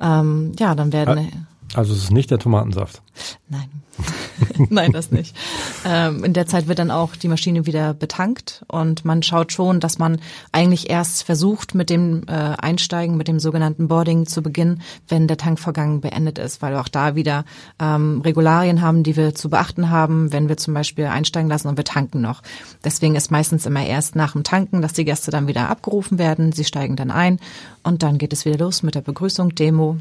Ähm, 0.00 0.52
ja, 0.58 0.74
dann 0.74 0.92
werden. 0.92 1.46
Also 1.74 1.92
es 1.92 2.04
ist 2.04 2.10
nicht 2.10 2.30
der 2.30 2.38
Tomatensaft. 2.38 3.02
Nein. 3.48 3.68
Nein, 4.70 4.92
das 4.92 5.10
nicht. 5.10 5.36
Ähm, 5.84 6.24
in 6.24 6.32
der 6.32 6.46
Zeit 6.46 6.68
wird 6.68 6.78
dann 6.78 6.90
auch 6.90 7.16
die 7.16 7.28
Maschine 7.28 7.66
wieder 7.66 7.94
betankt 7.94 8.64
und 8.68 9.04
man 9.04 9.22
schaut 9.22 9.52
schon, 9.52 9.80
dass 9.80 9.98
man 9.98 10.20
eigentlich 10.52 10.90
erst 10.90 11.22
versucht, 11.22 11.74
mit 11.74 11.90
dem 11.90 12.22
äh, 12.26 12.32
Einsteigen, 12.32 13.16
mit 13.16 13.28
dem 13.28 13.40
sogenannten 13.40 13.88
Boarding 13.88 14.26
zu 14.26 14.42
beginnen, 14.42 14.82
wenn 15.08 15.28
der 15.28 15.36
Tankvorgang 15.36 16.00
beendet 16.00 16.38
ist, 16.38 16.62
weil 16.62 16.72
wir 16.72 16.80
auch 16.80 16.88
da 16.88 17.14
wieder 17.14 17.44
ähm, 17.78 18.20
Regularien 18.24 18.80
haben, 18.80 19.02
die 19.02 19.16
wir 19.16 19.34
zu 19.34 19.50
beachten 19.50 19.90
haben, 19.90 20.32
wenn 20.32 20.48
wir 20.48 20.56
zum 20.56 20.74
Beispiel 20.74 21.06
einsteigen 21.06 21.50
lassen 21.50 21.68
und 21.68 21.76
wir 21.76 21.84
tanken 21.84 22.20
noch. 22.20 22.42
Deswegen 22.84 23.14
ist 23.14 23.30
meistens 23.30 23.66
immer 23.66 23.84
erst 23.84 24.16
nach 24.16 24.32
dem 24.32 24.44
Tanken, 24.44 24.82
dass 24.82 24.92
die 24.92 25.04
Gäste 25.04 25.30
dann 25.30 25.46
wieder 25.46 25.68
abgerufen 25.68 26.18
werden. 26.18 26.52
Sie 26.52 26.64
steigen 26.64 26.96
dann 26.96 27.10
ein 27.10 27.38
und 27.82 28.02
dann 28.02 28.18
geht 28.18 28.32
es 28.32 28.44
wieder 28.44 28.58
los 28.58 28.82
mit 28.82 28.94
der 28.94 29.02
Begrüßung, 29.02 29.54
Demo 29.54 29.98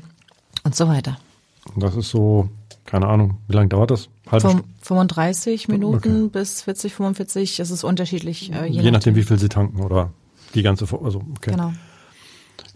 und 0.64 0.76
so 0.76 0.88
weiter. 0.88 1.18
Das 1.76 1.96
ist 1.96 2.10
so 2.10 2.50
keine 2.90 3.08
Ahnung, 3.08 3.38
wie 3.48 3.54
lange 3.54 3.70
dauert 3.70 3.92
das? 3.92 4.10
Halbe 4.32 4.64
35 4.82 5.68
Minuten 5.68 6.26
okay. 6.26 6.40
bis 6.40 6.64
40, 6.64 6.92
45, 6.92 7.60
es 7.60 7.70
ist 7.70 7.84
unterschiedlich. 7.84 8.52
Äh, 8.52 8.66
je, 8.66 8.82
je 8.82 8.90
nachdem, 8.90 9.16
wie 9.16 9.22
viel 9.22 9.38
sie 9.38 9.48
tanken 9.48 9.84
oder 9.84 10.12
die 10.56 10.64
ganze, 10.64 10.86
also 11.04 11.22
okay. 11.38 11.52
Genau. 11.52 11.72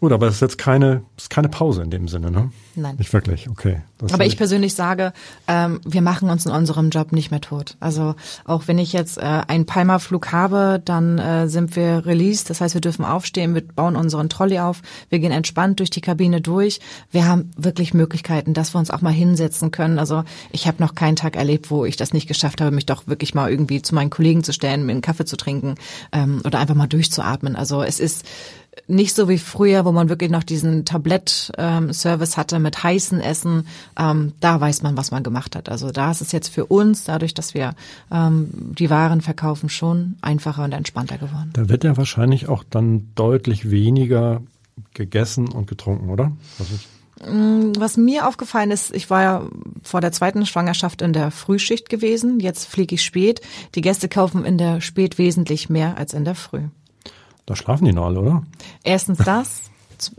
Gut, 0.04 0.12
aber 0.12 0.28
es 0.28 0.36
ist 0.36 0.42
jetzt 0.42 0.58
keine, 0.58 1.04
ist 1.16 1.30
keine 1.30 1.48
Pause 1.48 1.82
in 1.82 1.90
dem 1.90 2.10
Sinne, 2.10 2.30
ne? 2.30 2.52
Nein. 2.76 2.98
Nicht 2.98 3.14
wirklich, 3.14 3.50
okay. 3.50 3.84
Das 4.00 4.14
aber 4.14 4.26
ich 4.26 4.36
persönlich 4.36 4.74
sage, 4.74 5.14
ähm, 5.48 5.80
wir 5.86 6.02
machen 6.02 6.30
uns 6.30 6.46
in 6.46 6.52
unserem 6.52 6.90
Job 6.90 7.14
nicht 7.14 7.32
mehr 7.32 7.40
tot. 7.40 7.78
Also 7.80 8.16
auch 8.44 8.68
wenn 8.68 8.80
ich 8.80 8.92
jetzt 8.92 9.18
äh, 9.18 9.22
einen 9.22 9.66
Palma-Flug 9.66 10.34
habe, 10.34 10.82
dann 10.84 11.20
äh, 11.20 11.48
sind 11.48 11.78
wir 11.78 12.06
released. 12.06 12.50
Das 12.50 12.60
heißt, 12.60 12.74
wir 12.74 12.82
dürfen 12.82 13.06
aufstehen, 13.06 13.56
wir 13.56 13.66
bauen 13.66 13.96
unseren 13.96 14.28
Trolley 14.28 14.60
auf, 14.60 14.82
wir 15.08 15.20
gehen 15.20 15.32
entspannt 15.32 15.80
durch 15.80 15.90
die 15.90 16.02
Kabine 16.02 16.42
durch. 16.42 16.82
Wir 17.12 17.26
haben 17.26 17.52
wirklich 17.56 17.94
Möglichkeiten, 17.94 18.54
dass 18.54 18.76
wir 18.76 18.80
uns 18.80 18.92
auch 18.92 19.00
mal 19.00 19.14
hinsetzen 19.14 19.72
können. 19.72 20.00
Also 20.00 20.26
ich 20.52 20.68
habe 20.68 20.84
noch 20.84 20.96
keinen 20.96 21.16
Tag 21.16 21.38
erlebt, 21.38 21.72
wo 21.72 21.86
ich 21.86 21.96
das 21.96 22.12
nicht 22.12 22.28
geschafft 22.28 22.60
habe, 22.60 22.72
mich 22.72 22.88
doch 22.88 23.08
wirklich 23.08 23.36
mal 23.36 23.50
irgendwie 23.50 23.82
zu 23.82 23.96
meinen 23.96 24.10
Kollegen 24.10 24.44
zu 24.44 24.52
stellen, 24.52 24.86
mir 24.86 24.92
einen 24.92 25.02
Kaffee 25.02 25.24
zu 25.24 25.38
trinken 25.38 25.76
ähm, 26.12 26.42
oder 26.44 26.60
einfach 26.60 26.76
mal 26.76 26.88
durchzuatmen. 26.88 27.56
Also 27.56 27.84
es 27.84 28.02
ist 28.02 28.26
nicht 28.88 29.16
so 29.16 29.30
wie 29.30 29.38
früher, 29.38 29.86
wo 29.86 29.92
man 29.92 30.10
wirklich 30.10 30.32
noch 30.32 30.44
diesen 30.44 30.86
Tablett-Service 30.86 32.32
ähm, 32.32 32.38
hatte 32.38 32.60
mit 32.60 32.84
heißen 32.84 33.20
Essen. 33.22 33.68
Ähm, 33.98 34.34
da 34.40 34.60
weiß 34.60 34.82
man, 34.82 34.98
was 34.98 35.12
man 35.12 35.24
gemacht 35.24 35.56
hat. 35.56 35.70
Also 35.70 35.92
da 35.92 36.12
ist 36.12 36.22
es 36.22 36.32
jetzt 36.32 36.50
für 36.50 36.66
uns, 36.66 37.04
dadurch, 37.04 37.34
dass 37.34 37.54
wir 37.54 37.76
ähm, 38.12 38.50
die 38.78 38.90
Waren 38.90 39.22
verkaufen, 39.22 39.70
schon 39.70 40.16
einfacher 40.22 40.64
und 40.64 40.74
entspannter 40.74 41.18
geworden. 41.18 41.52
Da 41.54 41.70
wird 41.70 41.84
ja 41.84 41.96
wahrscheinlich 41.98 42.50
auch 42.50 42.64
dann 42.70 43.10
deutlich 43.16 43.70
weniger 43.70 44.42
gegessen 44.94 45.50
und 45.50 45.68
getrunken, 45.68 46.10
oder? 46.10 46.32
Was, 46.58 46.68
mm, 47.32 47.74
was 47.78 47.96
mir 47.96 48.28
aufgefallen 48.28 48.72
ist, 48.72 48.94
ich 48.94 49.10
war 49.10 49.22
ja 49.22 49.48
vor 49.84 50.02
der 50.02 50.12
zweiten 50.12 50.46
Schwangerschaft 50.46 51.02
in 51.02 51.14
der 51.14 51.32
Frühschicht 51.32 51.90
gewesen. 51.90 52.40
Jetzt 52.40 52.66
fliege 52.66 52.96
ich 52.96 53.04
spät. 53.04 53.42
Die 53.76 53.82
Gäste 53.82 54.10
kaufen 54.10 54.46
in 54.46 54.58
der 54.58 54.82
Spät 54.82 55.18
wesentlich 55.18 55.70
mehr 55.70 55.98
als 55.98 56.14
in 56.14 56.26
der 56.26 56.36
Früh. 56.36 56.64
Da 57.46 57.56
schlafen 57.56 57.86
die 57.86 57.94
noch 57.94 58.06
alle, 58.06 58.20
oder? 58.20 58.44
Erstens 58.84 59.20
das. 59.20 59.70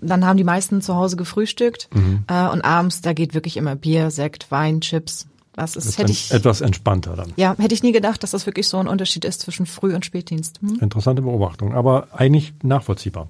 Dann 0.01 0.25
haben 0.25 0.37
die 0.37 0.45
meisten 0.45 0.81
zu 0.81 0.95
Hause 0.95 1.17
gefrühstückt. 1.17 1.89
Mhm. 1.95 2.25
Äh, 2.27 2.49
und 2.49 2.63
abends, 2.63 3.01
da 3.01 3.13
geht 3.13 3.35
wirklich 3.35 3.57
immer 3.57 3.77
Bier, 3.77 4.11
Sekt, 4.11 4.51
Wein, 4.51 4.81
Chips. 4.81 5.27
Das 5.57 5.77
ist, 5.77 5.99
hätte 5.99 6.11
ich, 6.11 6.33
etwas 6.33 6.61
entspannter 6.63 7.15
dann. 7.15 7.33
Ja, 7.37 7.55
hätte 7.59 7.75
ich 7.75 7.83
nie 7.83 7.93
gedacht, 7.93 8.23
dass 8.23 8.33
das 8.33 8.45
wirklich 8.47 8.67
so 8.67 8.79
ein 8.79 8.89
Unterschied 8.89 9.25
ist 9.25 9.41
zwischen 9.41 9.67
Früh- 9.67 9.95
und 9.95 10.05
Spätdienst. 10.05 10.61
Hm? 10.61 10.81
Interessante 10.81 11.23
Beobachtung, 11.23 11.75
aber 11.75 12.09
eigentlich 12.13 12.55
nachvollziehbar. 12.63 13.29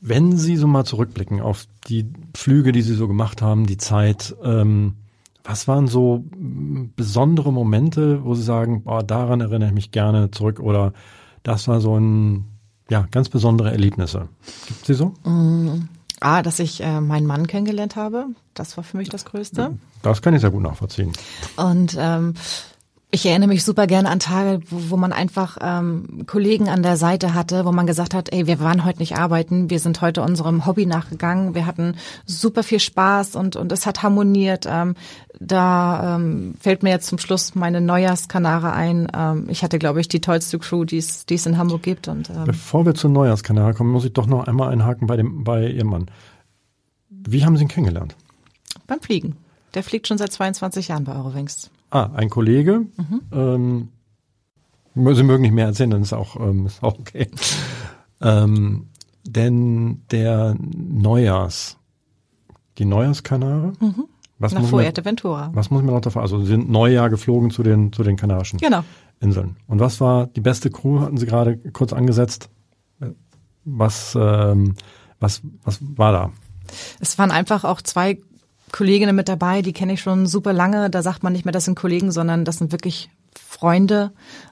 Wenn 0.00 0.36
Sie 0.36 0.56
so 0.56 0.68
mal 0.68 0.84
zurückblicken 0.84 1.40
auf 1.40 1.66
die 1.88 2.06
Flüge, 2.36 2.70
die 2.70 2.82
Sie 2.82 2.94
so 2.94 3.08
gemacht 3.08 3.42
haben, 3.42 3.66
die 3.66 3.78
Zeit, 3.78 4.36
ähm, 4.44 4.94
was 5.42 5.66
waren 5.66 5.88
so 5.88 6.24
besondere 6.96 7.52
Momente, 7.52 8.24
wo 8.24 8.34
Sie 8.34 8.44
sagen, 8.44 8.84
boah, 8.84 9.02
daran 9.02 9.40
erinnere 9.40 9.70
ich 9.70 9.74
mich 9.74 9.90
gerne 9.90 10.30
zurück 10.30 10.60
oder 10.60 10.92
das 11.42 11.66
war 11.66 11.80
so 11.80 11.98
ein 11.98 12.51
ja, 12.90 13.06
ganz 13.10 13.28
besondere 13.28 13.70
Erlebnisse. 13.70 14.28
Gibt 14.66 14.86
sie 14.86 14.94
so? 14.94 15.14
Mm, 15.24 15.88
ah, 16.20 16.42
dass 16.42 16.58
ich 16.58 16.82
äh, 16.82 17.00
meinen 17.00 17.26
Mann 17.26 17.46
kennengelernt 17.46 17.96
habe. 17.96 18.26
Das 18.54 18.76
war 18.76 18.84
für 18.84 18.96
mich 18.96 19.08
das 19.08 19.24
Größte. 19.24 19.78
Das 20.02 20.22
kann 20.22 20.34
ich 20.34 20.40
sehr 20.40 20.50
gut 20.50 20.62
nachvollziehen. 20.62 21.12
Und 21.56 21.96
ähm, 21.98 22.34
ich 23.14 23.26
erinnere 23.26 23.48
mich 23.48 23.62
super 23.62 23.86
gerne 23.86 24.08
an 24.08 24.20
Tage, 24.20 24.60
wo, 24.70 24.92
wo 24.92 24.96
man 24.96 25.12
einfach 25.12 25.58
ähm, 25.60 26.24
Kollegen 26.26 26.70
an 26.70 26.82
der 26.82 26.96
Seite 26.96 27.34
hatte, 27.34 27.66
wo 27.66 27.70
man 27.70 27.86
gesagt 27.86 28.14
hat, 28.14 28.32
ey, 28.32 28.46
wir 28.46 28.58
waren 28.58 28.86
heute 28.86 29.00
nicht 29.00 29.18
arbeiten, 29.18 29.68
wir 29.68 29.80
sind 29.80 30.00
heute 30.00 30.22
unserem 30.22 30.64
Hobby 30.64 30.86
nachgegangen, 30.86 31.54
wir 31.54 31.66
hatten 31.66 31.96
super 32.24 32.62
viel 32.62 32.80
Spaß 32.80 33.36
und, 33.36 33.56
und 33.56 33.70
es 33.70 33.84
hat 33.84 34.02
harmoniert. 34.02 34.66
Ähm, 34.66 34.94
da 35.46 36.16
ähm, 36.16 36.54
fällt 36.60 36.82
mir 36.82 36.90
jetzt 36.90 37.06
zum 37.06 37.18
Schluss 37.18 37.54
meine 37.54 37.80
Neujahrskanare 37.80 38.72
ein. 38.72 39.08
Ähm, 39.14 39.46
ich 39.48 39.62
hatte, 39.62 39.78
glaube 39.78 40.00
ich, 40.00 40.08
die 40.08 40.20
tollste 40.20 40.58
Crew, 40.58 40.84
die 40.84 40.98
es 40.98 41.46
in 41.46 41.58
Hamburg 41.58 41.82
gibt. 41.82 42.08
Und, 42.08 42.30
ähm, 42.30 42.44
Bevor 42.44 42.86
wir 42.86 42.94
zur 42.94 43.10
Neujahrskanare 43.10 43.74
kommen, 43.74 43.90
muss 43.90 44.04
ich 44.04 44.12
doch 44.12 44.26
noch 44.26 44.46
einmal 44.46 44.72
einhaken 44.72 45.06
bei, 45.06 45.16
dem, 45.16 45.44
bei 45.44 45.68
Ihrem 45.68 45.88
Mann. 45.88 46.06
Wie 47.08 47.44
haben 47.44 47.56
Sie 47.56 47.62
ihn 47.62 47.68
kennengelernt? 47.68 48.16
Beim 48.86 49.00
Fliegen. 49.00 49.36
Der 49.74 49.82
fliegt 49.82 50.06
schon 50.08 50.18
seit 50.18 50.32
22 50.32 50.88
Jahren 50.88 51.04
bei 51.04 51.14
Eurowings. 51.14 51.70
Ah, 51.90 52.10
ein 52.14 52.30
Kollege. 52.30 52.86
Mhm. 52.96 53.20
Ähm, 53.32 53.88
Sie 54.94 55.22
mögen 55.22 55.42
nicht 55.42 55.54
mehr 55.54 55.66
erzählen, 55.66 55.90
dann 55.90 56.02
ist 56.02 56.12
auch, 56.12 56.36
ähm, 56.36 56.66
ist 56.66 56.82
auch 56.82 56.98
okay. 56.98 57.30
ähm, 58.20 58.88
denn 59.24 60.02
der 60.10 60.56
Neujahrs, 60.58 61.78
die 62.78 62.84
Neujahrskanare, 62.84 63.72
mhm. 63.80 64.04
Was 64.42 64.52
Nach 64.52 64.60
muss 64.60 64.70
man- 64.72 64.80
Fuerteventura. 64.82 65.50
Was 65.54 65.70
muss 65.70 65.82
man 65.82 65.94
noch 65.94 66.00
davon? 66.00 66.20
Also 66.22 66.40
Sie 66.40 66.46
sind 66.46 66.68
Neujahr 66.70 67.08
geflogen 67.10 67.50
zu 67.50 67.62
den 67.62 67.92
zu 67.92 68.02
den 68.02 68.16
Kanarischen 68.16 68.58
Genau. 68.58 68.82
Inseln. 69.20 69.56
Und 69.68 69.78
was 69.80 70.00
war 70.00 70.26
die 70.26 70.40
beste 70.40 70.68
Crew? 70.70 71.00
Hatten 71.00 71.16
Sie 71.16 71.26
gerade 71.26 71.56
kurz 71.72 71.92
angesetzt. 71.92 72.50
Was 73.64 74.16
ähm, 74.20 74.74
was 75.20 75.42
was 75.62 75.78
war 75.80 76.12
da? 76.12 76.30
Es 77.00 77.18
waren 77.18 77.30
einfach 77.30 77.64
auch 77.64 77.80
zwei 77.80 78.18
Kolleginnen 78.72 79.14
mit 79.14 79.28
dabei, 79.28 79.62
die 79.62 79.72
kenne 79.72 79.92
ich 79.92 80.00
schon 80.00 80.26
super 80.26 80.52
lange. 80.52 80.90
Da 80.90 81.02
sagt 81.02 81.22
man 81.22 81.32
nicht 81.32 81.44
mehr, 81.44 81.52
das 81.52 81.66
sind 81.66 81.78
Kollegen, 81.78 82.10
sondern 82.10 82.44
das 82.44 82.56
sind 82.58 82.72
wirklich 82.72 83.10
Freunde. 83.38 84.10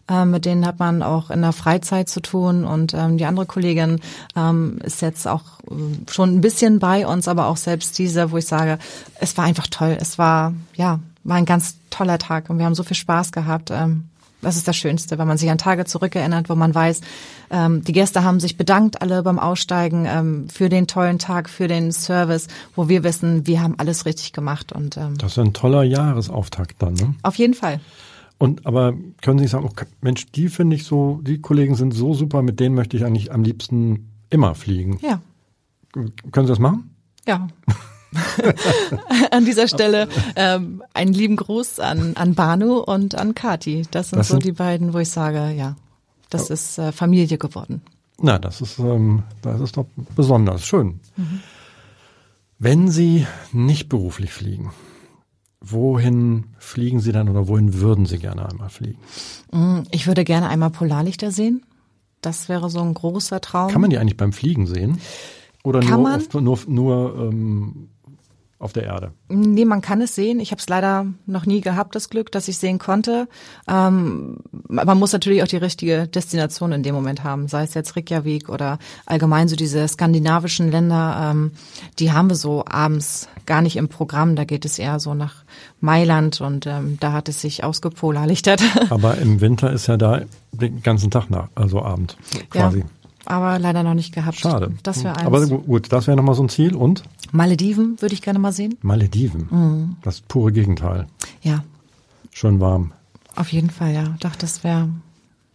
Äh, 0.09 0.25
mit 0.25 0.45
denen 0.45 0.66
hat 0.66 0.79
man 0.79 1.03
auch 1.03 1.31
in 1.31 1.43
der 1.43 1.53
Freizeit 1.53 2.09
zu 2.09 2.21
tun. 2.21 2.64
Und 2.64 2.95
ähm, 2.95 3.16
die 3.19 3.25
andere 3.25 3.47
Kollegin 3.47 4.01
ähm, 4.37 4.79
ist 4.83 5.03
jetzt 5.03 5.27
auch 5.27 5.61
äh, 5.71 6.11
schon 6.11 6.35
ein 6.35 6.40
bisschen 6.40 6.79
bei 6.79 7.07
uns, 7.07 7.29
aber 7.29 7.47
auch 7.47 7.57
selbst 7.57 7.99
diese, 7.99 8.33
wo 8.33 8.37
ich 8.37 8.47
sage, 8.47 8.79
es 9.21 9.37
war 9.37 9.45
einfach 9.45 9.69
toll. 9.69 9.97
Es 10.01 10.19
war, 10.19 10.53
ja, 10.75 11.01
war 11.25 11.37
ein 11.37 11.45
ganz 11.45 11.77
toller 11.90 12.19
Tag 12.19 12.51
und 12.51 12.59
wir 12.59 12.64
haben 12.66 12.75
so 12.75 12.83
viel 12.83 12.97
Spaß 12.97 13.33
gehabt. 13.33 13.71
Ähm, 13.71 14.09
das 14.43 14.57
ist 14.57 14.66
das 14.66 14.77
Schönste, 14.77 15.19
wenn 15.19 15.29
man 15.29 15.37
sich 15.37 15.51
an 15.51 15.59
Tage 15.59 15.85
zurückerinnert, 15.85 16.49
wo 16.49 16.55
man 16.55 16.75
weiß, 16.75 17.03
ähm, 17.51 17.85
die 17.85 17.93
Gäste 17.93 18.25
haben 18.25 18.40
sich 18.40 18.57
bedankt 18.57 19.03
alle 19.03 19.23
beim 19.23 19.38
Aussteigen 19.38 20.07
ähm, 20.07 20.49
für 20.49 20.69
den 20.69 20.87
tollen 20.87 21.19
Tag, 21.19 21.51
für 21.51 21.69
den 21.69 21.93
Service, 21.93 22.49
wo 22.75 22.88
wir 22.88 23.05
wissen, 23.05 23.47
wir 23.47 23.62
haben 23.62 23.75
alles 23.79 24.07
richtig 24.07 24.33
gemacht 24.33 24.73
und 24.73 24.97
ähm, 24.97 25.19
Das 25.19 25.33
ist 25.33 25.38
ein 25.38 25.53
toller 25.53 25.83
Jahresauftakt 25.83 26.77
dann, 26.79 26.95
ne? 26.95 27.14
auf 27.23 27.37
jeden 27.37 27.55
Fall. 27.55 27.81
Und 28.40 28.64
aber 28.66 28.94
können 29.20 29.38
Sie 29.38 29.46
sagen, 29.46 29.66
okay, 29.66 29.85
Mensch, 30.00 30.26
die 30.33 30.48
finde 30.48 30.74
ich 30.74 30.85
so, 30.85 31.20
die 31.22 31.40
Kollegen 31.40 31.74
sind 31.74 31.92
so 31.92 32.14
super, 32.14 32.40
mit 32.42 32.59
denen 32.59 32.74
möchte 32.74 32.96
ich 32.96 33.05
eigentlich 33.05 33.33
am 33.33 33.42
liebsten 33.44 34.09
immer 34.31 34.55
fliegen. 34.55 34.98
Ja, 35.03 35.20
Können 35.92 36.46
Sie 36.46 36.53
das 36.53 36.59
machen? 36.59 36.90
ja. 37.26 37.46
an 39.31 39.44
dieser 39.44 39.68
Stelle 39.68 40.09
ähm, 40.35 40.83
einen 40.94 41.12
lieben 41.12 41.37
Gruß 41.37 41.79
an, 41.79 42.16
an 42.16 42.35
Banu 42.35 42.79
und 42.79 43.14
an 43.14 43.37
Kati. 43.37 43.87
Das 43.92 44.11
sind 44.11 44.18
Das 44.18 44.29
so 44.29 44.35
sind- 44.35 44.44
die 44.44 44.50
beiden, 44.53 44.92
wo 44.94 44.98
ich 44.98 45.11
sage, 45.11 45.53
ja, 45.57 45.76
das 46.29 46.50
ist 46.50 46.79
äh, 46.79 46.90
Familie 46.90 47.38
geworden. 47.38 47.83
Na, 48.20 48.38
das 48.40 48.61
ist, 48.62 48.79
ähm, 48.81 49.22
das 49.42 49.61
ist 49.61 49.76
doch 49.76 49.87
besonders 50.16 50.64
schön. 50.64 50.98
Wenn 52.59 52.88
Sie 52.88 53.26
nicht 53.53 53.88
beruflich 53.88 54.33
fliegen, 54.33 54.72
wohin 55.61 56.44
fliegen 56.59 57.01
Sie 57.01 57.12
dann 57.12 57.29
oder 57.29 57.49
wohin 57.49 57.75
würden 57.81 58.07
Sie 58.07 58.18
gerne 58.18 58.49
einmal 58.49 58.70
fliegen? 58.70 58.99
Mm, 59.53 59.81
Ich 59.90 60.07
würde 60.07 60.25
gerne 60.25 60.49
einmal 60.49 60.70
Polarlichter 60.70 61.31
sehen. 61.31 61.62
Das 62.23 62.49
wäre 62.49 62.68
so 62.70 62.81
ein 62.81 62.94
großer 62.94 63.40
Traum. 63.40 63.70
Kann 63.70 63.81
man 63.81 63.90
die 63.90 63.99
eigentlich 63.99 64.16
beim 64.16 64.33
Fliegen 64.33 64.66
sehen? 64.66 65.01
Oder 65.62 65.81
Kann 65.81 66.01
nur, 66.01 66.03
man? 66.03 66.20
Auf, 66.20 66.35
nur, 66.35 66.59
nur 66.66 67.29
ähm, 67.31 67.88
auf 68.61 68.75
der 68.75 68.85
Erde? 68.85 69.12
Nee, 69.29 69.64
man 69.64 69.81
kann 69.81 70.03
es 70.03 70.14
sehen. 70.14 70.38
Ich 70.38 70.51
habe 70.51 70.61
es 70.61 70.68
leider 70.68 71.07
noch 71.27 71.46
nie 71.46 71.62
gehabt, 71.62 71.94
das 71.94 72.11
Glück, 72.11 72.31
dass 72.31 72.46
ich 72.46 72.59
sehen 72.59 72.79
konnte. 72.79 73.27
Ähm, 73.66 74.37
man 74.68 74.99
muss 74.99 75.12
natürlich 75.12 75.42
auch 75.42 75.49
die 75.49 75.57
richtige 75.57 76.07
Destination 76.07 76.70
in 76.73 76.83
dem 76.83 76.94
Moment 76.94 77.25
haben, 77.25 77.49
sei 77.49 77.64
es 77.64 77.75
jetzt 77.75 77.96
Reykjavik 77.96 78.51
oder 78.51 78.79
allgemein 79.07 79.49
so 79.49 79.57
diese 79.57 79.88
skandinavischen 79.88 80.70
Länder. 80.70 81.31
Ähm, 81.31 81.53
die 81.99 82.12
haben 82.12 82.29
wir 82.29 82.37
so 82.37 82.62
abends 82.66 83.29
gar 83.46 83.62
nicht 83.62 83.77
im 83.77 83.88
Programm. 83.88 84.37
Da 84.37 84.44
geht 84.44 84.66
es 84.66 84.79
eher 84.79 85.01
so 85.01 85.14
nach 85.14 85.44
Mailand 85.81 86.42
und 86.42 86.66
ähm, 86.66 86.99
da 87.01 87.12
hat 87.12 87.31
es 87.31 87.40
sich 87.40 87.64
ausgepolarlichtert. 87.64 88.62
Aber 88.90 89.16
im 89.18 89.40
Winter 89.40 89.73
ist 89.73 89.87
ja 89.87 89.96
da 89.96 90.20
den 90.53 90.83
ganzen 90.83 91.11
Tag 91.11 91.31
nach, 91.31 91.49
also 91.55 91.83
Abend 91.83 92.18
quasi. 92.51 92.81
Ja, 92.81 92.85
aber 93.26 93.59
leider 93.59 93.83
noch 93.83 93.94
nicht 93.94 94.14
gehabt. 94.14 94.37
Schade. 94.38 94.72
Das 94.83 95.04
wäre 95.04 95.16
eins. 95.16 95.26
Aber 95.26 95.46
gu- 95.46 95.59
gut, 95.59 95.92
das 95.92 96.06
wäre 96.06 96.16
nochmal 96.16 96.35
so 96.35 96.42
ein 96.42 96.48
Ziel. 96.48 96.74
Und 96.74 97.02
Malediven 97.33 98.00
würde 98.00 98.14
ich 98.14 98.22
gerne 98.22 98.38
mal 98.38 98.52
sehen. 98.52 98.76
Malediven. 98.83 99.48
Mhm. 99.50 99.96
Das 100.02 100.20
pure 100.22 100.52
Gegenteil. 100.52 101.06
Ja, 101.42 101.64
Schön 102.33 102.61
warm. 102.61 102.92
Auf 103.35 103.50
jeden 103.52 103.70
Fall, 103.70 103.92
ja. 103.92 104.14
Doch, 104.20 104.37
das 104.37 104.62
wäre 104.64 104.88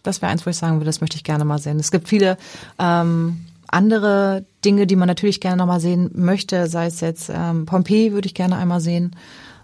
das 0.03 0.21
wäre 0.21 0.31
eins, 0.31 0.45
wo 0.45 0.49
ich 0.49 0.57
sagen 0.57 0.75
würde, 0.75 0.85
das 0.85 1.01
möchte 1.01 1.15
ich 1.17 1.23
gerne 1.23 1.45
mal 1.45 1.57
sehen. 1.57 1.79
Es 1.79 1.89
gibt 1.89 2.07
viele 2.09 2.37
ähm, 2.77 3.45
andere 3.67 4.45
Dinge, 4.63 4.85
die 4.85 4.95
man 4.95 5.07
natürlich 5.07 5.41
gerne 5.41 5.57
noch 5.57 5.65
mal 5.65 5.79
sehen 5.79 6.11
möchte, 6.13 6.67
sei 6.67 6.85
es 6.87 6.99
jetzt 7.01 7.31
ähm, 7.33 7.65
Pompeji 7.65 8.11
würde 8.13 8.27
ich 8.27 8.33
gerne 8.35 8.57
einmal 8.57 8.81
sehen. 8.81 9.15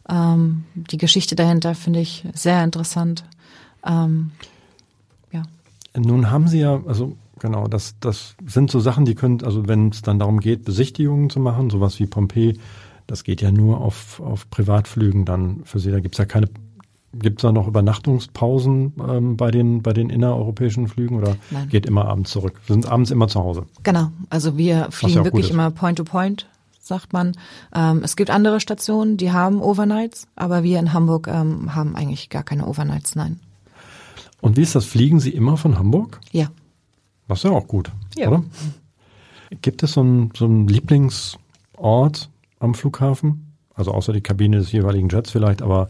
Ähm, 0.10 0.64
die 0.74 0.98
Geschichte 0.98 1.36
dahinter 1.36 1.76
finde 1.76 2.00
ich 2.00 2.26
sehr 2.34 2.64
interessant. 2.64 3.24
Ähm, 3.86 4.32
ja. 5.32 5.44
Nun 5.96 6.32
haben 6.32 6.48
Sie 6.48 6.60
ja, 6.60 6.80
also 6.88 7.16
genau, 7.42 7.68
das, 7.68 7.96
das 8.00 8.36
sind 8.46 8.72
so 8.72 8.80
Sachen, 8.80 9.04
die 9.04 9.16
können, 9.16 9.44
also 9.44 9.68
wenn 9.68 9.90
es 9.90 10.02
dann 10.02 10.20
darum 10.20 10.40
geht, 10.40 10.64
Besichtigungen 10.64 11.30
zu 11.30 11.40
machen, 11.40 11.70
sowas 11.70 12.00
wie 12.00 12.06
Pompeji, 12.06 12.60
das 13.08 13.24
geht 13.24 13.42
ja 13.42 13.52
nur 13.52 13.82
auf, 13.82 14.22
auf 14.22 14.50
Privatflügen 14.50 15.26
dann 15.26 15.62
für 15.66 15.80
Sie. 15.80 15.92
Da 15.92 16.00
gibt's 16.00 16.20
ja 16.20 16.26
keine, 16.26 16.48
gibt's 17.14 17.42
da 17.42 17.52
noch 17.52 17.68
Übernachtungspausen 17.68 18.94
ähm, 19.10 19.38
bei 19.38 19.52
den 19.52 19.82
bei 19.82 19.92
den 19.92 20.10
innereuropäischen 20.10 20.88
Flügen 20.88 21.18
oder 21.18 21.36
Nein. 21.50 21.68
geht 21.68 21.86
immer 21.86 22.06
abends 22.06 22.32
zurück? 22.32 22.62
Wir 22.68 22.74
sind 22.74 22.86
abends 22.86 23.12
immer 23.12 23.28
zu 23.28 23.42
Hause. 23.42 23.66
Genau, 23.84 24.12
also 24.30 24.58
wir 24.58 24.88
fliegen 24.92 25.18
ja 25.18 25.26
wirklich 25.26 25.50
immer 25.50 25.72
Point 25.72 25.98
to 25.98 26.06
Point, 26.06 26.48
sagt 26.80 27.12
man. 27.12 27.34
Ähm, 27.76 28.02
es 28.04 28.16
gibt 28.16 28.30
andere 28.30 28.62
Stationen, 28.62 29.18
die 29.18 29.32
haben 29.32 29.62
Overnights, 29.62 30.28
aber 30.36 30.64
wir 30.64 30.80
in 30.80 30.94
Hamburg 30.94 31.28
ähm, 31.28 31.76
haben 31.76 31.96
eigentlich 31.96 32.30
gar 32.30 32.44
keine 32.44 32.68
Overnights, 32.68 33.16
nein. 33.16 33.40
Und 34.40 34.58
wie 34.58 34.62
ist 34.62 34.76
das? 34.76 34.86
Fliegen 34.86 35.20
Sie 35.20 35.32
immer 35.32 35.58
von 35.58 35.78
Hamburg? 35.78 36.20
Ja. 36.32 36.48
Das 37.32 37.40
ist 37.40 37.44
ja 37.50 37.52
auch 37.52 37.68
gut, 37.68 37.90
Ja. 38.18 38.28
oder? 38.28 38.44
Gibt 39.62 39.84
es 39.84 39.94
so 39.94 40.02
einen, 40.02 40.32
so 40.36 40.44
einen 40.46 40.68
Lieblingsort 40.68 42.30
am 42.60 42.74
Flughafen? 42.74 43.54
Also 43.74 43.92
außer 43.92 44.12
die 44.14 44.20
Kabine 44.22 44.58
des 44.58 44.72
jeweiligen 44.74 45.08
Jets 45.10 45.32
vielleicht, 45.32 45.62
aber 45.62 45.88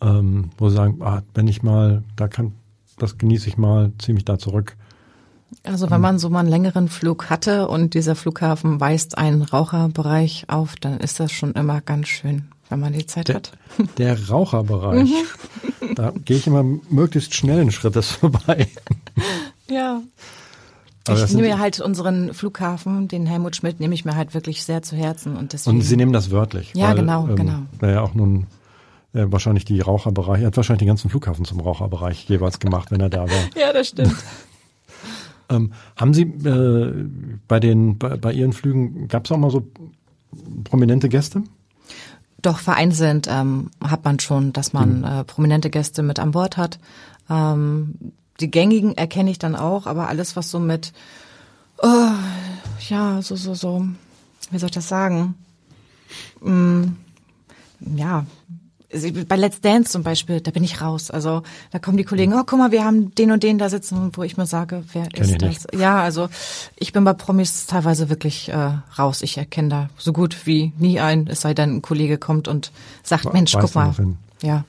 ähm, 0.00 0.50
wo 0.56 0.68
Sie 0.68 0.76
sagen, 0.76 0.98
ah, 1.02 1.22
wenn 1.34 1.48
ich 1.48 1.62
mal, 1.64 2.04
da 2.14 2.28
kann, 2.28 2.52
das 2.96 3.18
genieße 3.18 3.48
ich 3.48 3.58
mal, 3.58 3.90
ziehe 3.98 4.14
mich 4.14 4.24
da 4.24 4.38
zurück. 4.38 4.76
Also 5.64 5.90
wenn 5.90 6.00
man 6.00 6.18
so 6.20 6.30
mal 6.30 6.40
einen 6.40 6.48
längeren 6.48 6.88
Flug 6.88 7.28
hatte 7.28 7.66
und 7.68 7.94
dieser 7.94 8.14
Flughafen 8.14 8.80
weist 8.80 9.18
einen 9.18 9.42
Raucherbereich 9.42 10.44
auf, 10.48 10.76
dann 10.76 10.98
ist 11.00 11.18
das 11.18 11.32
schon 11.32 11.52
immer 11.54 11.80
ganz 11.80 12.06
schön, 12.08 12.48
wenn 12.68 12.78
man 12.80 12.92
die 12.92 13.06
Zeit 13.06 13.28
Der, 13.28 13.34
hat. 13.36 13.52
der 13.98 14.28
Raucherbereich, 14.28 15.10
da 15.96 16.12
gehe 16.24 16.36
ich 16.36 16.46
immer 16.46 16.62
möglichst 16.62 17.34
schnellen 17.34 17.72
Schrittes 17.72 18.10
vorbei. 18.12 18.68
Ja. 19.68 20.00
Aber 21.08 21.24
ich 21.24 21.34
nehme 21.34 21.48
mir 21.48 21.58
halt 21.58 21.80
unseren 21.80 22.34
Flughafen, 22.34 23.08
den 23.08 23.26
Helmut 23.26 23.56
Schmidt, 23.56 23.80
nehme 23.80 23.94
ich 23.94 24.04
mir 24.04 24.16
halt 24.16 24.34
wirklich 24.34 24.64
sehr 24.64 24.82
zu 24.82 24.96
Herzen 24.96 25.36
und 25.36 25.52
deswegen. 25.52 25.76
Und 25.76 25.82
Sie 25.82 25.96
nehmen 25.96 26.12
das 26.12 26.30
wörtlich. 26.30 26.72
Ja, 26.74 26.92
genau, 26.94 27.24
genau. 27.24 27.60
Naja, 27.80 28.02
auch 28.02 28.14
nun 28.14 28.46
äh, 29.12 29.26
wahrscheinlich 29.28 29.64
die 29.64 29.80
Raucherbereich, 29.80 30.42
er 30.42 30.48
hat 30.48 30.56
wahrscheinlich 30.56 30.80
den 30.80 30.88
ganzen 30.88 31.10
Flughafen 31.10 31.44
zum 31.44 31.60
Raucherbereich 31.60 32.28
jeweils 32.28 32.58
gemacht, 32.58 32.90
wenn 32.90 33.00
er 33.00 33.10
da 33.10 33.20
war. 33.20 33.28
ja, 33.56 33.72
das 33.72 33.88
stimmt. 33.88 34.14
Ähm, 35.50 35.72
haben 35.96 36.12
Sie 36.12 36.24
äh, 36.24 37.08
bei 37.48 37.58
den 37.58 37.96
bei, 37.96 38.18
bei 38.18 38.34
Ihren 38.34 38.52
Flügen 38.52 39.08
gab 39.08 39.24
es 39.24 39.32
auch 39.32 39.38
mal 39.38 39.50
so 39.50 39.66
prominente 40.64 41.08
Gäste? 41.08 41.42
Doch 42.42 42.58
vereinzelt 42.58 43.28
ähm, 43.30 43.70
hat 43.82 44.04
man 44.04 44.20
schon, 44.20 44.52
dass 44.52 44.74
man 44.74 45.04
äh, 45.04 45.24
prominente 45.24 45.70
Gäste 45.70 46.02
mit 46.02 46.18
an 46.18 46.32
Bord 46.32 46.58
hat. 46.58 46.78
Ähm, 47.30 47.94
die 48.40 48.50
gängigen 48.50 48.96
erkenne 48.96 49.30
ich 49.30 49.38
dann 49.38 49.56
auch, 49.56 49.86
aber 49.86 50.08
alles, 50.08 50.36
was 50.36 50.50
so 50.50 50.58
mit, 50.58 50.92
oh, 51.82 52.10
ja, 52.88 53.20
so, 53.22 53.36
so, 53.36 53.54
so, 53.54 53.86
wie 54.50 54.58
soll 54.58 54.68
ich 54.68 54.74
das 54.74 54.88
sagen? 54.88 55.34
Mm, 56.40 56.84
ja, 57.96 58.24
bei 59.28 59.36
Let's 59.36 59.60
Dance 59.60 59.90
zum 59.90 60.02
Beispiel, 60.02 60.40
da 60.40 60.50
bin 60.50 60.64
ich 60.64 60.80
raus. 60.80 61.10
Also 61.10 61.42
da 61.72 61.78
kommen 61.78 61.98
die 61.98 62.04
Kollegen, 62.04 62.32
oh, 62.32 62.42
guck 62.46 62.58
mal, 62.58 62.72
wir 62.72 62.84
haben 62.84 63.14
den 63.14 63.30
und 63.30 63.42
den 63.42 63.58
da 63.58 63.68
sitzen, 63.68 64.12
wo 64.14 64.22
ich 64.22 64.38
mir 64.38 64.46
sage, 64.46 64.82
wer 64.92 65.08
Kenn 65.08 65.28
ist 65.28 65.42
das? 65.42 65.66
Ja, 65.78 66.00
also 66.00 66.30
ich 66.76 66.94
bin 66.94 67.04
bei 67.04 67.12
Promis 67.12 67.66
teilweise 67.66 68.08
wirklich 68.08 68.48
äh, 68.48 68.72
raus. 68.98 69.20
Ich 69.20 69.36
erkenne 69.36 69.68
da 69.68 69.90
so 69.98 70.14
gut 70.14 70.46
wie 70.46 70.72
nie 70.78 71.00
ein, 71.00 71.26
es 71.26 71.42
sei 71.42 71.52
denn, 71.52 71.76
ein 71.76 71.82
Kollege 71.82 72.16
kommt 72.16 72.48
und 72.48 72.72
sagt, 73.02 73.30
Mensch, 73.34 73.54
weiß 73.54 73.62
guck 73.62 73.74
mal. 73.74 73.94
Ja, 74.40 74.64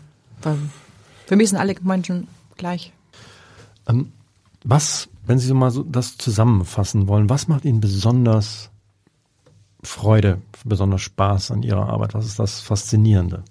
für 1.26 1.36
mich 1.38 1.50
sind 1.50 1.58
alle 1.58 1.76
Menschen 1.82 2.28
gleich. 2.58 2.92
Ähm, 3.90 4.12
was, 4.64 5.10
wenn 5.26 5.40
Sie 5.40 5.48
so 5.48 5.56
mal 5.56 5.72
so 5.72 5.84
das 5.84 6.18
zusammenfassen 6.18 7.08
wollen, 7.08 7.30
was 7.30 7.48
macht 7.48 7.66
Ihnen 7.66 7.82
besonders 7.82 8.70
Freude, 9.82 10.42
besonders 10.66 11.02
Spaß 11.02 11.52
an 11.52 11.64
Ihrer 11.64 11.88
Arbeit? 11.88 12.14
Was 12.14 12.26
ist 12.26 12.40
das 12.40 12.60
Faszinierende? 12.60 13.44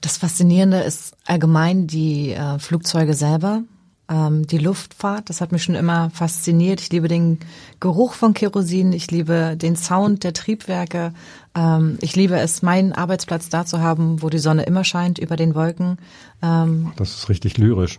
Das 0.00 0.16
Faszinierende 0.16 0.80
ist 0.80 1.14
allgemein 1.26 1.86
die 1.86 2.30
äh, 2.32 2.58
Flugzeuge 2.58 3.14
selber, 3.14 3.62
ähm, 4.08 4.46
die 4.46 4.58
Luftfahrt. 4.58 5.28
Das 5.28 5.40
hat 5.40 5.52
mich 5.52 5.62
schon 5.64 5.74
immer 5.74 6.10
fasziniert. 6.10 6.80
Ich 6.80 6.90
liebe 6.90 7.08
den 7.08 7.38
Geruch 7.80 8.14
von 8.14 8.34
Kerosin. 8.34 8.92
Ich 8.92 9.10
liebe 9.10 9.56
den 9.56 9.76
Sound 9.76 10.24
der 10.24 10.32
Triebwerke. 10.32 11.14
Ähm, 11.56 11.98
ich 12.00 12.14
liebe 12.14 12.38
es, 12.38 12.62
meinen 12.62 12.92
Arbeitsplatz 12.92 13.48
da 13.48 13.64
zu 13.66 13.80
haben, 13.80 14.22
wo 14.22 14.28
die 14.28 14.38
Sonne 14.38 14.64
immer 14.64 14.84
scheint 14.84 15.18
über 15.18 15.36
den 15.36 15.54
Wolken. 15.54 15.98
Ähm, 16.42 16.92
Das 16.96 17.14
ist 17.14 17.28
richtig 17.28 17.58
lyrisch. 17.58 17.98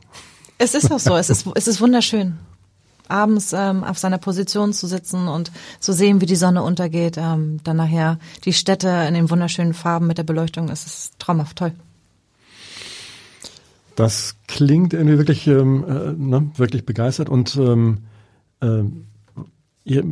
Es 0.58 0.76
ist 0.76 0.92
auch 0.92 1.00
so. 1.00 1.16
es 1.16 1.30
ist, 1.30 1.48
es 1.56 1.68
ist 1.68 1.82
wunderschön. 1.82 2.38
abends 3.08 3.54
ähm, 3.54 3.84
auf 3.84 3.98
seiner 3.98 4.18
Position 4.18 4.74
zu 4.74 4.88
sitzen 4.88 5.28
und 5.28 5.52
zu 5.80 5.94
sehen, 5.94 6.22
wie 6.22 6.26
die 6.26 6.36
Sonne 6.36 6.64
untergeht, 6.64 7.18
ähm, 7.18 7.60
dann 7.64 7.78
nachher 7.78 8.18
die 8.46 8.54
Städte 8.54 8.90
in 9.08 9.14
den 9.14 9.30
wunderschönen 9.30 9.74
Farben 9.74 10.08
mit 10.08 10.18
der 10.18 10.24
Beleuchtung, 10.24 10.70
es 10.70 10.86
ist 10.86 11.20
traumhaft 11.20 11.58
toll. 11.58 11.74
Das 13.96 14.36
klingt 14.48 14.94
irgendwie 14.94 15.18
wirklich, 15.18 15.46
ähm, 15.48 15.86
äh, 15.88 16.14
ne, 16.14 16.52
wirklich 16.56 16.86
begeistert 16.86 17.30
und 17.30 17.56
ähm, 17.58 18.00
äh, 18.62 18.84
ihr, 19.84 20.04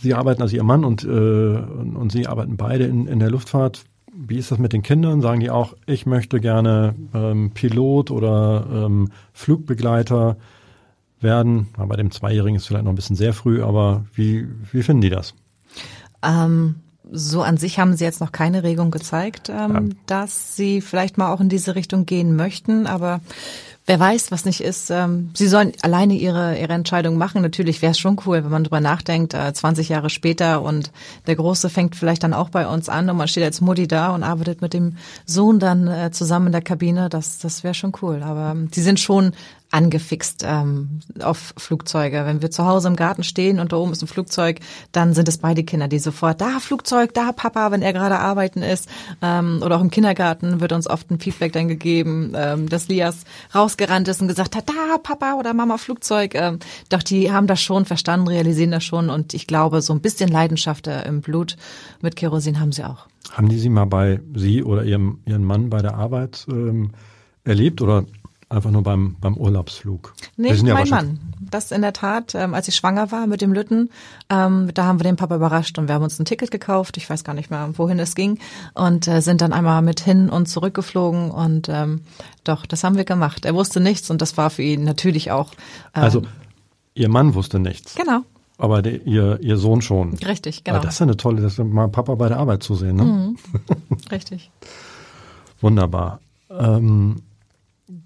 Sie 0.00 0.14
arbeiten, 0.14 0.42
also 0.42 0.54
Ihr 0.54 0.62
Mann 0.62 0.84
und, 0.84 1.02
äh, 1.02 1.08
und, 1.08 1.96
und 1.96 2.12
Sie 2.12 2.28
arbeiten 2.28 2.56
beide 2.56 2.84
in, 2.84 3.08
in 3.08 3.18
der 3.18 3.30
Luftfahrt. 3.30 3.84
Wie 4.20 4.36
ist 4.36 4.50
das 4.50 4.58
mit 4.58 4.72
den 4.72 4.82
Kindern? 4.82 5.20
Sagen 5.20 5.38
die 5.38 5.50
auch, 5.50 5.74
ich 5.86 6.04
möchte 6.04 6.40
gerne 6.40 6.96
ähm, 7.14 7.52
Pilot 7.54 8.10
oder 8.10 8.66
ähm, 8.68 9.12
Flugbegleiter 9.32 10.36
werden? 11.20 11.68
Aber 11.74 11.86
bei 11.86 11.96
dem 11.96 12.10
Zweijährigen 12.10 12.56
ist 12.56 12.62
es 12.62 12.66
vielleicht 12.66 12.84
noch 12.84 12.90
ein 12.90 12.96
bisschen 12.96 13.14
sehr 13.14 13.32
früh, 13.32 13.62
aber 13.62 14.06
wie, 14.14 14.48
wie 14.72 14.82
finden 14.82 15.02
die 15.02 15.10
das? 15.10 15.34
Ähm, 16.24 16.76
so 17.12 17.42
an 17.42 17.58
sich 17.58 17.78
haben 17.78 17.94
sie 17.94 18.04
jetzt 18.04 18.20
noch 18.20 18.32
keine 18.32 18.64
Regung 18.64 18.90
gezeigt, 18.90 19.50
ähm, 19.50 19.74
ja. 19.74 19.96
dass 20.06 20.56
sie 20.56 20.80
vielleicht 20.80 21.16
mal 21.16 21.32
auch 21.32 21.40
in 21.40 21.48
diese 21.48 21.76
Richtung 21.76 22.04
gehen 22.04 22.34
möchten, 22.34 22.88
aber 22.88 23.20
wer 23.88 23.98
weiß, 23.98 24.30
was 24.30 24.44
nicht 24.44 24.60
ist. 24.60 24.90
Ähm, 24.90 25.30
sie 25.34 25.48
sollen 25.48 25.72
alleine 25.80 26.14
ihre, 26.14 26.58
ihre 26.58 26.74
Entscheidung 26.74 27.16
machen. 27.16 27.40
Natürlich 27.40 27.80
wäre 27.80 27.92
es 27.92 27.98
schon 27.98 28.20
cool, 28.26 28.44
wenn 28.44 28.50
man 28.50 28.62
drüber 28.62 28.80
nachdenkt, 28.80 29.32
äh, 29.32 29.52
20 29.52 29.88
Jahre 29.88 30.10
später 30.10 30.60
und 30.60 30.92
der 31.26 31.36
Große 31.36 31.70
fängt 31.70 31.96
vielleicht 31.96 32.22
dann 32.22 32.34
auch 32.34 32.50
bei 32.50 32.68
uns 32.68 32.90
an 32.90 33.08
und 33.08 33.16
man 33.16 33.28
steht 33.28 33.44
als 33.44 33.62
Mutti 33.62 33.88
da 33.88 34.10
und 34.10 34.22
arbeitet 34.22 34.60
mit 34.60 34.74
dem 34.74 34.98
Sohn 35.24 35.58
dann 35.58 35.88
äh, 35.88 36.10
zusammen 36.10 36.46
in 36.46 36.52
der 36.52 36.60
Kabine. 36.60 37.08
Das, 37.08 37.38
das 37.38 37.64
wäre 37.64 37.72
schon 37.74 37.92
cool. 38.02 38.22
Aber 38.22 38.50
ähm, 38.50 38.70
die 38.70 38.82
sind 38.82 39.00
schon 39.00 39.32
angefixt 39.70 40.44
ähm, 40.46 41.00
auf 41.20 41.52
Flugzeuge. 41.56 42.24
Wenn 42.24 42.40
wir 42.40 42.50
zu 42.50 42.64
Hause 42.64 42.88
im 42.88 42.96
Garten 42.96 43.22
stehen 43.22 43.60
und 43.60 43.72
da 43.72 43.76
oben 43.76 43.92
ist 43.92 44.02
ein 44.02 44.08
Flugzeug, 44.08 44.60
dann 44.92 45.12
sind 45.12 45.28
es 45.28 45.38
beide 45.38 45.62
Kinder, 45.62 45.88
die 45.88 45.98
sofort, 45.98 46.40
da 46.40 46.58
Flugzeug, 46.58 47.12
da 47.12 47.32
Papa, 47.32 47.70
wenn 47.70 47.82
er 47.82 47.92
gerade 47.92 48.18
arbeiten 48.18 48.62
ist. 48.62 48.88
Ähm, 49.20 49.60
oder 49.62 49.76
auch 49.76 49.80
im 49.80 49.90
Kindergarten 49.90 50.60
wird 50.60 50.72
uns 50.72 50.88
oft 50.88 51.10
ein 51.10 51.20
Feedback 51.20 51.52
dann 51.52 51.68
gegeben, 51.68 52.32
ähm, 52.34 52.68
dass 52.68 52.88
Lias 52.88 53.24
rausgerannt 53.54 54.08
ist 54.08 54.22
und 54.22 54.28
gesagt 54.28 54.56
hat, 54.56 54.68
da 54.68 54.98
Papa 55.02 55.34
oder 55.34 55.52
Mama 55.52 55.76
Flugzeug. 55.76 56.34
Ähm, 56.34 56.58
doch 56.88 57.02
die 57.02 57.30
haben 57.30 57.46
das 57.46 57.60
schon 57.60 57.84
verstanden, 57.84 58.28
realisieren 58.28 58.70
das 58.70 58.84
schon 58.84 59.10
und 59.10 59.34
ich 59.34 59.46
glaube, 59.46 59.82
so 59.82 59.92
ein 59.92 60.00
bisschen 60.00 60.30
Leidenschaft 60.30 60.86
äh, 60.86 61.06
im 61.06 61.20
Blut 61.20 61.56
mit 62.00 62.16
Kerosin 62.16 62.60
haben 62.60 62.72
sie 62.72 62.84
auch. 62.84 63.06
Haben 63.32 63.50
die 63.50 63.58
sie 63.58 63.68
mal 63.68 63.84
bei 63.84 64.20
Sie 64.34 64.62
oder 64.62 64.84
Ihrem, 64.84 65.20
Ihren 65.26 65.44
Mann 65.44 65.68
bei 65.68 65.82
der 65.82 65.94
Arbeit 65.94 66.46
ähm, 66.48 66.92
erlebt 67.44 67.82
oder 67.82 68.04
Einfach 68.50 68.70
nur 68.70 68.82
beim, 68.82 69.16
beim 69.20 69.36
Urlaubsflug. 69.36 70.14
Nee, 70.38 70.54
ja 70.54 70.74
mein 70.74 70.88
Mann. 70.88 71.20
Das 71.50 71.70
in 71.70 71.82
der 71.82 71.92
Tat, 71.92 72.34
ähm, 72.34 72.54
als 72.54 72.66
ich 72.66 72.76
schwanger 72.76 73.12
war 73.12 73.26
mit 73.26 73.42
dem 73.42 73.52
Lütten, 73.52 73.90
ähm, 74.30 74.70
da 74.72 74.84
haben 74.84 74.98
wir 74.98 75.04
den 75.04 75.16
Papa 75.16 75.36
überrascht 75.36 75.78
und 75.78 75.86
wir 75.86 75.94
haben 75.94 76.02
uns 76.02 76.18
ein 76.18 76.24
Ticket 76.24 76.50
gekauft. 76.50 76.96
Ich 76.96 77.08
weiß 77.08 77.24
gar 77.24 77.34
nicht 77.34 77.50
mehr, 77.50 77.70
wohin 77.76 77.98
es 77.98 78.14
ging. 78.14 78.38
Und 78.74 79.06
äh, 79.06 79.20
sind 79.20 79.42
dann 79.42 79.52
einmal 79.52 79.82
mit 79.82 80.00
hin 80.00 80.30
und 80.30 80.46
zurückgeflogen. 80.46 81.30
Und 81.30 81.68
ähm, 81.68 82.00
doch, 82.44 82.64
das 82.64 82.84
haben 82.84 82.96
wir 82.96 83.04
gemacht. 83.04 83.44
Er 83.44 83.54
wusste 83.54 83.80
nichts 83.80 84.10
und 84.10 84.22
das 84.22 84.38
war 84.38 84.48
für 84.48 84.62
ihn 84.62 84.82
natürlich 84.82 85.30
auch. 85.30 85.52
Ähm, 85.94 86.02
also, 86.02 86.22
Ihr 86.98 87.08
Mann 87.08 87.34
wusste 87.34 87.60
nichts. 87.60 87.94
Genau. 87.94 88.22
Aber 88.58 88.82
der, 88.82 89.06
ihr, 89.06 89.38
ihr 89.40 89.56
Sohn 89.56 89.82
schon. 89.82 90.14
Richtig, 90.14 90.64
genau. 90.64 90.78
Aber 90.78 90.84
das 90.84 90.94
ist 90.94 91.00
ja 91.00 91.06
eine 91.06 91.16
tolle, 91.16 91.40
das 91.40 91.52
ist 91.52 91.64
mal 91.64 91.88
Papa 91.88 92.16
bei 92.16 92.28
der 92.28 92.38
Arbeit 92.38 92.64
zu 92.64 92.74
sehen, 92.74 92.96
ne? 92.96 93.04
Mhm. 93.04 93.36
Richtig. 94.10 94.50
Wunderbar. 95.60 96.18
Ähm, 96.50 97.22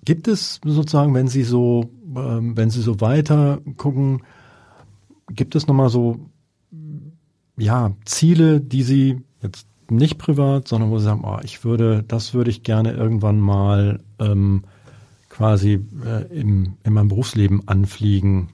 Gibt 0.05 0.27
es 0.29 0.61
sozusagen, 0.65 1.15
wenn 1.15 1.29
Sie 1.29 1.45
so, 1.45 1.91
ähm, 2.17 2.57
wenn 2.57 2.71
Sie 2.71 2.83
so 2.83 3.01
weiter 3.01 3.61
gucken, 3.77 4.23
gibt 5.31 5.55
es 5.55 5.67
nochmal 5.67 5.91
so, 5.91 6.31
ja, 7.57 7.93
Ziele, 8.05 8.61
die 8.61 8.83
Sie 8.83 9.21
jetzt 9.43 9.67
nicht 9.89 10.19
privat, 10.19 10.67
sondern 10.67 10.91
wo 10.91 10.99
Sie 10.99 11.05
sagen, 11.05 11.23
oh, 11.25 11.39
ich 11.45 11.65
würde, 11.65 12.03
das 12.07 12.35
würde 12.35 12.51
ich 12.51 12.63
gerne 12.63 12.93
irgendwann 12.93 13.39
mal 13.39 14.01
ähm, 14.19 14.65
quasi 15.29 15.81
äh, 16.05 16.23
im, 16.33 16.77
in 16.83 16.93
meinem 16.93 17.09
Berufsleben 17.09 17.67
anfliegen? 17.67 18.51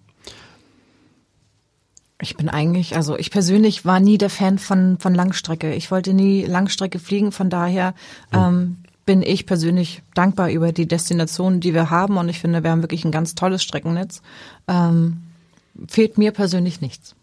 Ich 2.21 2.37
bin 2.37 2.49
eigentlich, 2.49 2.97
also 2.97 3.17
ich 3.17 3.31
persönlich 3.31 3.85
war 3.85 4.01
nie 4.01 4.19
der 4.19 4.31
Fan 4.31 4.59
von, 4.59 4.99
von 4.99 5.15
Langstrecke. 5.15 5.75
Ich 5.75 5.91
wollte 5.91 6.15
nie 6.15 6.45
Langstrecke 6.45 6.99
fliegen, 6.99 7.31
von 7.31 7.49
daher 7.49 7.95
ähm, 8.33 8.79
bin 9.09 9.23
ich 9.23 9.47
persönlich 9.47 10.03
dankbar 10.13 10.51
über 10.51 10.71
die 10.71 10.87
Destinationen, 10.87 11.61
die 11.61 11.73
wir 11.73 11.89
haben. 11.89 12.19
Und 12.19 12.29
ich 12.29 12.41
finde, 12.41 12.63
wir 12.63 12.71
haben 12.71 12.83
wirklich 12.83 13.07
ein 13.07 13.11
ganz 13.11 13.35
tolles 13.35 13.63
Streckennetz. 13.63 14.21
Ähm, 14.69 15.23
fehlt 15.87 16.19
mir 16.19 16.31
persönlich 16.31 16.83
nichts. 16.83 17.17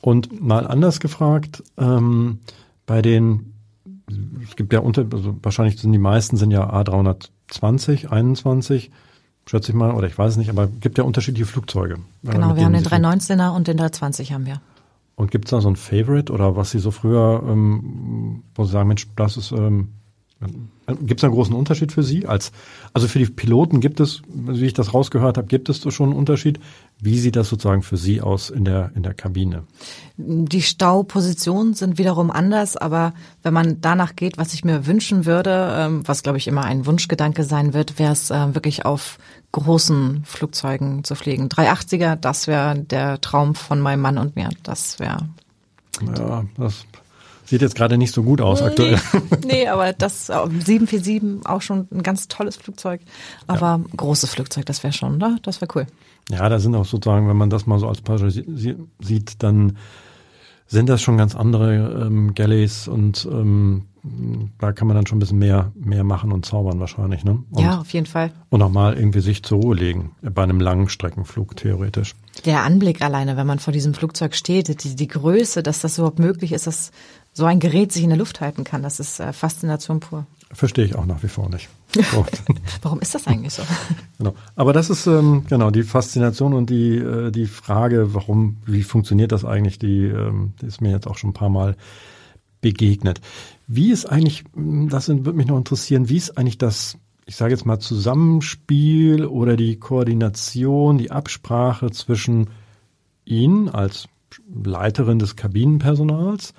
Und 0.00 0.40
mal 0.40 0.64
anders 0.64 1.00
gefragt, 1.00 1.64
ähm, 1.76 2.38
bei 2.86 3.02
den, 3.02 3.52
es 4.44 4.54
gibt 4.54 4.72
ja 4.72 4.78
unter, 4.78 5.04
also 5.12 5.36
wahrscheinlich 5.42 5.80
sind 5.80 5.90
die 5.90 5.98
meisten 5.98 6.36
sind 6.36 6.52
ja 6.52 6.70
A320, 6.72 8.06
21, 8.06 8.92
schätze 9.44 9.72
ich 9.72 9.76
mal, 9.76 9.90
oder 9.90 10.06
ich 10.06 10.16
weiß 10.16 10.30
es 10.30 10.36
nicht, 10.36 10.50
aber 10.50 10.68
gibt 10.68 10.98
ja 10.98 11.02
unterschiedliche 11.02 11.46
Flugzeuge. 11.46 11.98
Genau, 12.22 12.54
wir 12.54 12.64
haben 12.64 12.74
den 12.74 12.84
319er 12.84 13.56
und 13.56 13.66
den 13.66 13.76
320 13.76 14.32
haben 14.32 14.46
wir. 14.46 14.60
Und 15.16 15.32
gibt 15.32 15.46
es 15.46 15.50
da 15.50 15.60
so 15.60 15.68
ein 15.68 15.74
Favorite 15.74 16.32
oder 16.32 16.54
was 16.54 16.70
Sie 16.70 16.78
so 16.78 16.92
früher, 16.92 17.42
ähm, 17.44 18.44
wo 18.54 18.64
Sie 18.64 18.70
sagen, 18.70 18.86
Mensch, 18.86 19.08
das 19.16 19.36
ist 19.36 19.50
ähm, 19.50 19.88
Gibt 20.38 21.20
es 21.20 21.24
einen 21.24 21.32
großen 21.32 21.54
Unterschied 21.54 21.92
für 21.92 22.02
Sie? 22.02 22.26
Als, 22.26 22.52
also 22.92 23.08
für 23.08 23.18
die 23.18 23.24
Piloten 23.24 23.80
gibt 23.80 24.00
es, 24.00 24.20
wie 24.28 24.66
ich 24.66 24.74
das 24.74 24.92
rausgehört 24.92 25.38
habe, 25.38 25.48
gibt 25.48 25.70
es 25.70 25.82
schon 25.92 26.10
einen 26.10 26.18
Unterschied. 26.18 26.60
Wie 27.00 27.18
sieht 27.18 27.36
das 27.36 27.48
sozusagen 27.48 27.82
für 27.82 27.96
Sie 27.96 28.20
aus 28.20 28.50
in 28.50 28.66
der, 28.66 28.90
in 28.94 29.02
der 29.02 29.14
Kabine? 29.14 29.64
Die 30.18 30.60
Staupositionen 30.60 31.72
sind 31.72 31.96
wiederum 31.96 32.30
anders, 32.30 32.76
aber 32.76 33.14
wenn 33.42 33.54
man 33.54 33.80
danach 33.80 34.14
geht, 34.14 34.36
was 34.36 34.52
ich 34.52 34.62
mir 34.62 34.86
wünschen 34.86 35.24
würde, 35.24 35.74
ähm, 35.74 36.06
was 36.06 36.22
glaube 36.22 36.36
ich 36.36 36.46
immer 36.46 36.64
ein 36.64 36.84
Wunschgedanke 36.84 37.42
sein 37.42 37.72
wird, 37.72 37.98
wäre 37.98 38.12
es 38.12 38.30
äh, 38.30 38.54
wirklich 38.54 38.84
auf 38.84 39.18
großen 39.52 40.22
Flugzeugen 40.26 41.02
zu 41.02 41.14
fliegen. 41.14 41.48
380er, 41.48 42.14
das 42.14 42.46
wäre 42.46 42.78
der 42.78 43.22
Traum 43.22 43.54
von 43.54 43.80
meinem 43.80 44.00
Mann 44.00 44.18
und 44.18 44.36
mir. 44.36 44.50
Das 44.62 45.00
wäre. 45.00 45.28
Ja, 46.18 46.44
das 46.58 46.84
Sieht 47.46 47.62
jetzt 47.62 47.74
gerade 47.74 47.96
nicht 47.96 48.12
so 48.12 48.22
gut 48.22 48.40
aus 48.40 48.60
nee, 48.60 48.66
aktuell. 48.66 48.98
Nee, 49.46 49.68
aber 49.68 49.92
das 49.92 50.26
747 50.26 51.22
äh, 51.22 51.22
auch 51.44 51.62
schon 51.62 51.88
ein 51.92 52.02
ganz 52.02 52.28
tolles 52.28 52.56
Flugzeug. 52.56 53.00
Aber 53.46 53.80
ja. 53.80 53.96
großes 53.96 54.30
Flugzeug, 54.30 54.66
das 54.66 54.82
wäre 54.82 54.92
schon, 54.92 55.18
ne? 55.18 55.38
Das 55.42 55.60
wäre 55.60 55.70
cool. 55.74 55.86
Ja, 56.30 56.48
da 56.48 56.58
sind 56.58 56.74
auch 56.74 56.84
sozusagen, 56.84 57.28
wenn 57.28 57.36
man 57.36 57.50
das 57.50 57.66
mal 57.66 57.78
so 57.78 57.88
als 57.88 58.00
Passagier 58.00 58.76
sieht, 59.00 59.42
dann 59.42 59.76
sind 60.66 60.88
das 60.88 61.00
schon 61.00 61.16
ganz 61.16 61.36
andere 61.36 62.06
ähm, 62.06 62.34
Galleys 62.34 62.88
und 62.88 63.28
ähm, 63.30 63.86
da 64.58 64.72
kann 64.72 64.86
man 64.86 64.96
dann 64.96 65.06
schon 65.06 65.16
ein 65.16 65.20
bisschen 65.20 65.38
mehr, 65.38 65.72
mehr 65.74 66.04
machen 66.04 66.32
und 66.32 66.46
zaubern 66.46 66.78
wahrscheinlich, 66.80 67.24
ne? 67.24 67.42
Und, 67.50 67.62
ja, 67.62 67.80
auf 67.80 67.92
jeden 67.92 68.06
Fall. 68.06 68.30
Und 68.50 68.62
auch 68.62 68.70
mal 68.70 68.96
irgendwie 68.96 69.20
sich 69.20 69.42
zur 69.42 69.60
Ruhe 69.60 69.74
legen, 69.74 70.12
bei 70.22 70.42
einem 70.42 70.60
langen 70.60 70.88
Streckenflug 70.88 71.56
theoretisch. 71.56 72.14
Der 72.44 72.62
Anblick 72.62 73.02
alleine, 73.02 73.36
wenn 73.36 73.46
man 73.46 73.58
vor 73.58 73.72
diesem 73.72 73.94
Flugzeug 73.94 74.34
steht, 74.34 74.84
die, 74.84 74.96
die 74.96 75.08
Größe, 75.08 75.62
dass 75.62 75.80
das 75.80 75.98
überhaupt 75.98 76.18
möglich 76.18 76.52
ist, 76.52 76.66
dass 76.66 76.92
so 77.36 77.44
ein 77.44 77.60
Gerät 77.60 77.92
sich 77.92 78.02
in 78.02 78.08
der 78.08 78.18
Luft 78.18 78.40
halten 78.40 78.64
kann, 78.64 78.82
das 78.82 78.98
ist 78.98 79.20
äh, 79.20 79.30
Faszination 79.34 80.00
pur. 80.00 80.26
Verstehe 80.52 80.86
ich 80.86 80.96
auch 80.96 81.04
nach 81.04 81.22
wie 81.22 81.28
vor 81.28 81.50
nicht. 81.50 81.68
Warum 82.82 83.00
ist 83.00 83.14
das 83.14 83.26
eigentlich 83.26 83.52
so? 83.52 83.62
Genau. 84.16 84.34
Aber 84.54 84.72
das 84.72 84.88
ist 84.88 85.06
ähm, 85.06 85.44
genau 85.46 85.70
die 85.70 85.82
Faszination 85.82 86.54
und 86.54 86.70
die 86.70 86.96
äh, 86.96 87.30
die 87.30 87.46
Frage, 87.46 88.14
warum, 88.14 88.56
wie 88.64 88.82
funktioniert 88.82 89.32
das 89.32 89.44
eigentlich? 89.44 89.78
Die, 89.78 90.04
ähm, 90.04 90.54
die 90.60 90.66
ist 90.66 90.80
mir 90.80 90.90
jetzt 90.90 91.06
auch 91.06 91.18
schon 91.18 91.30
ein 91.30 91.34
paar 91.34 91.50
Mal 91.50 91.76
begegnet. 92.62 93.20
Wie 93.66 93.90
ist 93.90 94.06
eigentlich, 94.06 94.44
das 94.54 95.08
würde 95.08 95.34
mich 95.34 95.46
noch 95.46 95.58
interessieren, 95.58 96.08
wie 96.08 96.16
ist 96.16 96.38
eigentlich 96.38 96.58
das, 96.58 96.96
ich 97.26 97.36
sage 97.36 97.52
jetzt 97.52 97.66
mal 97.66 97.78
Zusammenspiel 97.78 99.26
oder 99.26 99.56
die 99.56 99.76
Koordination, 99.76 100.96
die 100.96 101.10
Absprache 101.10 101.90
zwischen 101.90 102.48
Ihnen 103.26 103.68
als 103.68 104.08
Leiterin 104.52 105.18
des 105.18 105.36
Kabinenpersonals 105.36 106.54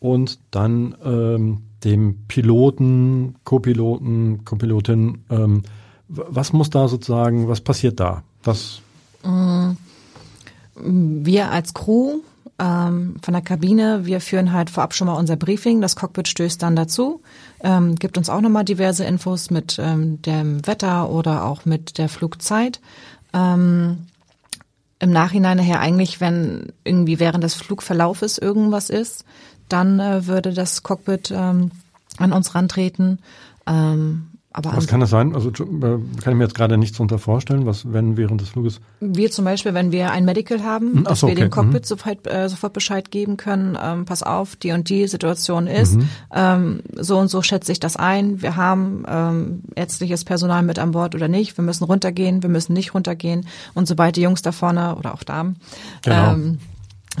und 0.00 0.38
dann 0.50 0.94
ähm, 1.04 1.62
dem 1.84 2.26
Piloten, 2.28 3.36
Co-Piloten, 3.44 4.44
Co-Pilotin. 4.44 5.24
Ähm, 5.30 5.62
was 6.08 6.52
muss 6.52 6.70
da 6.70 6.88
sozusagen, 6.88 7.48
was 7.48 7.60
passiert 7.60 8.00
da? 8.00 8.22
Was? 8.42 8.80
Mm, 9.22 9.72
wir 10.74 11.50
als 11.50 11.74
Crew 11.74 12.20
ähm, 12.58 13.16
von 13.22 13.34
der 13.34 13.42
Kabine, 13.42 14.04
wir 14.04 14.20
führen 14.20 14.52
halt 14.52 14.70
vorab 14.70 14.94
schon 14.94 15.06
mal 15.06 15.14
unser 15.14 15.36
Briefing. 15.36 15.80
Das 15.80 15.96
Cockpit 15.96 16.28
stößt 16.28 16.62
dann 16.62 16.76
dazu, 16.76 17.20
ähm, 17.62 17.94
gibt 17.96 18.18
uns 18.18 18.30
auch 18.30 18.40
nochmal 18.40 18.64
diverse 18.64 19.04
Infos 19.04 19.50
mit 19.50 19.78
ähm, 19.80 20.20
dem 20.22 20.66
Wetter 20.66 21.10
oder 21.10 21.44
auch 21.44 21.64
mit 21.64 21.98
der 21.98 22.08
Flugzeit. 22.08 22.80
Ähm, 23.32 24.06
Im 24.98 25.10
Nachhinein 25.10 25.58
nachher 25.58 25.80
eigentlich, 25.80 26.20
wenn 26.20 26.72
irgendwie 26.84 27.20
während 27.20 27.44
des 27.44 27.54
Flugverlaufes 27.54 28.38
irgendwas 28.38 28.90
ist, 28.90 29.24
dann 29.68 30.00
äh, 30.00 30.26
würde 30.26 30.52
das 30.52 30.82
Cockpit 30.82 31.32
ähm, 31.34 31.70
an 32.18 32.32
uns 32.32 32.54
rantreten. 32.54 33.18
Ähm, 33.66 34.28
Aber 34.52 34.74
was 34.76 34.86
kann 34.88 34.98
das 34.98 35.10
sein? 35.10 35.34
Also 35.36 35.50
äh, 35.50 35.52
kann 35.52 36.00
ich 36.32 36.34
mir 36.34 36.42
jetzt 36.44 36.54
gerade 36.54 36.78
nichts 36.78 36.96
darunter 36.96 37.18
vorstellen, 37.18 37.64
was 37.66 37.92
wenn 37.92 38.16
während 38.16 38.40
des 38.40 38.48
Fluges. 38.48 38.80
Wir 38.98 39.30
zum 39.30 39.44
Beispiel, 39.44 39.74
wenn 39.74 39.92
wir 39.92 40.10
ein 40.10 40.24
Medical 40.24 40.64
haben, 40.64 40.94
Hm, 40.94 41.04
dass 41.04 41.20
so, 41.20 41.26
wir 41.28 41.34
okay. 41.34 41.42
dem 41.42 41.50
Cockpit 41.50 41.82
Mhm. 41.82 41.86
sofort, 41.86 42.26
äh, 42.26 42.48
sofort 42.48 42.72
Bescheid 42.72 43.10
geben 43.12 43.36
können, 43.36 43.78
ähm, 43.80 44.04
pass 44.04 44.22
auf, 44.24 44.56
die 44.56 44.72
und 44.72 44.88
die 44.88 45.06
Situation 45.06 45.66
ist, 45.68 45.94
Mhm. 45.96 46.08
ähm, 46.34 46.80
so 46.96 47.18
und 47.18 47.28
so 47.28 47.42
schätze 47.42 47.70
ich 47.70 47.78
das 47.78 47.96
ein. 47.96 48.42
Wir 48.42 48.56
haben 48.56 49.04
ähm, 49.06 49.62
ärztliches 49.76 50.24
Personal 50.24 50.62
mit 50.64 50.78
an 50.80 50.90
Bord 50.92 51.14
oder 51.14 51.28
nicht. 51.28 51.56
Wir 51.56 51.62
müssen 51.62 51.84
runtergehen, 51.84 52.42
wir 52.42 52.50
müssen 52.50 52.72
nicht 52.72 52.94
runtergehen. 52.94 53.46
Und 53.74 53.86
sobald 53.86 54.16
die 54.16 54.22
Jungs 54.22 54.42
da 54.42 54.50
vorne 54.50 54.96
oder 54.96 55.14
auch 55.14 55.22
Damen 55.22 55.56
Genau. 56.02 56.32
ähm, 56.32 56.58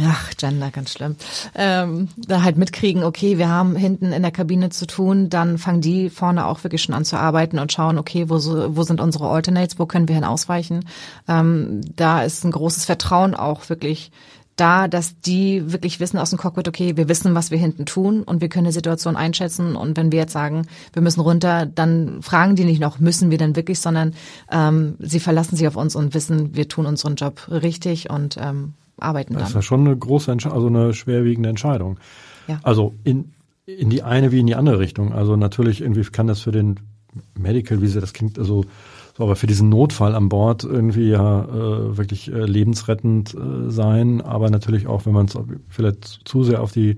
Ach, 0.00 0.30
Gender, 0.36 0.70
ganz 0.70 0.92
schlimm. 0.92 1.16
Ähm, 1.54 2.08
da 2.16 2.42
halt 2.42 2.56
mitkriegen, 2.56 3.02
okay, 3.02 3.38
wir 3.38 3.48
haben 3.48 3.74
hinten 3.74 4.12
in 4.12 4.22
der 4.22 4.30
Kabine 4.30 4.70
zu 4.70 4.86
tun, 4.86 5.28
dann 5.28 5.58
fangen 5.58 5.80
die 5.80 6.10
vorne 6.10 6.46
auch 6.46 6.62
wirklich 6.62 6.82
schon 6.82 6.94
an 6.94 7.04
zu 7.04 7.16
arbeiten 7.16 7.58
und 7.58 7.72
schauen, 7.72 7.98
okay, 7.98 8.28
wo, 8.28 8.34
wo 8.34 8.82
sind 8.82 9.00
unsere 9.00 9.28
Alternates, 9.28 9.78
wo 9.78 9.86
können 9.86 10.08
wir 10.08 10.14
hin 10.14 10.24
ausweichen. 10.24 10.84
Ähm, 11.26 11.80
da 11.96 12.22
ist 12.22 12.44
ein 12.44 12.52
großes 12.52 12.84
Vertrauen 12.84 13.34
auch 13.34 13.68
wirklich 13.68 14.12
da, 14.56 14.88
dass 14.88 15.20
die 15.20 15.72
wirklich 15.72 16.00
wissen 16.00 16.18
aus 16.18 16.30
dem 16.30 16.38
Cockpit, 16.38 16.68
okay, 16.68 16.96
wir 16.96 17.08
wissen, 17.08 17.34
was 17.34 17.50
wir 17.50 17.58
hinten 17.58 17.86
tun 17.86 18.22
und 18.22 18.40
wir 18.40 18.48
können 18.48 18.66
die 18.66 18.72
Situation 18.72 19.16
einschätzen. 19.16 19.76
Und 19.76 19.96
wenn 19.96 20.10
wir 20.10 20.18
jetzt 20.18 20.32
sagen, 20.32 20.66
wir 20.92 21.02
müssen 21.02 21.20
runter, 21.20 21.66
dann 21.66 22.22
fragen 22.22 22.56
die 22.56 22.64
nicht 22.64 22.80
noch, 22.80 22.98
müssen 22.98 23.30
wir 23.30 23.38
denn 23.38 23.56
wirklich, 23.56 23.80
sondern 23.80 24.14
ähm, 24.50 24.96
sie 24.98 25.20
verlassen 25.20 25.56
sich 25.56 25.66
auf 25.68 25.76
uns 25.76 25.94
und 25.94 26.14
wissen, 26.14 26.56
wir 26.56 26.68
tun 26.68 26.86
unseren 26.86 27.14
Job 27.14 27.46
richtig 27.48 28.10
und 28.10 28.36
ähm, 28.40 28.74
arbeiten 29.00 29.34
Das 29.34 29.42
dann. 29.42 29.48
ist 29.48 29.54
ja 29.54 29.62
schon 29.62 29.86
eine 29.86 29.96
große, 29.96 30.30
Entsche 30.30 30.52
also 30.52 30.66
eine 30.66 30.94
schwerwiegende 30.94 31.48
Entscheidung. 31.48 31.98
Ja. 32.46 32.60
Also 32.62 32.94
in, 33.04 33.32
in 33.66 33.90
die 33.90 34.02
eine 34.02 34.32
wie 34.32 34.40
in 34.40 34.46
die 34.46 34.54
andere 34.54 34.78
Richtung. 34.78 35.12
Also 35.12 35.36
natürlich 35.36 35.80
irgendwie 35.80 36.02
kann 36.04 36.26
das 36.26 36.40
für 36.40 36.52
den 36.52 36.80
Medical 37.34 37.80
Visa, 37.82 38.00
das 38.00 38.12
klingt 38.12 38.38
also 38.38 38.64
so, 39.16 39.24
aber 39.24 39.34
für 39.34 39.48
diesen 39.48 39.68
Notfall 39.68 40.14
an 40.14 40.28
Bord 40.28 40.62
irgendwie 40.62 41.08
ja 41.08 41.44
äh, 41.44 41.96
wirklich 41.96 42.32
äh, 42.32 42.44
lebensrettend 42.44 43.34
äh, 43.34 43.70
sein. 43.70 44.20
Aber 44.20 44.48
natürlich 44.50 44.86
auch, 44.86 45.06
wenn 45.06 45.12
man 45.12 45.26
es 45.26 45.36
vielleicht 45.68 46.20
zu 46.24 46.44
sehr 46.44 46.62
auf 46.62 46.72
die 46.72 46.96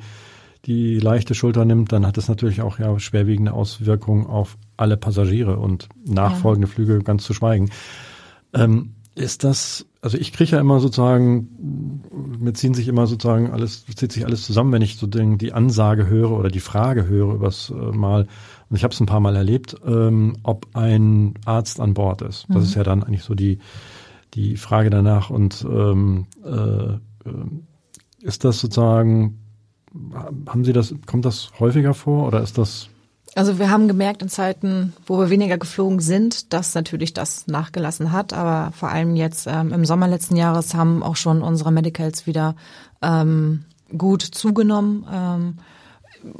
die 0.67 0.99
leichte 0.99 1.35
Schulter 1.35 1.65
nimmt, 1.65 1.93
dann 1.93 2.07
hat 2.07 2.19
es 2.19 2.29
natürlich 2.29 2.61
auch 2.61 2.79
ja 2.79 2.99
schwerwiegende 2.99 3.53
Auswirkungen 3.53 4.27
auf 4.27 4.59
alle 4.77 4.97
Passagiere 4.97 5.57
und 5.57 5.89
nachfolgende 6.05 6.69
Flüge 6.69 6.99
ganz 6.99 7.25
zu 7.25 7.33
schweigen. 7.33 7.71
Ähm, 8.53 8.95
ist 9.15 9.45
das, 9.45 9.87
also 10.03 10.17
ich 10.17 10.33
kriege 10.33 10.53
ja 10.53 10.61
immer 10.61 10.81
sozusagen, 10.81 12.03
mir 12.39 12.55
ziehen 12.55 12.75
sich 12.75 12.89
immer 12.89 13.07
sozusagen 13.07 13.51
alles, 13.51 13.85
zieht 13.85 14.13
sich 14.13 14.25
alles 14.25 14.45
zusammen, 14.45 14.73
wenn 14.73 14.83
ich 14.83 14.97
so 14.97 15.07
den, 15.07 15.37
die 15.37 15.53
Ansage 15.53 16.07
höre 16.07 16.31
oder 16.31 16.49
die 16.49 16.61
Frage 16.61 17.07
höre 17.07 17.35
übers 17.35 17.71
äh, 17.71 17.75
Mal, 17.75 18.27
und 18.71 18.77
ich 18.77 18.85
habe 18.85 18.95
es 18.95 19.01
ein 19.01 19.07
paar 19.07 19.21
Mal 19.21 19.37
erlebt, 19.37 19.77
ähm, 19.85 20.37
ob 20.43 20.69
ein 20.75 21.35
Arzt 21.45 21.81
an 21.81 21.93
Bord 21.93 22.23
ist. 22.23 22.47
Das 22.49 22.63
ist 22.63 22.77
ja 22.77 22.85
dann 22.85 23.03
eigentlich 23.03 23.25
so 23.25 23.35
die, 23.35 23.59
die 24.35 24.57
Frage 24.57 24.91
danach. 24.91 25.29
Und 25.29 25.67
ähm, 25.69 26.27
äh, 26.45 26.93
äh, 26.93 26.99
ist 28.23 28.45
das 28.45 28.61
sozusagen, 28.61 29.41
haben 30.47 30.65
Sie 30.65 30.73
das, 30.73 30.95
kommt 31.07 31.25
das 31.25 31.51
häufiger 31.59 31.95
vor 31.95 32.29
oder 32.29 32.43
ist 32.43 32.59
das 32.59 32.91
Also 33.37 33.59
wir 33.59 33.71
haben 33.71 33.87
gemerkt 33.87 34.23
in 34.23 34.29
Zeiten, 34.29 34.93
wo 35.07 35.19
wir 35.19 35.31
weniger 35.31 35.57
geflogen 35.57 36.01
sind, 36.01 36.53
dass 36.53 36.75
natürlich 36.75 37.15
das 37.15 37.47
nachgelassen 37.47 38.13
hat. 38.13 38.33
Aber 38.33 38.73
vor 38.73 38.91
allem 38.91 39.15
jetzt 39.15 39.47
ähm, 39.47 39.73
im 39.73 39.85
Sommer 39.85 40.09
letzten 40.09 40.37
Jahres 40.37 40.75
haben 40.75 41.03
auch 41.03 41.17
schon 41.17 41.43
unsere 41.43 41.71
Medicals 41.71 42.27
wieder 42.27 42.57
ähm, 43.03 43.65
gut 43.97 44.23
zugenommen. 44.23 45.07
Ähm, 45.13 45.55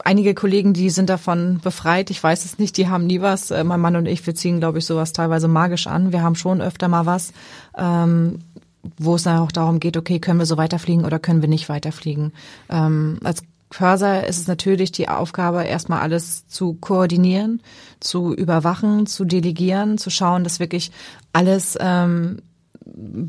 einige 0.05 0.35
Kollegen, 0.35 0.73
die 0.73 0.91
sind 0.91 1.11
davon 1.11 1.61
befreit. 1.63 2.11
Ich 2.11 2.23
weiß 2.23 2.45
es 2.45 2.59
nicht, 2.59 2.77
die 2.77 2.89
haben 2.89 3.07
nie 3.07 3.21
was. 3.21 3.53
Äh, 3.53 3.63
mein 3.63 3.81
Mann 3.81 3.97
und 3.97 4.07
ich, 4.07 4.27
wir 4.27 4.35
ziehen, 4.35 4.59
glaube 4.59 4.79
ich, 4.79 4.87
sowas 4.87 5.13
teilweise 5.13 5.47
magisch 5.47 5.87
an. 5.87 6.13
Wir 6.13 6.23
haben 6.23 6.35
schon 6.35 6.61
öfter 6.61 6.89
mal 6.89 7.07
was, 7.07 7.33
ähm, 7.79 8.41
wo 8.99 9.15
es 9.15 9.23
dann 9.23 9.39
auch 9.39 9.53
darum 9.53 9.79
geht, 9.79 9.97
okay, 9.97 10.19
können 10.19 10.41
wir 10.41 10.47
so 10.47 10.57
weiterfliegen 10.57 11.05
oder 11.05 11.21
können 11.21 11.41
wir 11.41 11.49
nicht 11.49 11.69
weiterfliegen. 11.69 12.33
Ähm, 12.69 13.21
als 13.23 13.43
Purser 13.71 14.27
ist 14.27 14.39
es 14.39 14.49
natürlich 14.49 14.91
die 14.91 15.09
Aufgabe, 15.09 15.63
erstmal 15.63 16.01
alles 16.01 16.47
zu 16.49 16.75
koordinieren, 16.75 17.63
zu 18.01 18.35
überwachen, 18.35 19.07
zu 19.07 19.25
delegieren, 19.25 19.97
zu 19.97 20.11
schauen, 20.11 20.43
dass 20.45 20.59
wirklich 20.59 20.91
alles 21.33 21.79
ähm, 21.81 22.43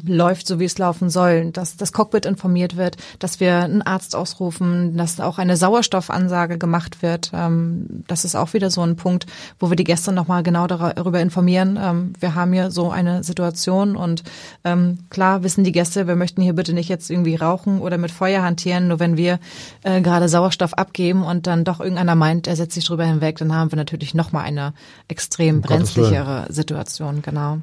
läuft, 0.05 0.47
so 0.47 0.59
wie 0.59 0.65
es 0.65 0.77
laufen 0.77 1.09
soll, 1.09 1.51
dass 1.51 1.77
das 1.77 1.93
Cockpit 1.93 2.25
informiert 2.25 2.77
wird, 2.77 2.97
dass 3.19 3.39
wir 3.39 3.57
einen 3.57 3.81
Arzt 3.81 4.15
ausrufen, 4.15 4.97
dass 4.97 5.19
auch 5.19 5.37
eine 5.37 5.57
Sauerstoffansage 5.57 6.57
gemacht 6.57 7.01
wird. 7.01 7.31
Ähm, 7.33 8.03
das 8.07 8.25
ist 8.25 8.35
auch 8.35 8.53
wieder 8.53 8.69
so 8.69 8.81
ein 8.81 8.95
Punkt, 8.95 9.25
wo 9.59 9.69
wir 9.69 9.75
die 9.75 9.83
Gäste 9.83 10.11
nochmal 10.11 10.43
genau 10.43 10.67
darüber 10.67 11.19
informieren. 11.19 11.79
Ähm, 11.81 12.13
wir 12.19 12.35
haben 12.35 12.53
hier 12.53 12.71
so 12.71 12.91
eine 12.91 13.23
Situation 13.23 13.95
und 13.95 14.23
ähm, 14.63 14.99
klar 15.09 15.43
wissen 15.43 15.63
die 15.63 15.71
Gäste, 15.71 16.07
wir 16.07 16.15
möchten 16.15 16.41
hier 16.41 16.53
bitte 16.53 16.73
nicht 16.73 16.89
jetzt 16.89 17.09
irgendwie 17.09 17.35
rauchen 17.35 17.79
oder 17.79 17.97
mit 17.97 18.11
Feuer 18.11 18.43
hantieren, 18.43 18.87
nur 18.87 18.99
wenn 18.99 19.17
wir 19.17 19.39
äh, 19.83 20.01
gerade 20.01 20.29
Sauerstoff 20.29 20.73
abgeben 20.73 21.23
und 21.23 21.47
dann 21.47 21.63
doch 21.63 21.79
irgendeiner 21.79 22.15
meint, 22.15 22.47
er 22.47 22.55
setzt 22.55 22.75
sich 22.75 22.85
drüber 22.85 23.05
hinweg, 23.05 23.37
dann 23.37 23.53
haben 23.53 23.71
wir 23.71 23.77
natürlich 23.77 24.13
nochmal 24.13 24.45
eine 24.45 24.73
extrem 25.07 25.61
brenzlichere 25.61 26.47
Situation, 26.49 27.21
genau. 27.21 27.59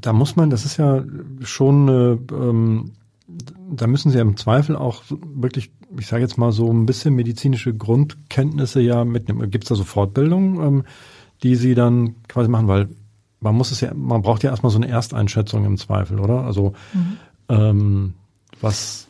Da 0.00 0.12
muss 0.12 0.36
man, 0.36 0.50
das 0.50 0.64
ist 0.64 0.76
ja 0.76 1.04
schon, 1.42 1.88
äh, 1.88 2.34
ähm, 2.34 2.92
da 3.70 3.86
müssen 3.86 4.10
Sie 4.10 4.18
im 4.18 4.36
Zweifel 4.36 4.76
auch 4.76 5.02
wirklich, 5.08 5.70
ich 5.98 6.06
sage 6.06 6.22
jetzt 6.22 6.36
mal 6.36 6.52
so 6.52 6.70
ein 6.70 6.84
bisschen 6.84 7.14
medizinische 7.14 7.74
Grundkenntnisse 7.74 8.80
ja 8.80 9.04
mitnehmen. 9.04 9.50
Gibt 9.50 9.64
es 9.64 9.68
da 9.68 9.74
so 9.74 9.84
Fortbildungen, 9.84 10.60
ähm, 10.60 10.84
die 11.42 11.54
Sie 11.54 11.74
dann 11.74 12.16
quasi 12.28 12.48
machen? 12.48 12.68
Weil 12.68 12.88
man 13.40 13.54
muss 13.54 13.70
es 13.70 13.80
ja, 13.80 13.92
man 13.94 14.22
braucht 14.22 14.42
ja 14.42 14.50
erstmal 14.50 14.72
so 14.72 14.78
eine 14.78 14.88
Ersteinschätzung 14.88 15.64
im 15.64 15.76
Zweifel, 15.76 16.18
oder? 16.18 16.44
Also 16.44 16.72
ähm, 17.48 18.14
was, 18.60 19.06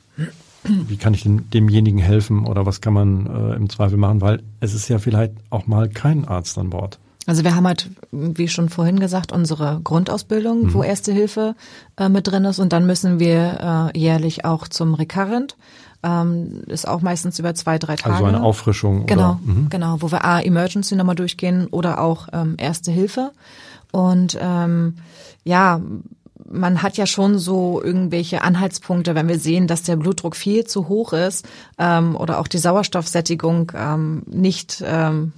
wie 0.65 0.97
kann 0.97 1.15
ich 1.15 1.23
dem, 1.23 1.49
demjenigen 1.51 1.99
helfen 1.99 2.47
oder 2.47 2.67
was 2.67 2.81
kann 2.81 2.95
man 2.95 3.27
äh, 3.27 3.55
im 3.55 3.71
Zweifel 3.71 3.97
machen? 3.97 4.21
Weil 4.21 4.43
es 4.61 4.75
ist 4.75 4.89
ja 4.89 4.99
vielleicht 4.99 5.33
auch 5.51 5.67
mal 5.67 5.89
kein 5.89 6.25
Arzt 6.27 6.59
an 6.59 6.71
Bord. 6.71 6.99
Also 7.27 7.43
wir 7.45 7.55
haben 7.55 7.67
halt, 7.67 7.91
wie 8.11 8.49
schon 8.49 8.69
vorhin 8.69 9.01
gesagt, 9.01 9.33
unsere 9.33 9.81
Grundausbildung, 9.83 10.75
wo 10.75 10.83
Erste 10.83 11.13
Hilfe 11.13 11.55
äh, 11.97 12.09
mit 12.09 12.27
drin 12.27 12.45
ist 12.45 12.59
und 12.59 12.73
dann 12.73 12.87
müssen 12.87 13.19
wir 13.19 13.93
äh, 13.95 13.99
jährlich 13.99 14.45
auch 14.45 14.69
zum 14.69 14.95
Recurrent. 14.95 15.57
Ähm, 16.03 16.65
ist 16.67 16.87
auch 16.87 17.01
meistens 17.01 17.39
über 17.39 17.55
zwei, 17.55 17.79
drei 17.79 17.97
Tage. 17.97 18.15
Also 18.17 18.27
eine 18.27 18.43
Auffrischung. 18.43 19.07
Genau, 19.07 19.23
Oder, 19.23 19.41
mhm. 19.43 19.69
genau, 19.71 19.97
wo 20.01 20.13
wir 20.13 20.23
A, 20.25 20.39
Emergency 20.41 20.97
nochmal 20.97 21.15
durchgehen 21.15 21.67
oder 21.69 21.99
auch 21.99 22.29
ähm, 22.35 22.57
Erste 22.59 22.93
Hilfe. 22.93 23.33
Und 23.91 24.37
ähm, 24.39 24.97
ja, 25.45 25.81
man 26.51 26.83
hat 26.83 26.99
ja 26.99 27.07
schon 27.07 27.39
so 27.39 27.83
irgendwelche 27.83 28.43
Anhaltspunkte, 28.43 29.15
wenn 29.15 29.29
wir 29.29 29.39
sehen, 29.39 29.67
dass 29.67 29.83
der 29.83 29.97
Blutdruck 29.97 30.37
viel 30.37 30.65
zu 30.65 30.89
hoch 30.89 31.15
ist 31.15 31.47
ähm, 31.79 32.17
oder 32.17 32.39
auch 32.39 32.49
die 32.49 32.59
Sauerstoffsättigung 32.59 33.73
ähm, 33.75 34.23
nicht 34.27 34.83
ähm, 34.87 35.33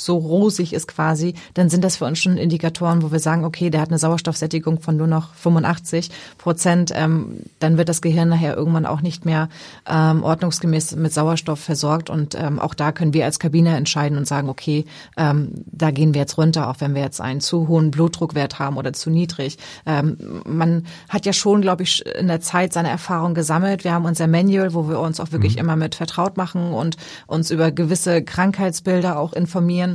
so 0.00 0.16
rosig 0.16 0.72
ist 0.72 0.88
quasi, 0.88 1.34
dann 1.54 1.68
sind 1.68 1.84
das 1.84 1.96
für 1.96 2.04
uns 2.04 2.18
schon 2.18 2.36
Indikatoren, 2.36 3.02
wo 3.02 3.12
wir 3.12 3.18
sagen, 3.18 3.44
okay, 3.44 3.70
der 3.70 3.80
hat 3.80 3.88
eine 3.90 3.98
Sauerstoffsättigung 3.98 4.80
von 4.80 4.96
nur 4.96 5.06
noch 5.06 5.34
85 5.34 6.10
Prozent, 6.38 6.92
ähm, 6.94 7.40
dann 7.58 7.76
wird 7.76 7.88
das 7.88 8.02
Gehirn 8.02 8.28
nachher 8.28 8.56
irgendwann 8.56 8.86
auch 8.86 9.02
nicht 9.02 9.24
mehr 9.24 9.48
ähm, 9.88 10.22
ordnungsgemäß 10.22 10.96
mit 10.96 11.12
Sauerstoff 11.12 11.60
versorgt 11.60 12.10
und 12.10 12.34
ähm, 12.34 12.58
auch 12.58 12.74
da 12.74 12.92
können 12.92 13.12
wir 13.12 13.24
als 13.24 13.38
Kabine 13.38 13.76
entscheiden 13.76 14.16
und 14.16 14.26
sagen, 14.26 14.48
okay, 14.48 14.84
ähm, 15.16 15.50
da 15.66 15.90
gehen 15.90 16.14
wir 16.14 16.20
jetzt 16.20 16.38
runter, 16.38 16.68
auch 16.68 16.76
wenn 16.80 16.94
wir 16.94 17.02
jetzt 17.02 17.20
einen 17.20 17.40
zu 17.40 17.68
hohen 17.68 17.90
Blutdruckwert 17.90 18.58
haben 18.58 18.76
oder 18.76 18.92
zu 18.92 19.10
niedrig. 19.10 19.58
Ähm, 19.86 20.16
man 20.46 20.86
hat 21.08 21.26
ja 21.26 21.32
schon, 21.32 21.60
glaube 21.60 21.82
ich, 21.82 22.04
in 22.06 22.28
der 22.28 22.40
Zeit 22.40 22.72
seine 22.72 22.88
Erfahrung 22.90 23.34
gesammelt. 23.34 23.84
Wir 23.84 23.92
haben 23.92 24.04
unser 24.04 24.26
Manual, 24.26 24.74
wo 24.74 24.88
wir 24.88 25.00
uns 25.00 25.20
auch 25.20 25.32
wirklich 25.32 25.58
immer 25.58 25.76
mit 25.76 25.94
vertraut 25.94 26.36
machen 26.36 26.72
und 26.72 26.96
uns 27.26 27.50
über 27.50 27.70
gewisse 27.70 28.22
Krankheitsbilder 28.22 29.18
auch 29.18 29.32
informieren. 29.32 29.89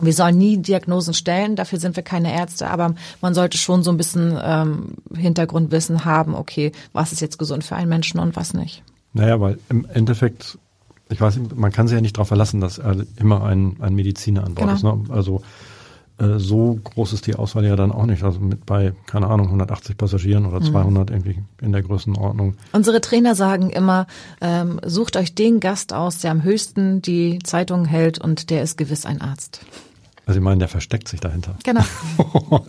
Wir 0.00 0.12
sollen 0.14 0.38
nie 0.38 0.56
Diagnosen 0.56 1.14
stellen, 1.14 1.54
dafür 1.54 1.78
sind 1.78 1.96
wir 1.96 2.02
keine 2.02 2.32
Ärzte, 2.34 2.70
aber 2.70 2.94
man 3.20 3.34
sollte 3.34 3.58
schon 3.58 3.82
so 3.82 3.90
ein 3.90 3.96
bisschen 3.98 4.38
ähm, 4.42 4.94
Hintergrundwissen 5.14 6.04
haben, 6.04 6.34
okay, 6.34 6.72
was 6.92 7.12
ist 7.12 7.20
jetzt 7.20 7.38
gesund 7.38 7.62
für 7.62 7.76
einen 7.76 7.88
Menschen 7.90 8.18
und 8.18 8.34
was 8.34 8.54
nicht. 8.54 8.82
Naja, 9.12 9.38
weil 9.40 9.58
im 9.68 9.84
Endeffekt, 9.92 10.58
ich 11.10 11.20
weiß, 11.20 11.36
nicht, 11.36 11.54
man 11.56 11.72
kann 11.72 11.88
sich 11.88 11.94
ja 11.94 12.00
nicht 12.00 12.16
darauf 12.16 12.28
verlassen, 12.28 12.60
dass 12.60 12.80
immer 13.16 13.44
ein, 13.44 13.76
ein 13.80 13.94
Mediziner 13.94 14.44
an 14.44 14.54
Bord 14.54 14.68
Genau. 14.80 14.94
ist. 14.94 15.08
Ne? 15.08 15.14
Also 15.14 15.42
äh, 16.18 16.38
so 16.38 16.78
groß 16.82 17.12
ist 17.12 17.26
die 17.26 17.36
Auswahl 17.36 17.64
ja 17.66 17.76
dann 17.76 17.92
auch 17.92 18.06
nicht. 18.06 18.22
Also 18.22 18.40
mit 18.40 18.64
bei, 18.64 18.94
keine 19.06 19.26
Ahnung, 19.28 19.46
180 19.46 19.96
Passagieren 19.98 20.46
oder 20.46 20.62
200 20.62 21.10
irgendwie 21.10 21.38
in 21.60 21.72
der 21.72 21.82
Größenordnung. 21.82 22.56
Unsere 22.72 23.00
Trainer 23.00 23.34
sagen 23.34 23.70
immer, 23.70 24.06
ähm, 24.40 24.80
sucht 24.84 25.16
euch 25.16 25.34
den 25.34 25.60
Gast 25.60 25.92
aus, 25.92 26.18
der 26.18 26.30
am 26.30 26.42
höchsten 26.42 27.02
die 27.02 27.38
Zeitung 27.44 27.84
hält 27.84 28.18
und 28.18 28.50
der 28.50 28.62
ist 28.62 28.76
gewiss 28.78 29.04
ein 29.04 29.20
Arzt. 29.20 29.60
Also 30.26 30.38
ich 30.38 30.44
meine, 30.44 30.58
der 30.58 30.68
versteckt 30.68 31.08
sich 31.08 31.20
dahinter. 31.20 31.56
Genau. 31.64 31.84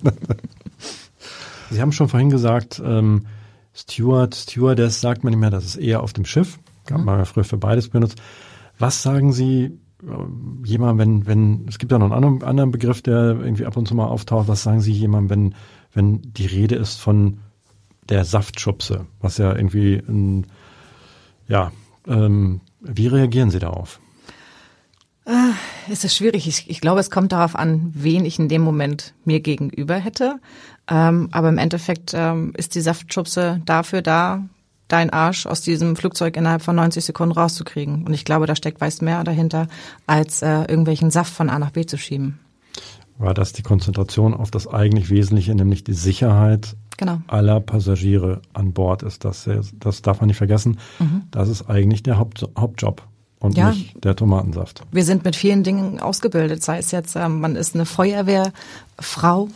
Sie 1.70 1.82
haben 1.82 1.92
schon 1.92 2.10
vorhin 2.10 2.30
gesagt, 2.30 2.82
ähm, 2.84 3.28
Steward, 3.74 4.36
Stewardess 4.36 5.02
sagt 5.02 5.24
man 5.24 5.32
nicht 5.32 5.40
mehr, 5.40 5.50
das 5.50 5.66
ist 5.66 5.76
eher 5.76 6.04
auf 6.04 6.14
dem 6.14 6.26
Schiff. 6.26 6.60
Gab 6.86 7.04
man 7.04 7.20
ja 7.20 7.26
früher 7.26 7.44
für 7.44 7.58
beides 7.58 7.90
benutzt. 7.90 8.22
Was 8.78 9.02
sagen 9.02 9.32
Sie, 9.32 9.80
äh, 10.04 10.66
jemand, 10.66 11.00
wenn, 11.00 11.26
wenn, 11.26 11.66
es 11.68 11.80
gibt 11.80 11.92
ja 11.92 12.00
noch 12.00 12.12
einen 12.12 12.44
anderen, 12.44 12.72
Begriff, 12.72 13.02
der 13.02 13.40
irgendwie 13.40 13.66
ab 13.66 13.78
und 13.78 13.88
zu 13.88 13.96
mal 13.96 14.06
auftaucht, 14.06 14.48
was 14.48 14.64
sagen 14.64 14.82
Sie 14.82 14.92
jemand, 14.92 15.30
wenn, 15.30 15.56
wenn 15.94 16.22
die 16.22 16.46
Rede 16.46 16.76
ist 16.76 17.00
von 17.00 17.40
der 18.10 18.26
Saftschubse, 18.26 19.06
was 19.22 19.38
ja 19.38 19.56
irgendwie 19.56 19.96
ein, 20.08 20.48
ja, 21.48 21.72
ähm, 22.08 22.62
wie 22.82 23.08
reagieren 23.08 23.50
Sie 23.50 23.60
darauf? 23.60 24.00
Es 25.90 26.04
ist 26.04 26.16
schwierig. 26.16 26.48
Ich, 26.48 26.70
ich, 26.70 26.82
glaube, 26.82 27.00
es 27.00 27.12
kommt 27.12 27.32
darauf 27.32 27.56
an, 27.56 27.92
wen 27.94 28.26
ich 28.26 28.40
in 28.40 28.48
dem 28.48 28.62
Moment 28.62 29.14
mir 29.26 29.40
gegenüber 29.40 29.96
hätte. 29.96 30.40
Ähm, 30.90 31.30
aber 31.32 31.50
im 31.50 31.58
Endeffekt 31.58 32.14
ähm, 32.14 32.54
ist 32.58 32.76
die 32.76 32.82
Saftschubse 32.82 33.62
dafür 33.66 34.02
da, 34.02 34.44
deinen 34.88 35.10
Arsch 35.10 35.46
aus 35.46 35.62
diesem 35.62 35.96
Flugzeug 35.96 36.38
innerhalb 36.38 36.62
von 36.62 36.76
90 36.76 37.06
Sekunden 37.06 37.34
rauszukriegen. 37.34 38.06
Und 38.06 38.14
ich 38.14 38.26
glaube, 38.26 38.46
da 38.46 38.56
steckt 38.56 38.82
weit 38.82 39.02
mehr 39.02 39.24
dahinter, 39.24 39.68
als 40.08 40.42
äh, 40.42 40.62
irgendwelchen 40.62 41.10
Saft 41.10 41.34
von 41.34 41.50
A 41.50 41.58
nach 41.60 41.72
B 41.72 41.86
zu 41.86 41.98
schieben. 41.98 42.40
War 43.18 43.34
das 43.34 43.54
die 43.54 43.64
Konzentration 43.64 44.34
auf 44.34 44.52
das 44.52 44.68
eigentlich 44.68 45.10
Wesentliche, 45.10 45.56
nämlich 45.56 45.84
die 45.84 45.94
Sicherheit 45.94 46.76
genau. 46.98 47.22
aller 47.28 47.60
Passagiere 47.60 48.42
an 48.54 48.74
Bord 48.74 49.04
ist? 49.04 49.24
Das, 49.24 49.50
das 49.80 50.02
darf 50.02 50.20
man 50.20 50.28
nicht 50.28 50.38
vergessen. 50.38 50.80
Mhm. 51.00 51.24
Das 51.32 51.48
ist 51.48 51.70
eigentlich 51.70 52.04
der 52.04 52.18
Haupt, 52.18 52.46
Hauptjob 52.58 53.04
und 53.44 53.58
ja, 53.58 53.72
nicht 53.72 54.04
der 54.04 54.16
Tomatensaft. 54.16 54.84
Wir 54.92 55.04
sind 55.04 55.26
mit 55.26 55.36
vielen 55.36 55.64
Dingen 55.64 56.00
ausgebildet, 56.00 56.64
sei 56.64 56.78
es 56.78 56.92
jetzt, 56.92 57.18
ähm, 57.18 57.42
man 57.42 57.58
ist 57.58 57.76
eine 57.76 57.86
Feuerwehrfrau, 57.86 59.50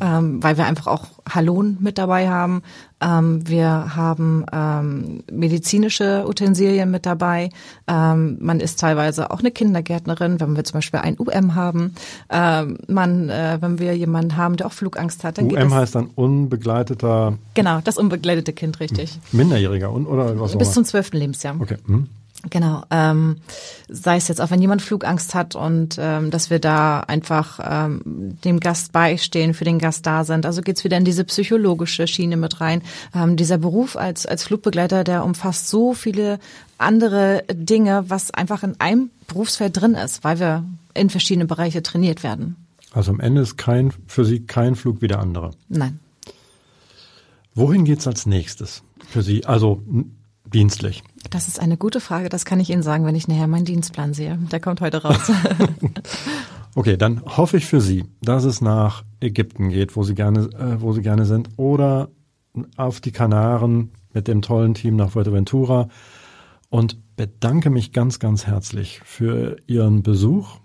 ähm, 0.00 0.42
weil 0.42 0.58
wir 0.58 0.66
einfach 0.66 0.86
auch 0.86 1.06
Halon 1.26 1.78
mit 1.80 1.96
dabei 1.96 2.28
haben. 2.28 2.62
Ähm, 3.00 3.48
wir 3.48 3.96
haben 3.96 4.44
ähm, 4.52 5.22
medizinische 5.32 6.26
Utensilien 6.28 6.90
mit 6.90 7.06
dabei. 7.06 7.48
Ähm, 7.86 8.36
man 8.40 8.60
ist 8.60 8.78
teilweise 8.78 9.30
auch 9.30 9.38
eine 9.38 9.52
Kindergärtnerin, 9.52 10.38
wenn 10.38 10.54
wir 10.54 10.64
zum 10.64 10.74
Beispiel 10.74 11.00
ein 11.00 11.16
UM 11.18 11.54
haben. 11.54 11.94
Ähm, 12.28 12.76
man, 12.88 13.30
äh, 13.30 13.56
wenn 13.62 13.78
wir 13.78 13.96
jemanden 13.96 14.36
haben, 14.36 14.58
der 14.58 14.66
auch 14.66 14.72
Flugangst 14.72 15.24
hat, 15.24 15.38
dann 15.38 15.50
UM 15.50 15.72
heißt 15.72 15.94
dann 15.94 16.10
unbegleiteter. 16.14 17.38
Genau, 17.54 17.80
das 17.82 17.96
unbegleitete 17.96 18.52
Kind, 18.52 18.80
richtig. 18.80 19.18
Minderjähriger 19.32 19.90
und 19.90 20.06
oder 20.06 20.38
was 20.38 20.58
Bis 20.58 20.72
zum 20.72 20.84
zwölften 20.84 21.16
Lebensjahr. 21.16 21.56
Okay. 21.58 21.78
Hm. 21.86 22.08
Genau, 22.50 22.84
ähm, 22.90 23.38
sei 23.88 24.16
es 24.16 24.28
jetzt 24.28 24.40
auch, 24.40 24.50
wenn 24.50 24.60
jemand 24.60 24.80
Flugangst 24.80 25.34
hat 25.34 25.56
und 25.56 25.96
ähm, 25.98 26.30
dass 26.30 26.50
wir 26.50 26.60
da 26.60 27.00
einfach 27.00 27.58
ähm, 27.62 28.38
dem 28.44 28.60
Gast 28.60 28.92
beistehen, 28.92 29.54
für 29.54 29.64
den 29.64 29.80
Gast 29.80 30.06
da 30.06 30.22
sind. 30.22 30.46
Also 30.46 30.62
geht's 30.62 30.84
wieder 30.84 30.96
in 30.96 31.04
diese 31.04 31.24
psychologische 31.24 32.06
Schiene 32.06 32.36
mit 32.36 32.60
rein. 32.60 32.82
Ähm, 33.12 33.36
dieser 33.36 33.58
Beruf 33.58 33.96
als, 33.96 34.24
als 34.24 34.44
Flugbegleiter, 34.44 35.02
der 35.02 35.24
umfasst 35.24 35.68
so 35.68 35.94
viele 35.94 36.38
andere 36.78 37.42
Dinge, 37.52 38.04
was 38.08 38.30
einfach 38.30 38.62
in 38.62 38.78
einem 38.78 39.10
Berufsfeld 39.26 39.80
drin 39.80 39.94
ist, 39.94 40.22
weil 40.22 40.38
wir 40.38 40.64
in 40.94 41.10
verschiedene 41.10 41.46
Bereiche 41.46 41.82
trainiert 41.82 42.22
werden. 42.22 42.54
Also 42.92 43.10
am 43.10 43.18
Ende 43.18 43.40
ist 43.40 43.56
kein, 43.56 43.92
für 44.06 44.24
Sie 44.24 44.46
kein 44.46 44.76
Flug 44.76 45.02
wie 45.02 45.08
der 45.08 45.18
andere. 45.18 45.50
Nein. 45.68 45.98
Wohin 47.54 47.84
geht's 47.84 48.06
als 48.06 48.26
nächstes 48.26 48.84
für 49.08 49.22
Sie? 49.22 49.44
Also 49.44 49.82
dienstlich? 50.52 51.02
Das 51.30 51.48
ist 51.48 51.60
eine 51.60 51.76
gute 51.76 52.00
Frage. 52.00 52.28
Das 52.28 52.44
kann 52.44 52.60
ich 52.60 52.70
Ihnen 52.70 52.82
sagen, 52.82 53.04
wenn 53.04 53.14
ich 53.14 53.28
nachher 53.28 53.46
meinen 53.46 53.64
Dienstplan 53.64 54.14
sehe. 54.14 54.38
Der 54.50 54.60
kommt 54.60 54.80
heute 54.80 55.02
raus. 55.02 55.30
okay, 56.74 56.96
dann 56.96 57.22
hoffe 57.24 57.56
ich 57.56 57.66
für 57.66 57.80
Sie, 57.80 58.04
dass 58.22 58.44
es 58.44 58.60
nach 58.60 59.04
Ägypten 59.20 59.68
geht, 59.68 59.96
wo 59.96 60.02
Sie 60.02 60.14
gerne, 60.14 60.40
äh, 60.40 60.80
wo 60.80 60.92
Sie 60.92 61.02
gerne 61.02 61.24
sind, 61.26 61.50
oder 61.56 62.08
auf 62.76 63.00
die 63.00 63.12
Kanaren 63.12 63.92
mit 64.12 64.26
dem 64.28 64.42
tollen 64.42 64.74
Team 64.74 64.96
nach 64.96 65.10
Fuerteventura 65.10 65.88
und 66.70 66.98
bedanke 67.16 67.70
mich 67.70 67.92
ganz, 67.92 68.18
ganz 68.18 68.46
herzlich 68.46 69.00
für 69.04 69.56
Ihren 69.66 70.02
Besuch 70.02 70.58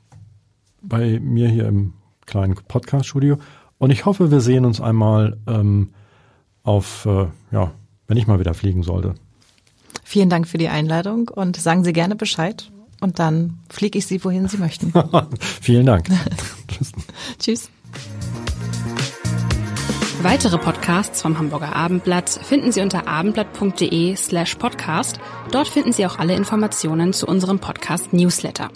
bei 0.81 1.19
mir 1.19 1.49
hier 1.49 1.67
im 1.67 1.93
kleinen 2.25 2.55
Podcast-Studio. 2.55 3.37
Und 3.77 3.91
ich 3.91 4.05
hoffe, 4.05 4.31
wir 4.31 4.41
sehen 4.41 4.65
uns 4.65 4.79
einmal 4.79 5.37
ähm, 5.47 5.89
auf, 6.63 7.05
äh, 7.05 7.27
ja, 7.51 7.71
wenn 8.07 8.17
ich 8.17 8.27
mal 8.27 8.39
wieder 8.39 8.53
fliegen 8.53 8.83
sollte. 8.83 9.15
Vielen 10.03 10.29
Dank 10.29 10.47
für 10.47 10.57
die 10.57 10.67
Einladung 10.67 11.29
und 11.29 11.55
sagen 11.57 11.83
Sie 11.83 11.93
gerne 11.93 12.15
Bescheid 12.15 12.71
und 12.99 13.19
dann 13.19 13.59
fliege 13.69 13.99
ich 13.99 14.07
Sie, 14.07 14.23
wohin 14.23 14.47
Sie 14.47 14.57
möchten. 14.57 14.93
Vielen 15.61 15.85
Dank. 15.85 16.07
Tschüss. 17.39 17.69
Weitere 20.21 20.57
Podcasts 20.57 21.21
vom 21.21 21.37
Hamburger 21.37 21.75
Abendblatt 21.75 22.29
finden 22.29 22.71
Sie 22.71 22.79
unter 22.79 23.07
abendblatt.de 23.07 24.15
slash 24.15 24.55
podcast. 24.55 25.19
Dort 25.51 25.67
finden 25.67 25.91
Sie 25.91 26.05
auch 26.05 26.17
alle 26.17 26.33
Informationen 26.33 27.11
zu 27.11 27.27
unserem 27.27 27.59
Podcast 27.59 28.13
Newsletter. 28.13 28.69